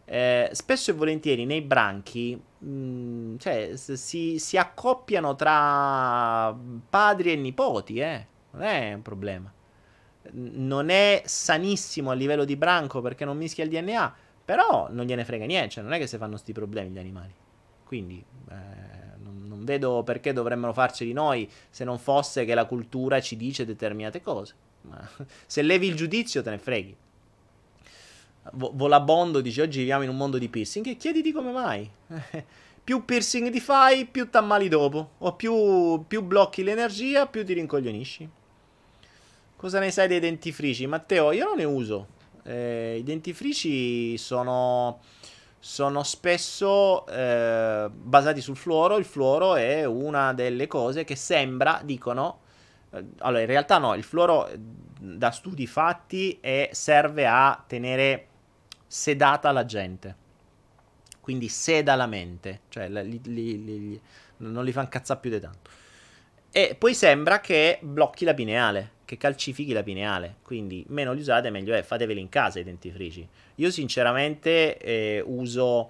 [0.05, 6.55] eh, spesso e volentieri nei branchi mh, mm, cioè, si, si, accoppiano tra
[6.89, 8.27] padri e nipoti, eh?
[8.51, 9.51] non è un problema.
[10.31, 14.15] Non è sanissimo a livello di branco perché non mischia il DNA,
[14.45, 17.33] però non gliene frega niente, cioè non è che si fanno sti problemi gli animali.
[17.83, 18.53] Quindi eh,
[19.17, 23.65] non, non vedo perché dovremmo farceli noi se non fosse che la cultura ci dice
[23.65, 24.55] determinate cose.
[24.81, 25.07] Ma
[25.45, 26.95] se levi il giudizio te ne freghi.
[28.51, 31.89] Volabondo dice oggi viviamo in un mondo di piercing e chiediti come mai.
[32.83, 35.11] più piercing ti fai, più t'ammali dopo.
[35.19, 38.29] O più, più blocchi l'energia, più ti rincoglionisci.
[39.55, 40.85] Cosa ne sai dei dentifrici?
[40.87, 42.07] Matteo, io non ne uso.
[42.43, 44.99] Eh, I dentifrici sono,
[45.57, 48.97] sono spesso eh, basati sul fluoro.
[48.97, 52.39] Il fluoro è una delle cose che sembra, dicono...
[52.91, 54.49] Eh, allora, in realtà no, il fluoro
[54.99, 58.27] da studi fatti è, serve a tenere
[58.93, 60.15] sedata la gente.
[61.19, 64.01] Quindi seda la mente, cioè li, li, li,
[64.37, 65.69] non li fa incazzare più di tanto.
[66.51, 70.35] E poi sembra che blocchi la pineale, che calcifichi la pineale.
[70.43, 71.81] Quindi meno li usate, meglio è.
[71.81, 73.27] Fateveli in casa i dentifrici.
[73.55, 75.89] Io sinceramente eh, uso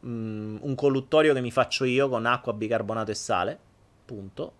[0.00, 3.58] mh, mm, un colluttorio che mi faccio io con acqua, bicarbonato e sale.
[4.04, 4.52] Punto.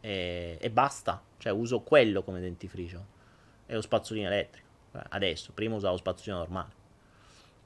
[0.00, 1.22] E, e basta.
[1.36, 3.04] Cioè uso quello come dentifricio.
[3.66, 4.66] E lo spazzolino elettrico.
[5.10, 6.84] Adesso, prima usavo spazzolino normale.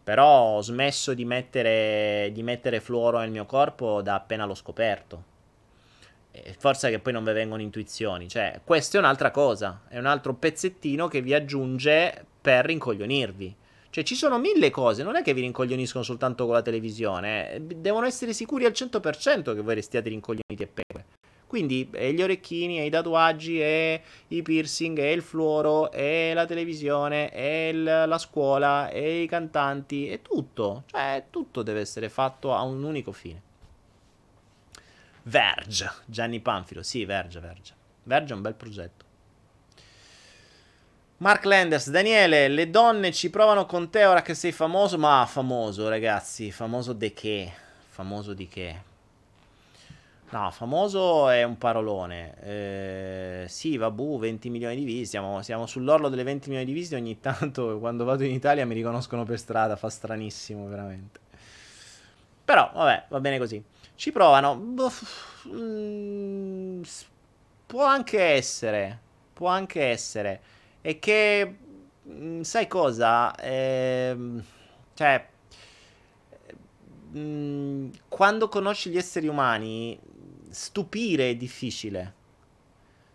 [0.03, 5.25] Però ho smesso di mettere, di mettere fluoro nel mio corpo da appena l'ho scoperto.
[6.33, 8.29] E forza che poi non vi vengono intuizioni.
[8.29, 9.83] Cioè, questa è un'altra cosa.
[9.89, 13.57] È un altro pezzettino che vi aggiunge per rincoglionirvi.
[13.91, 15.03] Cioè, ci sono mille cose.
[15.03, 17.53] Non è che vi rincoglioniscono soltanto con la televisione.
[17.53, 17.61] Eh.
[17.61, 21.00] Devono essere sicuri al 100% che voi restiate rincoglioniti e pepe.
[21.51, 26.47] Quindi e gli orecchini, e i tatuaggi, e i piercing, e il fluoro, e la
[26.47, 30.85] televisione, e il, la scuola, e i cantanti, e tutto.
[30.87, 33.43] Cioè, tutto deve essere fatto a un unico fine.
[35.25, 37.75] Verge, Gianni Panfilo, sì, Verge, Verge.
[38.05, 39.05] Verge è un bel progetto.
[41.17, 45.89] Mark Landers, Daniele, le donne ci provano con te ora che sei famoso, ma famoso
[45.89, 47.53] ragazzi, famoso di che?
[47.89, 48.90] Famoso di che?
[50.33, 52.37] No, famoso è un parolone.
[52.41, 55.07] Eh, sì, vabbù, 20 milioni di visite.
[55.07, 56.95] Siamo, siamo, sull'orlo delle 20 milioni di visite.
[56.95, 59.75] Ogni tanto, quando vado in Italia, mi riconoscono per strada.
[59.75, 61.19] Fa stranissimo, veramente.
[62.45, 63.63] Però, vabbè, va bene così.
[63.97, 64.55] Ci provano.
[65.49, 66.83] Mm,
[67.67, 69.01] può anche essere.
[69.33, 70.41] Può anche essere.
[70.81, 71.57] E che...
[72.09, 73.35] Mm, sai cosa?
[73.35, 74.17] Eh,
[74.95, 75.29] cioè...
[77.17, 79.99] Mm, quando conosci gli esseri umani,
[80.51, 82.19] stupire è difficile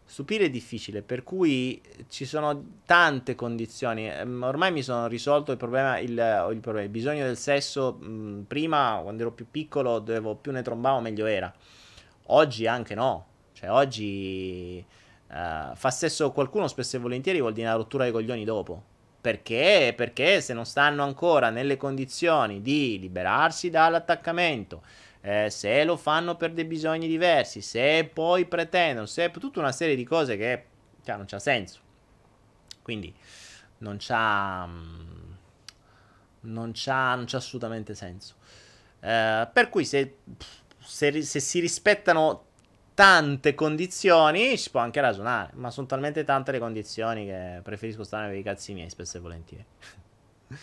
[0.06, 4.10] stupire è difficile, per cui ci sono tante condizioni.
[4.10, 7.94] Ehm, ormai mi sono risolto il problema, il, il, problema, il bisogno del sesso.
[7.94, 11.54] Mh, prima, quando ero più piccolo, dovevo più ne trombavo, meglio era.
[12.28, 13.26] Oggi anche no.
[13.54, 14.86] Cioè, oggi
[15.30, 18.94] uh, fa sesso qualcuno spesso e volentieri vuol dire una rottura dei coglioni dopo.
[19.22, 19.94] Perché?
[19.96, 24.84] Perché se non stanno ancora nelle condizioni di liberarsi dall'attaccamento,
[25.26, 29.96] eh, se lo fanno per dei bisogni diversi, se poi pretendono, se tutta una serie
[29.96, 30.66] di cose che
[31.04, 31.80] cioè, non c'ha senso.
[32.84, 33.12] Quindi
[33.80, 35.32] non c'ha, mm,
[36.42, 38.36] non c'ha, non c'ha assolutamente senso.
[39.00, 40.18] Eh, per cui se,
[40.78, 42.44] se, se si rispettano
[42.94, 48.32] tante condizioni ci può anche ragionare, ma sono talmente tante le condizioni che preferisco stare
[48.32, 49.66] nei cazzi miei spesso e volentieri.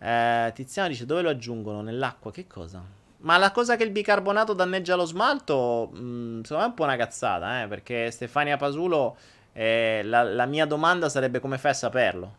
[0.00, 1.80] eh, Tiziano dice dove lo aggiungono?
[1.80, 2.30] Nell'acqua?
[2.30, 3.03] Che cosa?
[3.24, 6.74] Ma la cosa che il bicarbonato danneggia lo smalto, mh, mm, secondo me è un
[6.74, 9.16] po' una cazzata, eh, perché Stefania Pasulo,
[9.54, 12.34] eh, la, la, mia domanda sarebbe come fai a saperlo?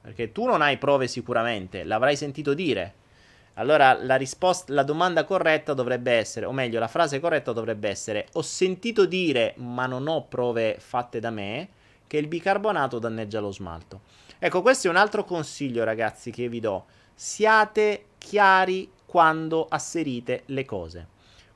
[0.00, 2.94] Perché tu non hai prove sicuramente, l'avrai sentito dire.
[3.54, 8.28] Allora la risposta, la domanda corretta dovrebbe essere, o meglio, la frase corretta dovrebbe essere:
[8.34, 11.68] Ho sentito dire, ma non ho prove fatte da me,
[12.06, 14.02] che il bicarbonato danneggia lo smalto.
[14.38, 16.84] Ecco, questo è un altro consiglio, ragazzi, che vi do.
[17.12, 21.06] Siate chiari quando asserite le cose.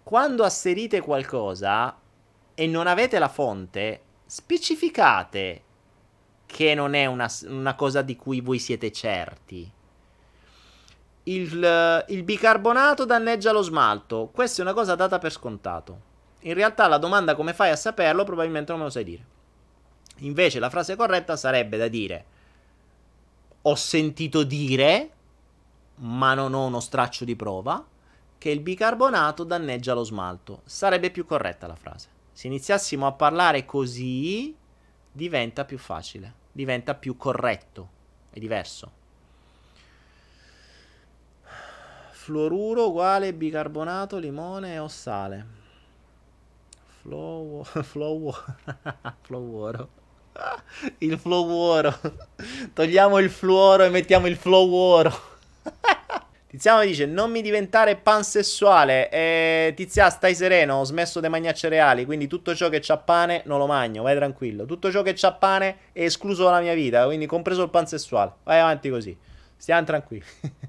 [0.03, 1.95] Quando asserite qualcosa
[2.55, 5.63] e non avete la fonte, specificate
[6.47, 9.71] che non è una, una cosa di cui voi siete certi.
[11.25, 14.31] Il, il, bicarbonato danneggia lo smalto.
[14.33, 16.11] Questa è una cosa data per scontato.
[16.41, 19.25] In realtà la domanda come fai a saperlo probabilmente non me lo sai dire.
[20.21, 22.25] Invece la frase corretta sarebbe da dire
[23.63, 25.11] ho sentito dire
[26.03, 27.85] ma non ho uno straccio di prova,
[28.39, 30.63] che il bicarbonato danneggia lo smalto.
[30.65, 32.09] Sarebbe più corretta la frase.
[32.33, 34.55] Se iniziassimo a parlare così,
[35.13, 37.89] diventa più facile, diventa più corretto,
[38.31, 39.01] è diverso.
[42.11, 45.47] Fluoruro uguale bicarbonato, limone o sale.
[47.01, 48.33] Flow, flow,
[49.23, 49.89] fluoro.
[50.99, 51.93] Il fluoro.
[52.73, 55.32] Togliamo il fluoro e mettiamo il fluoro.
[56.53, 59.09] Tiziano mi dice: Non mi diventare pansessuale.
[59.09, 60.75] Eh, Tizia, stai sereno.
[60.75, 62.05] Ho smesso di mangiare cereali.
[62.05, 64.03] Quindi tutto ciò che c'ha pane non lo mangio.
[64.03, 64.67] Vai tranquillo.
[64.67, 67.07] Tutto ciò che c'ha pane è escluso dalla mia vita.
[67.07, 68.33] Quindi compreso il pansessuale.
[68.45, 69.17] Vai avanti così.
[69.57, 70.25] Stiamo tranquilli.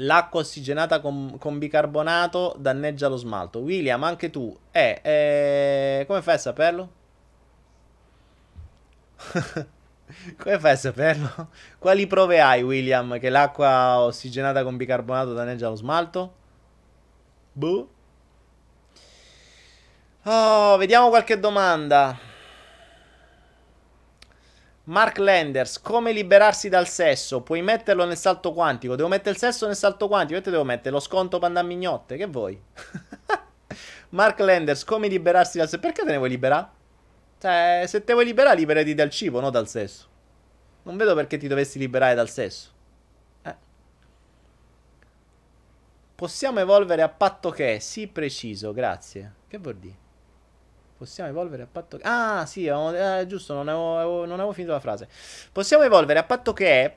[0.00, 3.60] L'acqua ossigenata con, con, bicarbonato danneggia lo smalto.
[3.60, 4.54] William, anche tu.
[4.72, 6.92] Eh, eh come fai a saperlo?
[10.38, 11.48] Come fai a saperlo?
[11.78, 16.34] Quali prove hai, William, che l'acqua ossigenata con bicarbonato danneggia lo smalto?
[17.52, 17.90] Boh.
[20.24, 22.18] Oh, vediamo qualche domanda.
[24.84, 27.40] Mark Landers, come liberarsi dal sesso?
[27.42, 28.94] Puoi metterlo nel salto quantico?
[28.94, 30.38] Devo mettere il sesso nel salto quantico?
[30.38, 32.16] E te devo mettere lo sconto pandamignotte?
[32.16, 32.60] Che vuoi?
[34.10, 35.80] Mark Landers, come liberarsi dal sesso?
[35.80, 36.68] Perché te ne vuoi liberare?
[37.46, 40.08] Cioè, se te vuoi liberare, liberati dal cibo, non dal sesso.
[40.82, 42.70] Non vedo perché ti dovessi liberare dal sesso.
[43.42, 43.54] Eh.
[46.16, 47.78] Possiamo evolvere a patto che.
[47.78, 49.34] Sì, preciso, grazie.
[49.46, 49.94] Che vuol dire?
[50.98, 52.02] Possiamo evolvere a patto che.
[52.04, 55.08] Ah, sì, eh, giusto, non avevo, non avevo, finito la frase.
[55.52, 56.96] Possiamo evolvere a patto che.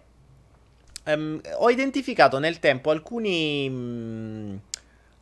[1.05, 3.67] Um, ho identificato nel tempo alcuni.
[3.69, 4.61] Um,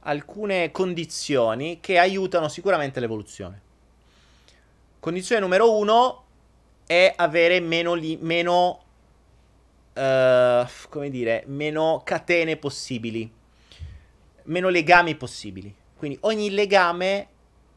[0.04, 3.66] alcune condizioni che aiutano sicuramente l'evoluzione.
[5.00, 6.24] Condizione numero uno
[6.86, 8.84] è avere meno, li, meno
[9.94, 13.32] uh, come dire, meno catene possibili,
[14.44, 15.74] meno legami possibili.
[15.96, 17.28] Quindi ogni legame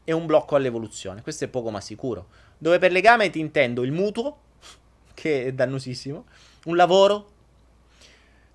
[0.03, 1.21] è un blocco all'evoluzione.
[1.21, 2.27] Questo è poco ma sicuro.
[2.57, 4.37] Dove per legame ti intendo il mutuo,
[5.13, 6.25] che è dannosissimo,
[6.65, 7.29] un lavoro,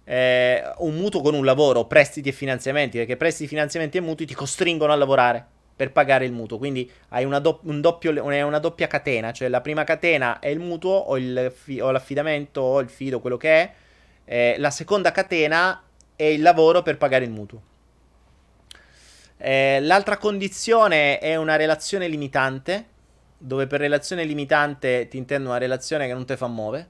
[0.05, 4.35] eh, un mutuo con un lavoro, prestiti e finanziamenti, perché prestiti, finanziamenti e mutui ti
[4.35, 6.59] costringono a lavorare per pagare il mutuo.
[6.59, 10.59] Quindi hai una, do- un doppio, una doppia catena, cioè la prima catena è il
[10.59, 13.73] mutuo o, il fi- o l'affidamento o il fido, quello che è.
[14.25, 15.83] Eh, la seconda catena
[16.17, 17.63] è il lavoro per pagare il mutuo.
[19.39, 22.87] Eh, l'altra condizione è una relazione limitante,
[23.39, 26.89] dove per relazione limitante ti intendo una relazione che non ti fa muovere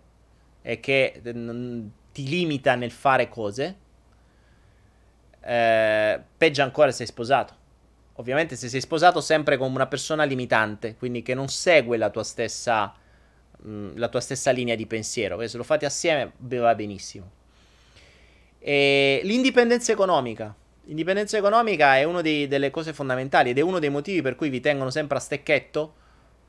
[0.63, 3.77] e che mm, ti limita nel fare cose
[5.41, 7.55] Eh, peggio ancora se sei sposato.
[8.16, 12.24] Ovviamente se sei sposato sempre con una persona limitante, quindi che non segue la tua
[12.24, 12.94] stessa,
[13.59, 15.47] mh, mm, la tua stessa linea di pensiero.
[15.47, 17.30] se lo fate assieme va benissimo.
[18.59, 20.55] E l'indipendenza economica.
[20.84, 24.60] L'indipendenza economica è una delle cose fondamentali ed è uno dei motivi per cui vi
[24.60, 25.94] tengono sempre a stecchetto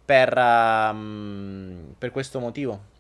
[0.06, 2.96] per, um, per questo motivo.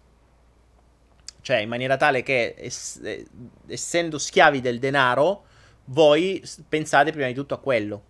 [1.42, 3.26] Cioè, in maniera tale che, ess- eh,
[3.68, 5.46] essendo schiavi del denaro,
[5.86, 8.04] voi pensate prima di tutto a quello.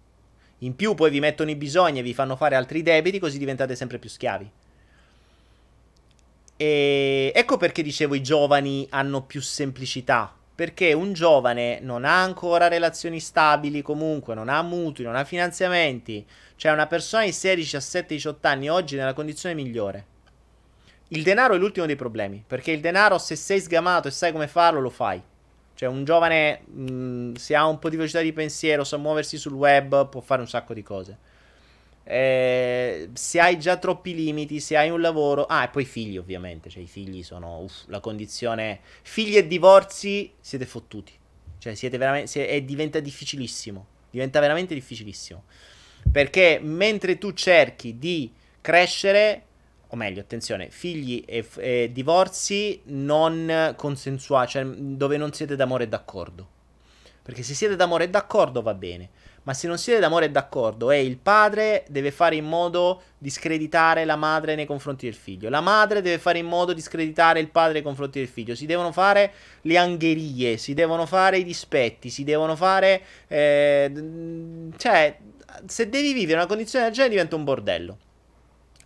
[0.59, 3.75] In più poi vi mettono i bisogni e vi fanno fare altri debiti, così diventate
[3.75, 4.51] sempre più schiavi.
[6.57, 10.33] E ecco perché dicevo i giovani hanno più semplicità.
[10.55, 16.25] Perché un giovane non ha ancora relazioni stabili comunque, non ha mutui, non ha finanziamenti.
[16.55, 20.05] Cioè una persona di 16, 17, 18 anni oggi è nella condizione migliore.
[21.09, 22.43] Il denaro è l'ultimo dei problemi.
[22.45, 25.21] Perché il denaro, se sei sgamato e sai come farlo, lo fai.
[25.77, 29.37] Cioè, un giovane, mh, mm, se ha un po' di velocità di pensiero, sa muoversi
[29.37, 31.17] sul web, può fare un sacco di cose.
[32.03, 35.45] Eh, se hai già troppi limiti, se hai un lavoro.
[35.45, 36.71] Ah, e poi figli, ovviamente.
[36.71, 38.79] Cioè, i figli sono uff, la condizione.
[39.03, 41.11] Figli e divorzi, siete fottuti.
[41.59, 42.47] Cioè, siete veramente.
[42.47, 43.85] E diventa difficilissimo.
[44.09, 45.43] Diventa veramente difficilissimo.
[46.11, 49.43] Perché mentre tu cerchi di crescere,
[49.89, 55.87] o meglio, attenzione, figli e, e divorzi non consensuali, cioè dove non siete d'amore e
[55.87, 56.47] d'accordo.
[57.23, 59.09] Perché se siete d'amore e d'accordo va bene,
[59.43, 63.29] ma se non siete d'amore e d'accordo e il padre deve fare in modo di
[63.29, 67.39] screditare la madre nei confronti del figlio, la madre deve fare in modo di screditare
[67.39, 69.31] il padre nei confronti del figlio, si devono fare
[69.61, 73.01] le angherie, si devono fare i dispetti, si devono fare...
[73.27, 73.91] Eh,
[74.77, 75.17] cioè,
[75.65, 77.97] se devi vivere una condizione del genere diventa un bordello.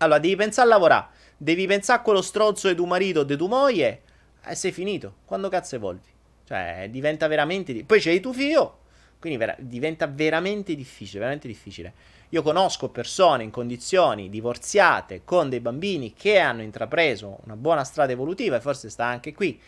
[0.02, 1.08] Allora, devi pensare a lavorare.
[1.38, 4.02] Devi pensare a quello stronzo di tuo marito o di tua moglie.
[4.44, 5.16] E sei finito.
[5.26, 6.10] Quando cazzo evolvi?
[6.46, 7.72] Cioè, diventa veramente.
[7.72, 7.84] Di...
[7.84, 8.80] Poi c'hai tuo figlio.
[9.20, 9.56] Quindi vera...
[9.60, 11.20] diventa veramente difficile.
[11.20, 11.94] Veramente difficile.
[12.30, 18.12] Io conosco persone in condizioni divorziate con dei bambini che hanno intrapreso una buona strada
[18.12, 18.56] evolutiva.
[18.56, 19.62] E forse sta anche qui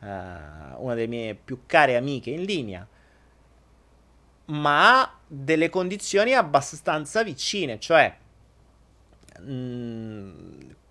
[0.00, 2.86] uh, una delle mie più care amiche in linea.
[4.46, 7.78] Ma delle condizioni abbastanza vicine.
[7.78, 8.22] Cioè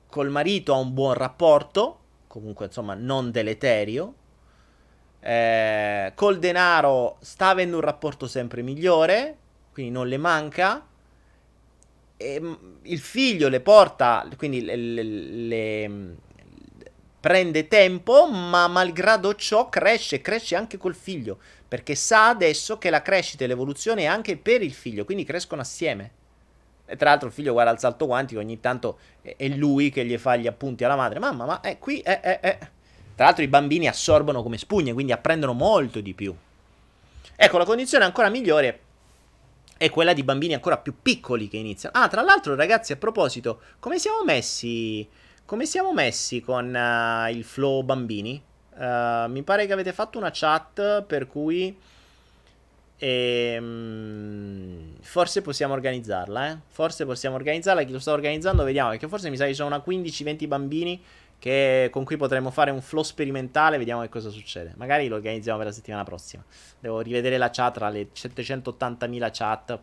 [0.08, 4.14] col marito ha un buon rapporto, comunque insomma non deleterio.
[5.20, 9.38] Eh, col denaro sta avendo un rapporto sempre migliore,
[9.72, 10.86] quindi non le manca.
[12.18, 16.16] E, il figlio le porta, quindi le, le, le,
[17.20, 23.02] prende tempo, ma malgrado ciò cresce, cresce anche col figlio, perché sa adesso che la
[23.02, 26.22] crescita e l'evoluzione è anche per il figlio, quindi crescono assieme.
[26.86, 30.18] E tra l'altro il figlio guarda il salto quantico, ogni tanto è lui che gli
[30.18, 31.20] fa gli appunti alla madre.
[31.20, 32.58] Mamma, ma è qui, è, è, è.
[33.16, 36.36] Tra l'altro i bambini assorbono come spugne, quindi apprendono molto di più.
[37.36, 38.80] Ecco, la condizione ancora migliore
[39.78, 41.98] è quella di bambini ancora più piccoli che iniziano.
[41.98, 45.08] Ah, tra l'altro ragazzi, a proposito, come siamo messi,
[45.46, 48.42] come siamo messi con uh, il flow bambini?
[48.76, 51.78] Uh, mi pare che avete fatto una chat per cui
[52.98, 56.58] e, ehm, forse possiamo organizzarla, eh?
[56.68, 57.84] Forse possiamo organizzarla.
[57.84, 58.90] Chi lo sta organizzando, vediamo.
[58.90, 61.02] Perché forse mi sa che sono una 15-20 bambini
[61.40, 63.78] che, con cui potremmo fare un flow sperimentale.
[63.78, 64.74] Vediamo che cosa succede.
[64.78, 66.44] Magari lo organizziamo per la settimana prossima.
[66.80, 69.80] Devo rivedere la chat tra le 780.000 chat.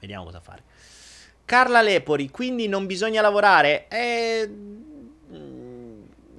[0.00, 0.62] Vediamo cosa fare.
[1.44, 3.86] Carla Lepori, quindi non bisogna lavorare?
[3.88, 4.48] Eh,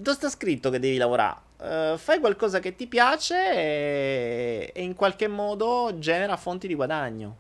[0.06, 1.45] dove sta scritto che devi lavorare?
[1.66, 7.38] Uh, fai qualcosa che ti piace e, e, in qualche modo genera fonti di guadagno.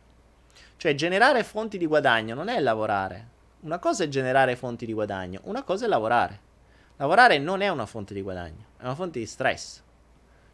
[0.77, 3.33] Cioè, generare fonti di guadagno non è lavorare.
[3.61, 6.39] Una cosa è generare fonti di guadagno, una cosa è lavorare.
[6.97, 9.83] Lavorare non è una fonte di guadagno, è una fonte di stress.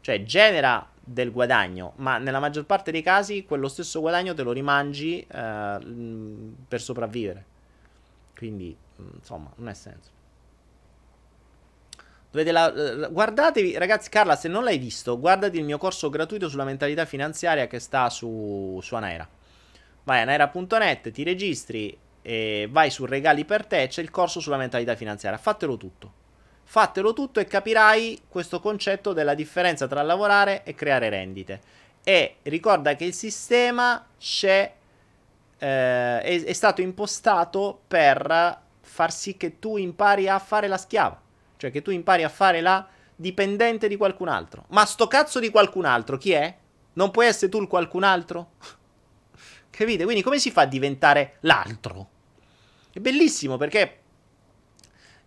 [0.01, 4.51] Cioè, genera del guadagno, ma nella maggior parte dei casi quello stesso guadagno te lo
[4.51, 7.45] rimangi uh, per sopravvivere.
[8.35, 10.19] Quindi, insomma, non ha senso.
[12.33, 17.05] La, guardatevi, ragazzi, Carla, se non l'hai visto, guardati il mio corso gratuito sulla mentalità
[17.05, 19.27] finanziaria che sta su, su Anaera.
[20.03, 24.55] Vai a anaera.net, ti registri e vai su regali per te, c'è il corso sulla
[24.55, 25.37] mentalità finanziaria.
[25.37, 26.19] Fatelo tutto.
[26.63, 31.59] Fatelo tutto e capirai questo concetto della differenza tra lavorare e creare rendite.
[32.01, 34.73] E ricorda che il sistema c'è,
[35.57, 41.29] eh, è, è stato impostato per far sì che tu impari a fare la schiava.
[41.61, 44.65] Cioè che tu impari a fare la dipendente di qualcun altro.
[44.69, 46.57] Ma sto cazzo di qualcun altro chi è?
[46.93, 48.53] Non puoi essere tu il qualcun altro?
[49.69, 50.03] Capite?
[50.03, 52.09] Quindi come si fa a diventare l'altro?
[52.91, 53.99] È bellissimo perché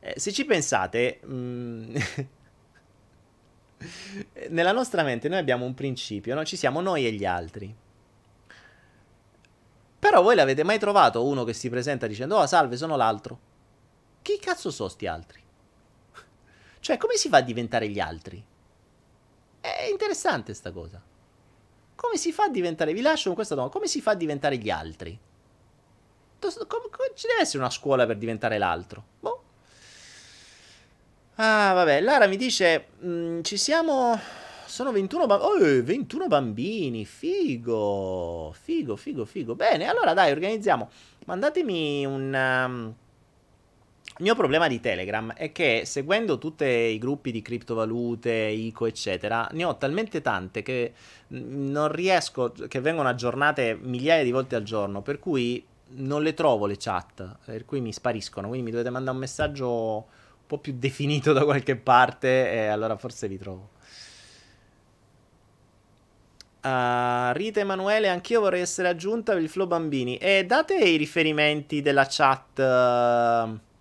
[0.00, 1.20] eh, se ci pensate...
[1.24, 1.96] Mh, mm,
[4.48, 6.44] Nella nostra mente noi abbiamo un principio, no?
[6.44, 7.72] Ci siamo noi e gli altri.
[10.00, 13.38] Però voi l'avete mai trovato uno che si presenta dicendo Oh salve, sono l'altro?
[14.20, 15.42] Chi cazzo sono sti altri?
[16.84, 18.44] Cioè, come si fa a diventare gli altri?
[19.58, 21.00] È interessante sta cosa.
[21.94, 22.92] Come si fa a diventare...
[22.92, 23.74] Vi lascio con questa domanda.
[23.74, 25.18] Come si fa a diventare gli altri?
[26.38, 29.02] Ci deve essere una scuola per diventare l'altro.
[29.18, 29.42] Boh.
[31.36, 32.02] Ah, vabbè.
[32.02, 32.88] Lara mi dice...
[33.02, 34.20] Mm, ci siamo...
[34.66, 35.78] Sono 21 bambini.
[35.78, 37.06] Oh, 21 bambini.
[37.06, 38.54] Figo.
[38.60, 39.54] Figo, figo, figo.
[39.54, 40.90] Bene, allora dai, organizziamo.
[41.24, 42.34] Mandatemi un...
[42.34, 42.94] Um,
[44.16, 49.48] il mio problema di Telegram è che seguendo tutti i gruppi di criptovalute, ICO, eccetera,
[49.50, 50.92] ne ho talmente tante che
[51.28, 55.66] non riesco, che vengono aggiornate migliaia di volte al giorno, per cui
[55.96, 59.68] non le trovo le chat, per cui mi spariscono, quindi mi dovete mandare un messaggio
[59.68, 63.70] un po' più definito da qualche parte e allora forse vi trovo.
[66.62, 70.16] Uh, Rita Emanuele, anch'io vorrei essere aggiunta per il flow bambini.
[70.18, 72.58] E date i riferimenti della chat.
[72.58, 73.72] Uh,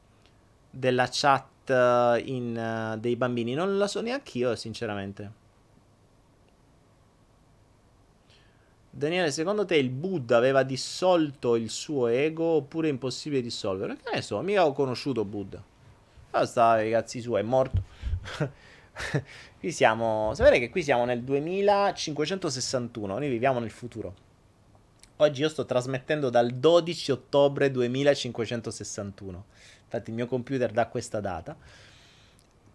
[0.76, 3.54] della chat uh, in, uh, dei bambini.
[3.54, 5.42] Non la so neanche io, sinceramente.
[8.90, 13.96] Daniele, secondo te il Buddha aveva dissolto il suo ego oppure è impossibile dissolverlo?
[13.96, 15.64] Che ne so, mica ho conosciuto Buddha.
[16.30, 17.84] Basta, ragazzi suoi, è morto.
[19.60, 20.34] qui siamo.
[20.34, 23.18] Sapete che qui siamo nel 2561.
[23.18, 24.14] Noi viviamo nel futuro.
[25.18, 29.46] Oggi io sto trasmettendo dal 12 ottobre 2561.
[29.94, 31.56] Infatti il mio computer dà questa data.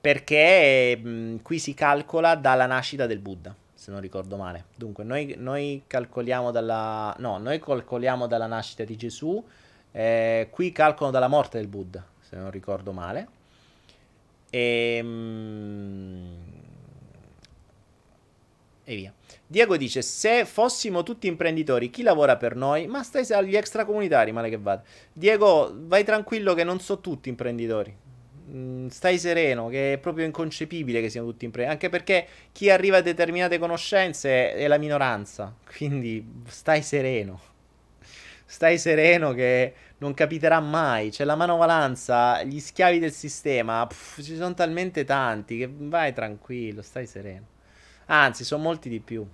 [0.00, 4.66] Perché mh, qui si calcola dalla nascita del Buddha, se non ricordo male.
[4.76, 7.12] Dunque, noi, noi calcoliamo dalla...
[7.18, 9.44] No, noi calcoliamo dalla nascita di Gesù.
[9.90, 13.28] Eh, qui calcolano dalla morte del Buddha, se non ricordo male.
[14.50, 15.02] E...
[15.02, 16.66] Mh,
[18.88, 19.12] e via.
[19.46, 22.86] Diego dice: Se fossimo tutti imprenditori, chi lavora per noi?
[22.86, 24.82] Ma stai agli extracomunitari, male che vada.
[25.12, 27.94] Diego, vai tranquillo che non so tutti imprenditori.
[28.50, 31.82] Mm, stai sereno, che è proprio inconcepibile che siano tutti imprenditori.
[31.82, 35.54] Anche perché chi arriva a determinate conoscenze è la minoranza.
[35.76, 37.40] Quindi stai sereno.
[38.46, 41.10] Stai sereno che non capiterà mai.
[41.10, 43.86] C'è la manovalanza, gli schiavi del sistema.
[43.86, 47.56] Pff, ci sono talmente tanti che vai tranquillo, stai sereno.
[48.10, 49.26] Anzi, sono molti di più.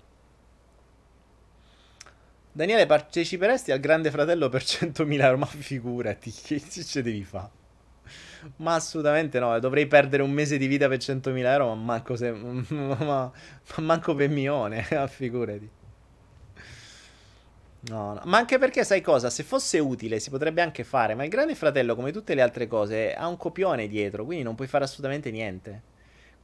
[2.52, 5.38] Daniele, parteciperesti al Grande Fratello per 100.000 euro?
[5.38, 7.50] Ma figurati, che ci devi fare?
[8.56, 12.30] Ma assolutamente no, dovrei perdere un mese di vita per 100.000 euro, ma manco, se,
[12.32, 13.32] ma, ma, ma
[13.78, 15.70] manco per milione, figurati.
[17.86, 19.28] No, no, ma anche perché sai cosa?
[19.28, 22.66] Se fosse utile si potrebbe anche fare, ma il Grande Fratello, come tutte le altre
[22.66, 25.82] cose, ha un copione dietro, quindi non puoi fare assolutamente niente.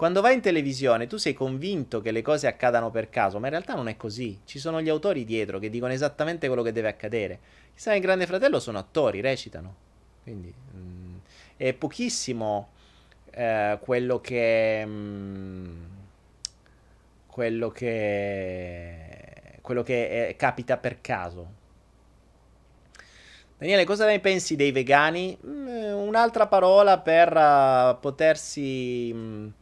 [0.01, 3.53] Quando vai in televisione tu sei convinto che le cose accadano per caso, ma in
[3.53, 4.41] realtà non è così.
[4.47, 7.39] Ci sono gli autori dietro che dicono esattamente quello che deve accadere.
[7.75, 9.75] Chissà, il Grande Fratello sono attori, recitano.
[10.23, 11.17] Quindi mh, mm,
[11.59, 12.71] è pochissimo
[13.31, 14.87] eh, quello che...
[14.87, 15.85] Mh, mm,
[17.27, 19.59] quello che...
[19.61, 21.47] quello che è, capita per caso.
[23.59, 25.37] Daniele, cosa ne pensi dei vegani?
[25.45, 29.13] Mm, un'altra parola per uh, potersi...
[29.13, 29.59] Mh,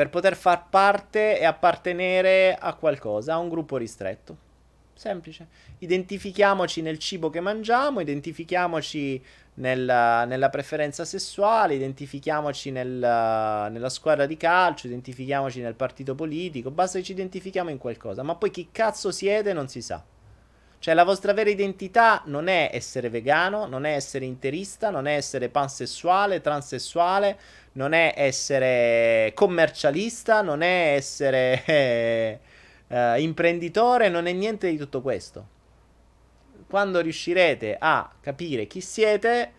[0.00, 4.34] per poter far parte e appartenere a qualcosa, a un gruppo ristretto.
[4.94, 5.46] Semplice.
[5.80, 9.22] Identifichiamoci nel cibo che mangiamo, identifichiamoci
[9.56, 16.96] nella, nella preferenza sessuale, identifichiamoci nel, nella squadra di calcio, identifichiamoci nel partito politico, basta
[16.96, 20.02] che ci identifichiamo in qualcosa, ma poi chi cazzo siete non si sa.
[20.80, 25.14] Cioè la vostra vera identità non è essere vegano, non è essere interista, non è
[25.14, 27.38] essere pansessuale, transessuale,
[27.72, 32.38] non è essere commercialista, non è essere eh,
[32.88, 35.58] eh, imprenditore, non è niente di tutto questo.
[36.68, 39.52] Quando riuscirete a capire chi siete,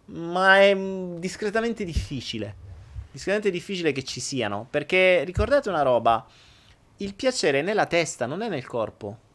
[0.05, 2.55] Ma è mm, discretamente difficile.
[3.11, 4.67] Discretamente difficile che ci siano.
[4.69, 6.25] Perché ricordate una roba
[6.97, 9.29] il piacere è nella testa, non è nel corpo.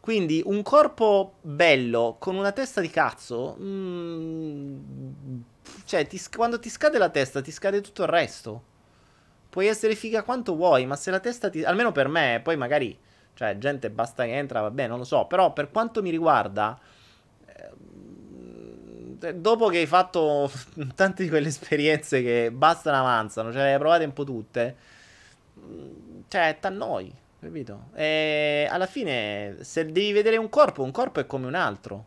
[0.00, 3.56] Quindi un corpo bello con una testa di cazzo.
[3.60, 4.78] Mm,
[5.84, 8.62] cioè, ti, quando ti scade la testa, ti scade tutto il resto.
[9.50, 11.64] Puoi essere figa quanto vuoi, ma se la testa ti.
[11.64, 12.98] almeno per me, poi magari.
[13.34, 15.26] Cioè, gente basta che entra, vabbè, non lo so.
[15.26, 16.78] Però per quanto mi riguarda.
[19.20, 20.50] Eh, dopo che hai fatto
[20.94, 24.76] tante di quelle esperienze che bastano avanzano, cioè le hai provate un po' tutte
[26.28, 27.88] cioè, t'annoi, capito?
[27.94, 32.04] E alla fine, se devi vedere un corpo, un corpo è come un altro.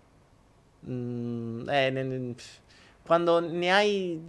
[0.87, 2.35] Mm, eh,
[3.05, 4.21] quando ne hai...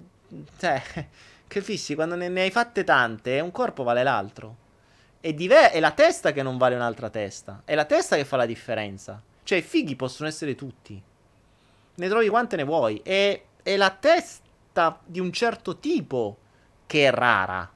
[0.59, 0.83] Cioè,
[1.47, 1.95] capisci?
[1.95, 4.57] Quando ne, ne, hai fatte tante, un corpo vale l'altro.
[5.21, 7.63] È, diver- è la testa che non vale un'altra testa.
[7.65, 9.23] È la testa che fa la differenza.
[9.45, 11.01] Cioè, i fighi possono essere tutti.
[11.95, 13.01] Ne trovi quante ne vuoi.
[13.03, 16.39] E è la testa di un certo tipo
[16.87, 17.71] che è rara.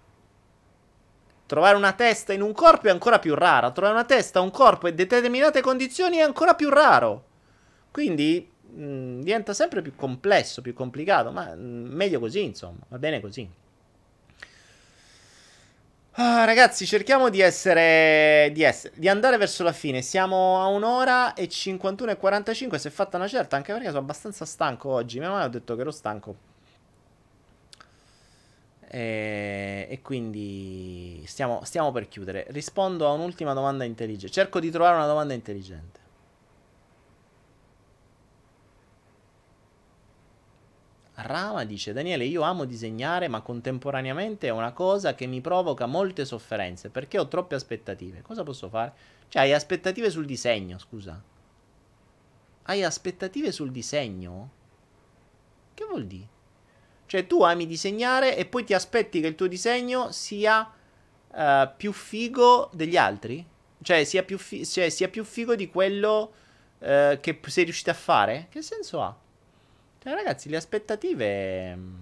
[1.47, 3.71] Trovare una testa in un corpo è ancora più raro.
[3.71, 7.25] Trovare una testa, un corpo in determinate condizioni è ancora più raro.
[7.93, 11.31] Quindi mm, diventa sempre più complesso, più complicato.
[11.33, 12.79] Ma mm, meglio così, insomma.
[12.89, 13.49] Va bene così.
[16.19, 20.01] Ah, ragazzi, cerchiamo di essere, di essere, di andare verso la fine.
[20.01, 22.79] Siamo a un'ora e 51 e 45.
[22.79, 25.19] Si è fatta una certa, anche perché sono abbastanza stanco oggi.
[25.19, 26.37] Mia mamma ha detto che ero stanco.
[28.89, 32.47] E, e quindi stiamo, stiamo, per chiudere.
[32.49, 34.33] Rispondo a un'ultima domanda intelligente.
[34.33, 36.01] Cerco di trovare una domanda intelligente.
[41.19, 46.25] Rama dice: Daniele, io amo disegnare, ma contemporaneamente è una cosa che mi provoca molte
[46.25, 48.21] sofferenze perché ho troppe aspettative.
[48.23, 48.93] Cosa posso fare?
[49.29, 51.21] Cioè, hai aspettative sul disegno, scusa.
[52.65, 54.51] Hai aspettative sul disegno?
[55.73, 56.35] Che vuol dire?
[57.07, 60.69] Cioè tu ami disegnare e poi ti aspetti che il tuo disegno sia
[61.31, 63.47] uh, più figo degli altri?
[63.81, 66.33] Cioè sia più, fi- cioè, sia più figo di quello
[66.79, 68.49] uh, che sei riuscito a fare?
[68.51, 69.17] Che senso ha?
[70.07, 71.75] Cioè ragazzi, le aspettative...
[71.75, 71.95] Mm,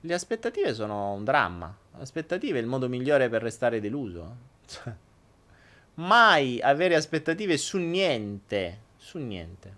[0.00, 1.72] le aspettative sono un dramma.
[1.94, 4.36] Le aspettative è il modo migliore per restare deluso.
[5.94, 8.80] Mai avere aspettative su niente.
[8.96, 9.76] Su niente.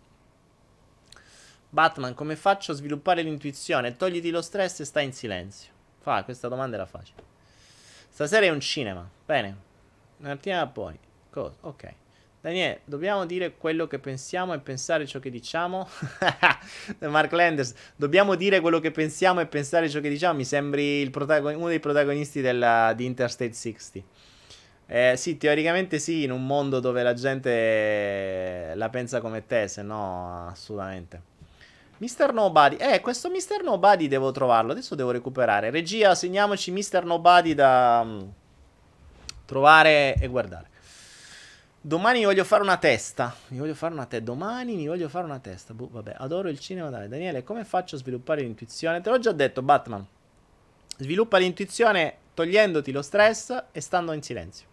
[1.69, 3.97] Batman, come faccio a sviluppare l'intuizione?
[3.97, 5.73] Togliti lo stress e stai in silenzio.
[5.99, 7.23] Fa, questa domanda era facile.
[8.09, 9.07] Stasera è un cinema.
[9.27, 9.57] Bene.
[10.17, 10.99] Martina poi.
[11.29, 11.55] Cosa?
[11.61, 11.95] Ok.
[12.45, 15.89] Daniele, dobbiamo dire quello che pensiamo e pensare ciò che diciamo.
[17.09, 20.37] Mark Landers, dobbiamo dire quello che pensiamo e pensare ciò che diciamo.
[20.37, 24.07] Mi sembri protagon- uno dei protagonisti della, di Interstate 60.
[24.89, 29.81] Eh, sì, teoricamente sì, in un mondo dove la gente la pensa come te, se
[29.81, 31.23] no assolutamente.
[31.97, 32.35] Mr.
[32.35, 32.77] Nobody.
[32.77, 33.63] Eh, questo Mr.
[33.63, 34.73] Nobody devo trovarlo.
[34.73, 35.71] Adesso devo recuperare.
[35.71, 37.05] Regia, segniamoci Mr.
[37.05, 38.31] Nobody da um,
[39.47, 40.73] trovare e guardare.
[41.87, 43.35] Domani voglio fare una testa.
[43.49, 44.25] Mi voglio fare una testa.
[44.25, 45.75] Domani mi voglio fare una testa.
[45.75, 46.89] Boh, vabbè, adoro il cinema.
[46.89, 49.03] Dai, Daniele, come faccio a sviluppare l'intuizione?
[49.03, 50.07] Te l'ho già detto, Batman.
[50.97, 54.67] Sviluppa l'intuizione togliendoti lo stress e stando in silenzio.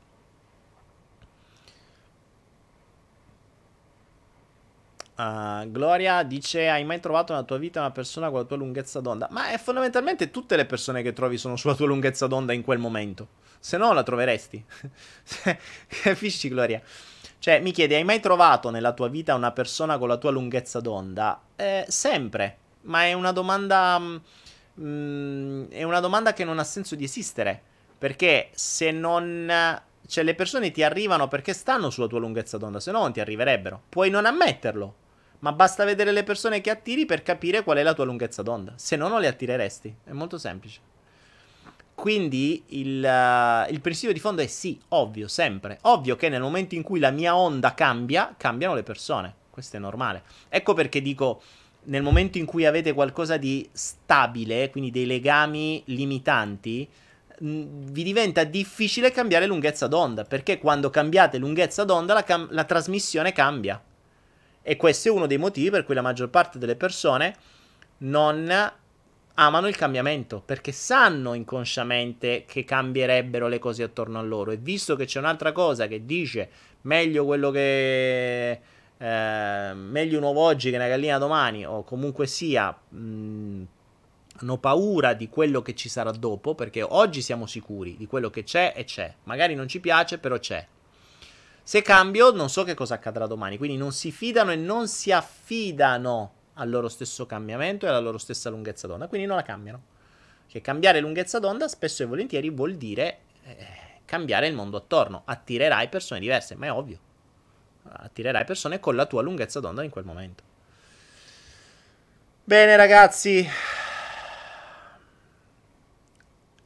[5.18, 9.02] Uh, Gloria dice: Hai mai trovato nella tua vita una persona con la tua lunghezza
[9.02, 9.28] d'onda?
[9.32, 12.80] Ma è fondamentalmente tutte le persone che trovi sono sulla tua lunghezza d'onda in quel
[12.80, 13.28] momento.
[13.64, 14.66] Se no, la troveresti.
[16.02, 16.82] Capisci, Gloria?
[17.38, 20.80] Cioè, mi chiedi: Hai mai trovato nella tua vita una persona con la tua lunghezza
[20.80, 21.40] d'onda?
[21.56, 22.58] Eh, sempre.
[22.82, 24.00] Ma è una domanda.
[24.80, 27.62] Mm, è una domanda che non ha senso di esistere.
[28.00, 29.80] Perché se non.
[30.08, 33.20] Cioè, le persone ti arrivano perché stanno sulla tua lunghezza d'onda, se no non ti
[33.20, 33.84] arriverebbero.
[33.90, 34.96] Puoi non ammetterlo
[35.42, 38.74] ma basta vedere le persone che attiri per capire qual è la tua lunghezza d'onda.
[38.76, 39.96] Se no, non le attireresti.
[40.04, 40.91] È molto semplice.
[42.02, 45.78] Quindi il, uh, il, principio di fondo è sì, ovvio, sempre.
[45.82, 49.32] Ovvio che nel momento in cui la mia onda cambia, cambiano le persone.
[49.52, 50.24] Questo è normale.
[50.50, 51.44] Ecco perché dico,
[51.84, 56.90] nel momento in cui avete qualcosa di stabile, quindi dei legami limitanti,
[57.38, 63.32] vi diventa difficile cambiare lunghezza d'onda, perché quando cambiate lunghezza d'onda la, cam- la trasmissione
[63.32, 63.80] cambia.
[64.64, 67.36] E questo è uno dei motivi per cui la maggior parte delle persone
[68.00, 68.50] non
[69.42, 74.52] amano il cambiamento perché sanno inconsciamente che cambierebbero le cose attorno a loro.
[74.52, 76.50] E visto che c'è un'altra cosa che dice
[76.82, 78.52] meglio quello che
[78.98, 83.64] eh, meglio un uovo oggi che una gallina domani o comunque sia mh,
[84.38, 88.44] hanno paura di quello che ci sarà dopo perché oggi siamo sicuri di quello che
[88.44, 89.12] c'è e c'è.
[89.24, 90.66] Magari non ci piace però c'è.
[91.64, 93.58] Se cambio non so che cosa accadrà domani.
[93.58, 98.20] Quindi non si fidano e non si affidano al loro stesso cambiamento e alla loro
[98.20, 99.82] stessa lunghezza d'onda, quindi non la cambiano.
[100.48, 103.68] Che cambiare lunghezza d'onda spesso e volentieri vuol dire eh,
[104.06, 107.00] cambiare il mondo attorno, attirerai persone diverse, ma è ovvio.
[107.84, 110.44] Attirerai persone con la tua lunghezza d'onda in quel momento.
[112.44, 113.48] Bene ragazzi,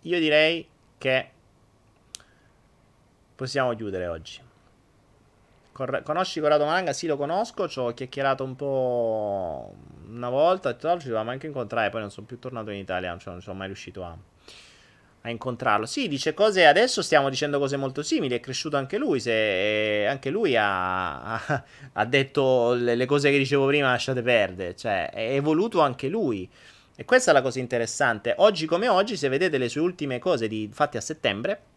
[0.01, 0.67] io direi
[0.97, 1.29] che
[3.35, 4.41] possiamo chiudere oggi.
[5.75, 6.93] Conosci Corrado Malanga?
[6.93, 7.67] Sì, lo conosco.
[7.67, 9.75] Ci ho chiacchierato un po'
[10.07, 10.73] una volta.
[10.73, 11.89] Tra l'altro ci dovevamo anche incontrare.
[11.89, 13.17] Poi non sono più tornato in Italia.
[13.17, 14.17] Cioè non sono mai riuscito a,
[15.23, 15.85] a, incontrarlo.
[15.85, 16.65] Sì, dice cose.
[16.65, 18.35] Adesso stiamo dicendo cose molto simili.
[18.35, 19.19] È cresciuto anche lui.
[19.19, 23.89] Se, anche lui ha, ha, ha detto le, le, cose che dicevo prima.
[23.89, 24.77] Lasciate perdere.
[24.77, 26.49] Cioè, è evoluto anche lui.
[26.95, 28.33] E questa è la cosa interessante.
[28.37, 31.73] Oggi come oggi, se vedete le sue ultime cose di, fatte a settembre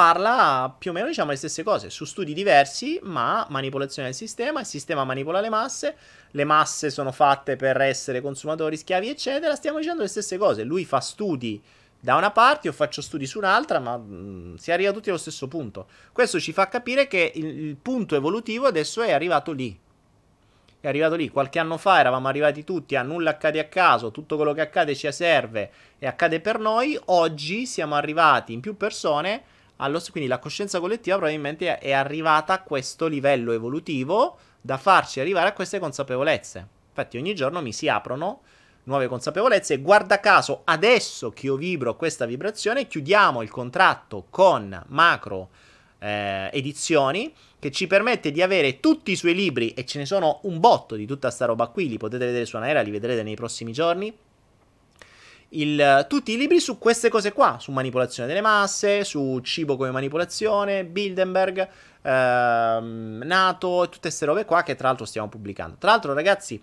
[0.00, 4.60] parla più o meno diciamo le stesse cose su studi diversi, ma manipolazione del sistema,
[4.60, 5.94] il sistema manipola le masse,
[6.30, 9.54] le masse sono fatte per essere consumatori, schiavi, eccetera.
[9.54, 10.64] Stiamo dicendo le stesse cose.
[10.64, 11.62] Lui fa studi
[12.00, 15.18] da una parte, io faccio studi su un'altra, ma mh, mm, si arriva tutti allo
[15.18, 15.86] stesso punto.
[16.12, 19.78] Questo ci fa capire che il, il punto evolutivo adesso è arrivato lì.
[20.80, 21.28] È arrivato lì.
[21.28, 24.94] Qualche anno fa eravamo arrivati tutti a nulla accade a caso, tutto quello che accade
[24.94, 26.98] ci serve e accade per noi.
[27.04, 32.62] Oggi siamo arrivati in più persone allo, quindi la coscienza collettiva probabilmente è arrivata a
[32.62, 36.66] questo livello evolutivo da farci arrivare a queste consapevolezze.
[36.88, 38.42] Infatti ogni giorno mi si aprono
[38.84, 44.82] nuove consapevolezze e guarda caso adesso che io vibro questa vibrazione chiudiamo il contratto con
[44.88, 45.50] Macro
[45.98, 50.40] eh, Edizioni che ci permette di avere tutti i suoi libri e ce ne sono
[50.44, 53.36] un botto di tutta sta roba qui, li potete vedere su Anaera, li vedrete nei
[53.36, 54.14] prossimi giorni
[55.50, 59.90] il, tutti i libri su queste cose qua, su manipolazione delle masse, su cibo come
[59.90, 61.68] manipolazione, Bilderberg,
[62.02, 65.76] ehm, Nato e tutte queste robe qua che tra l'altro stiamo pubblicando.
[65.78, 66.60] Tra l'altro ragazzi,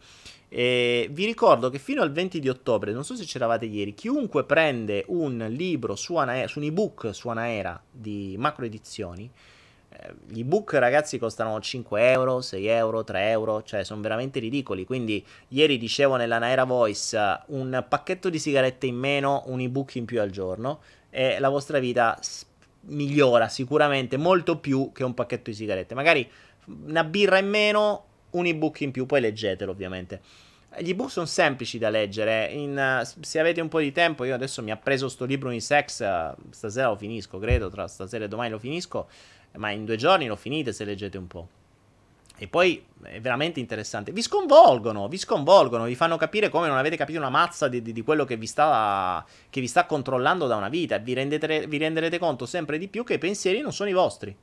[0.50, 4.46] eh, vi ricordo che fino al 20 di ottobre, non so se c'eravate ieri, chiunque
[4.46, 9.57] prende un libro su, Anaera, su un ebook su Anaera di macro edizioni, eh,
[10.28, 14.86] gli ebook ragazzi costano 5 euro, 6 euro, 3 euro, cioè sono veramente ridicoli.
[14.86, 17.18] Quindi ieri dicevo nella Naira Voice
[17.48, 21.80] un pacchetto di sigarette in meno, un ebook in più al giorno e la vostra
[21.80, 22.18] vita
[22.82, 25.96] migliora sicuramente molto più che un pacchetto di sigarette.
[25.96, 26.30] Magari
[26.86, 30.22] una birra in meno, un ebook in più, poi leggetelo ovviamente.
[30.80, 32.48] Gli ebook sono semplici da leggere.
[32.52, 35.62] In, se avete un po' di tempo, io adesso mi ha preso sto libro in
[35.62, 36.36] sex.
[36.52, 37.70] Stasera lo finisco, credo.
[37.70, 39.08] Tra stasera e domani lo finisco
[39.58, 41.48] ma in due giorni lo finite se leggete un po'.
[42.40, 44.12] E poi è veramente interessante.
[44.12, 47.92] Vi sconvolgono, vi sconvolgono, vi fanno capire come non avete capito una mazza di, di,
[47.92, 51.00] di quello che vi, sta, che vi, sta, controllando da una vita.
[51.00, 54.36] Vi, rendete, vi renderete conto sempre di più che i pensieri non sono i vostri.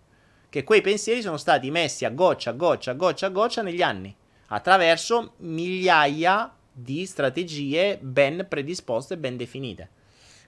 [0.48, 3.82] Che quei pensieri sono stati messi a goccia, a goccia, a goccia, a goccia negli
[3.82, 4.14] anni.
[4.48, 9.88] Attraverso migliaia di strategie ben predisposte ben definite.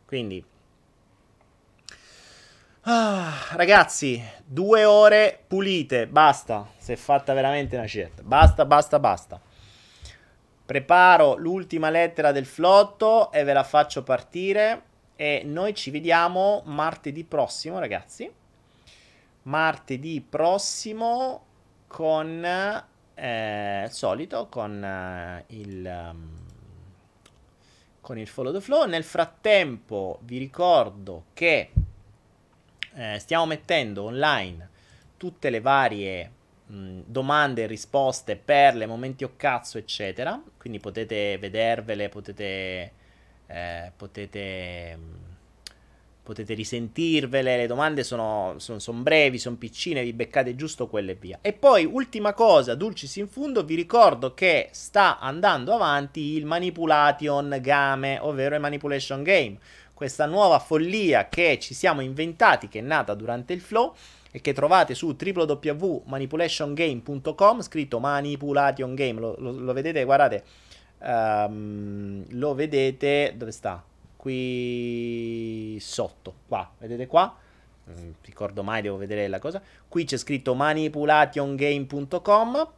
[0.05, 0.45] Quindi
[2.89, 6.69] Ah, ragazzi, due ore pulite, basta.
[6.79, 8.23] Si è fatta veramente una scelta.
[8.23, 9.41] Basta, basta, basta.
[10.65, 14.83] Preparo l'ultima lettera del flotto e ve la faccio partire.
[15.17, 18.33] E noi ci vediamo martedì prossimo, ragazzi.
[19.43, 21.45] Martedì prossimo
[21.89, 22.45] con
[23.15, 26.11] eh, il solito, con eh, il.
[26.13, 26.45] Um,
[28.01, 28.87] con il follow the flow.
[28.87, 31.73] Nel frattempo, vi ricordo che
[32.97, 34.69] eh, stiamo mettendo online
[35.19, 36.31] tutte le varie
[36.67, 40.41] mh, domande e risposte per le momenti o cazzo, eccetera.
[40.57, 42.93] Quindi potete vedervele, potete,
[43.47, 44.99] eh, potete,
[46.23, 47.57] potete risentirvele.
[47.57, 51.39] Le domande sono, sono, sono brevi, sono piccine, vi beccate giusto quelle e via.
[51.43, 57.59] E poi, ultima cosa, dulcis in fundo, vi ricordo che sta andando avanti il Manipulation
[57.61, 59.59] Game, ovvero il Manipulation Game
[59.97, 63.95] questa nuova follia che ci siamo inventati, che è nata durante il flow
[64.31, 70.45] e che trovate su www.manipulationgame.com, scritto Manipulation Game, lo, lo, lo vedete, guardate,
[70.99, 73.83] um, lo vedete, dove sta?
[74.27, 77.33] qui sotto, qua, vedete qua?
[77.85, 79.63] Non ricordo mai, devo vedere la cosa.
[79.89, 82.69] Qui c'è scritto manipulationgame.com.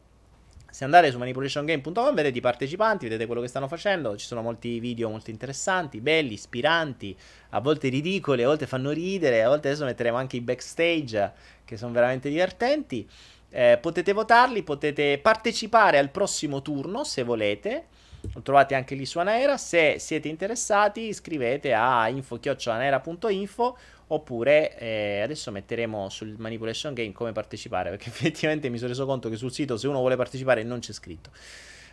[0.71, 4.17] Se andate su manipulationgame.com vedete i partecipanti, vedete quello che stanno facendo.
[4.17, 7.17] Ci sono molti video molto interessanti, belli, ispiranti,
[7.51, 11.33] a volte ridicoli, a volte fanno ridere, a volte adesso metteremo anche i backstage
[11.65, 13.09] che sono veramente divertenti.
[13.51, 17.87] Eh, potete votarli, potete partecipare al prossimo turno se volete.
[18.35, 19.57] Lo trovate anche lì su Anaera.
[19.57, 23.79] Se siete interessati, scrivete a info-anaera.info
[24.09, 29.29] oppure eh, adesso metteremo sul Manipulation Game come partecipare perché effettivamente mi sono reso conto
[29.29, 31.31] che sul sito se uno vuole partecipare non c'è scritto.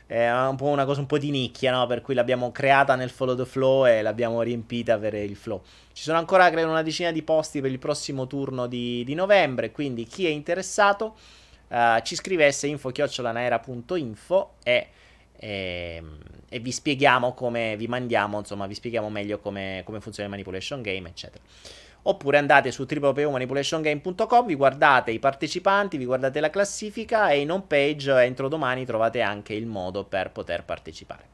[0.07, 1.87] È un po' una cosa un po' di nicchia, no?
[1.87, 5.63] Per cui l'abbiamo creata nel follow the flow e l'abbiamo riempita per il flow.
[5.93, 9.71] Ci sono ancora, credo, una decina di posti per il prossimo turno di, di novembre,
[9.71, 11.15] quindi chi è interessato
[11.69, 14.87] uh, ci scrivesse info-naera.info e,
[15.37, 16.19] e, ehm,
[16.49, 20.83] e, vi spieghiamo come, vi mandiamo, insomma, vi spieghiamo meglio come, come funziona il manipulation
[20.83, 21.41] game, eccetera
[22.07, 27.65] oppure andate su www.manipulationgame.com, vi guardate i partecipanti, vi guardate la classifica e in home
[27.67, 31.33] page entro domani trovate anche il modo per poter partecipare.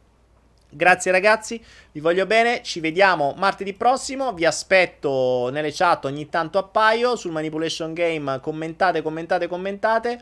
[0.74, 1.62] Grazie ragazzi,
[1.92, 7.32] vi voglio bene, ci vediamo martedì prossimo, vi aspetto nelle chat ogni tanto appaio sul
[7.32, 10.22] Manipulation Game, commentate, commentate, commentate,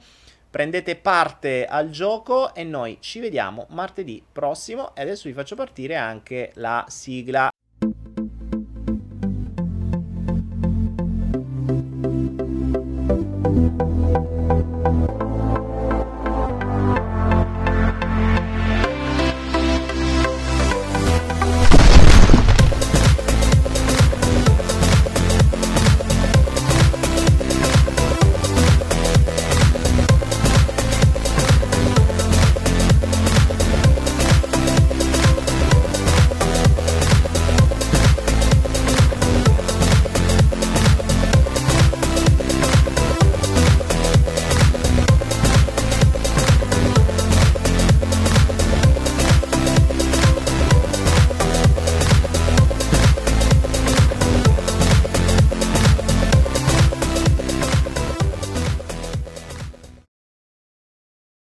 [0.49, 5.95] prendete parte al gioco e noi ci vediamo martedì prossimo e adesso vi faccio partire
[5.95, 7.51] anche la sigla.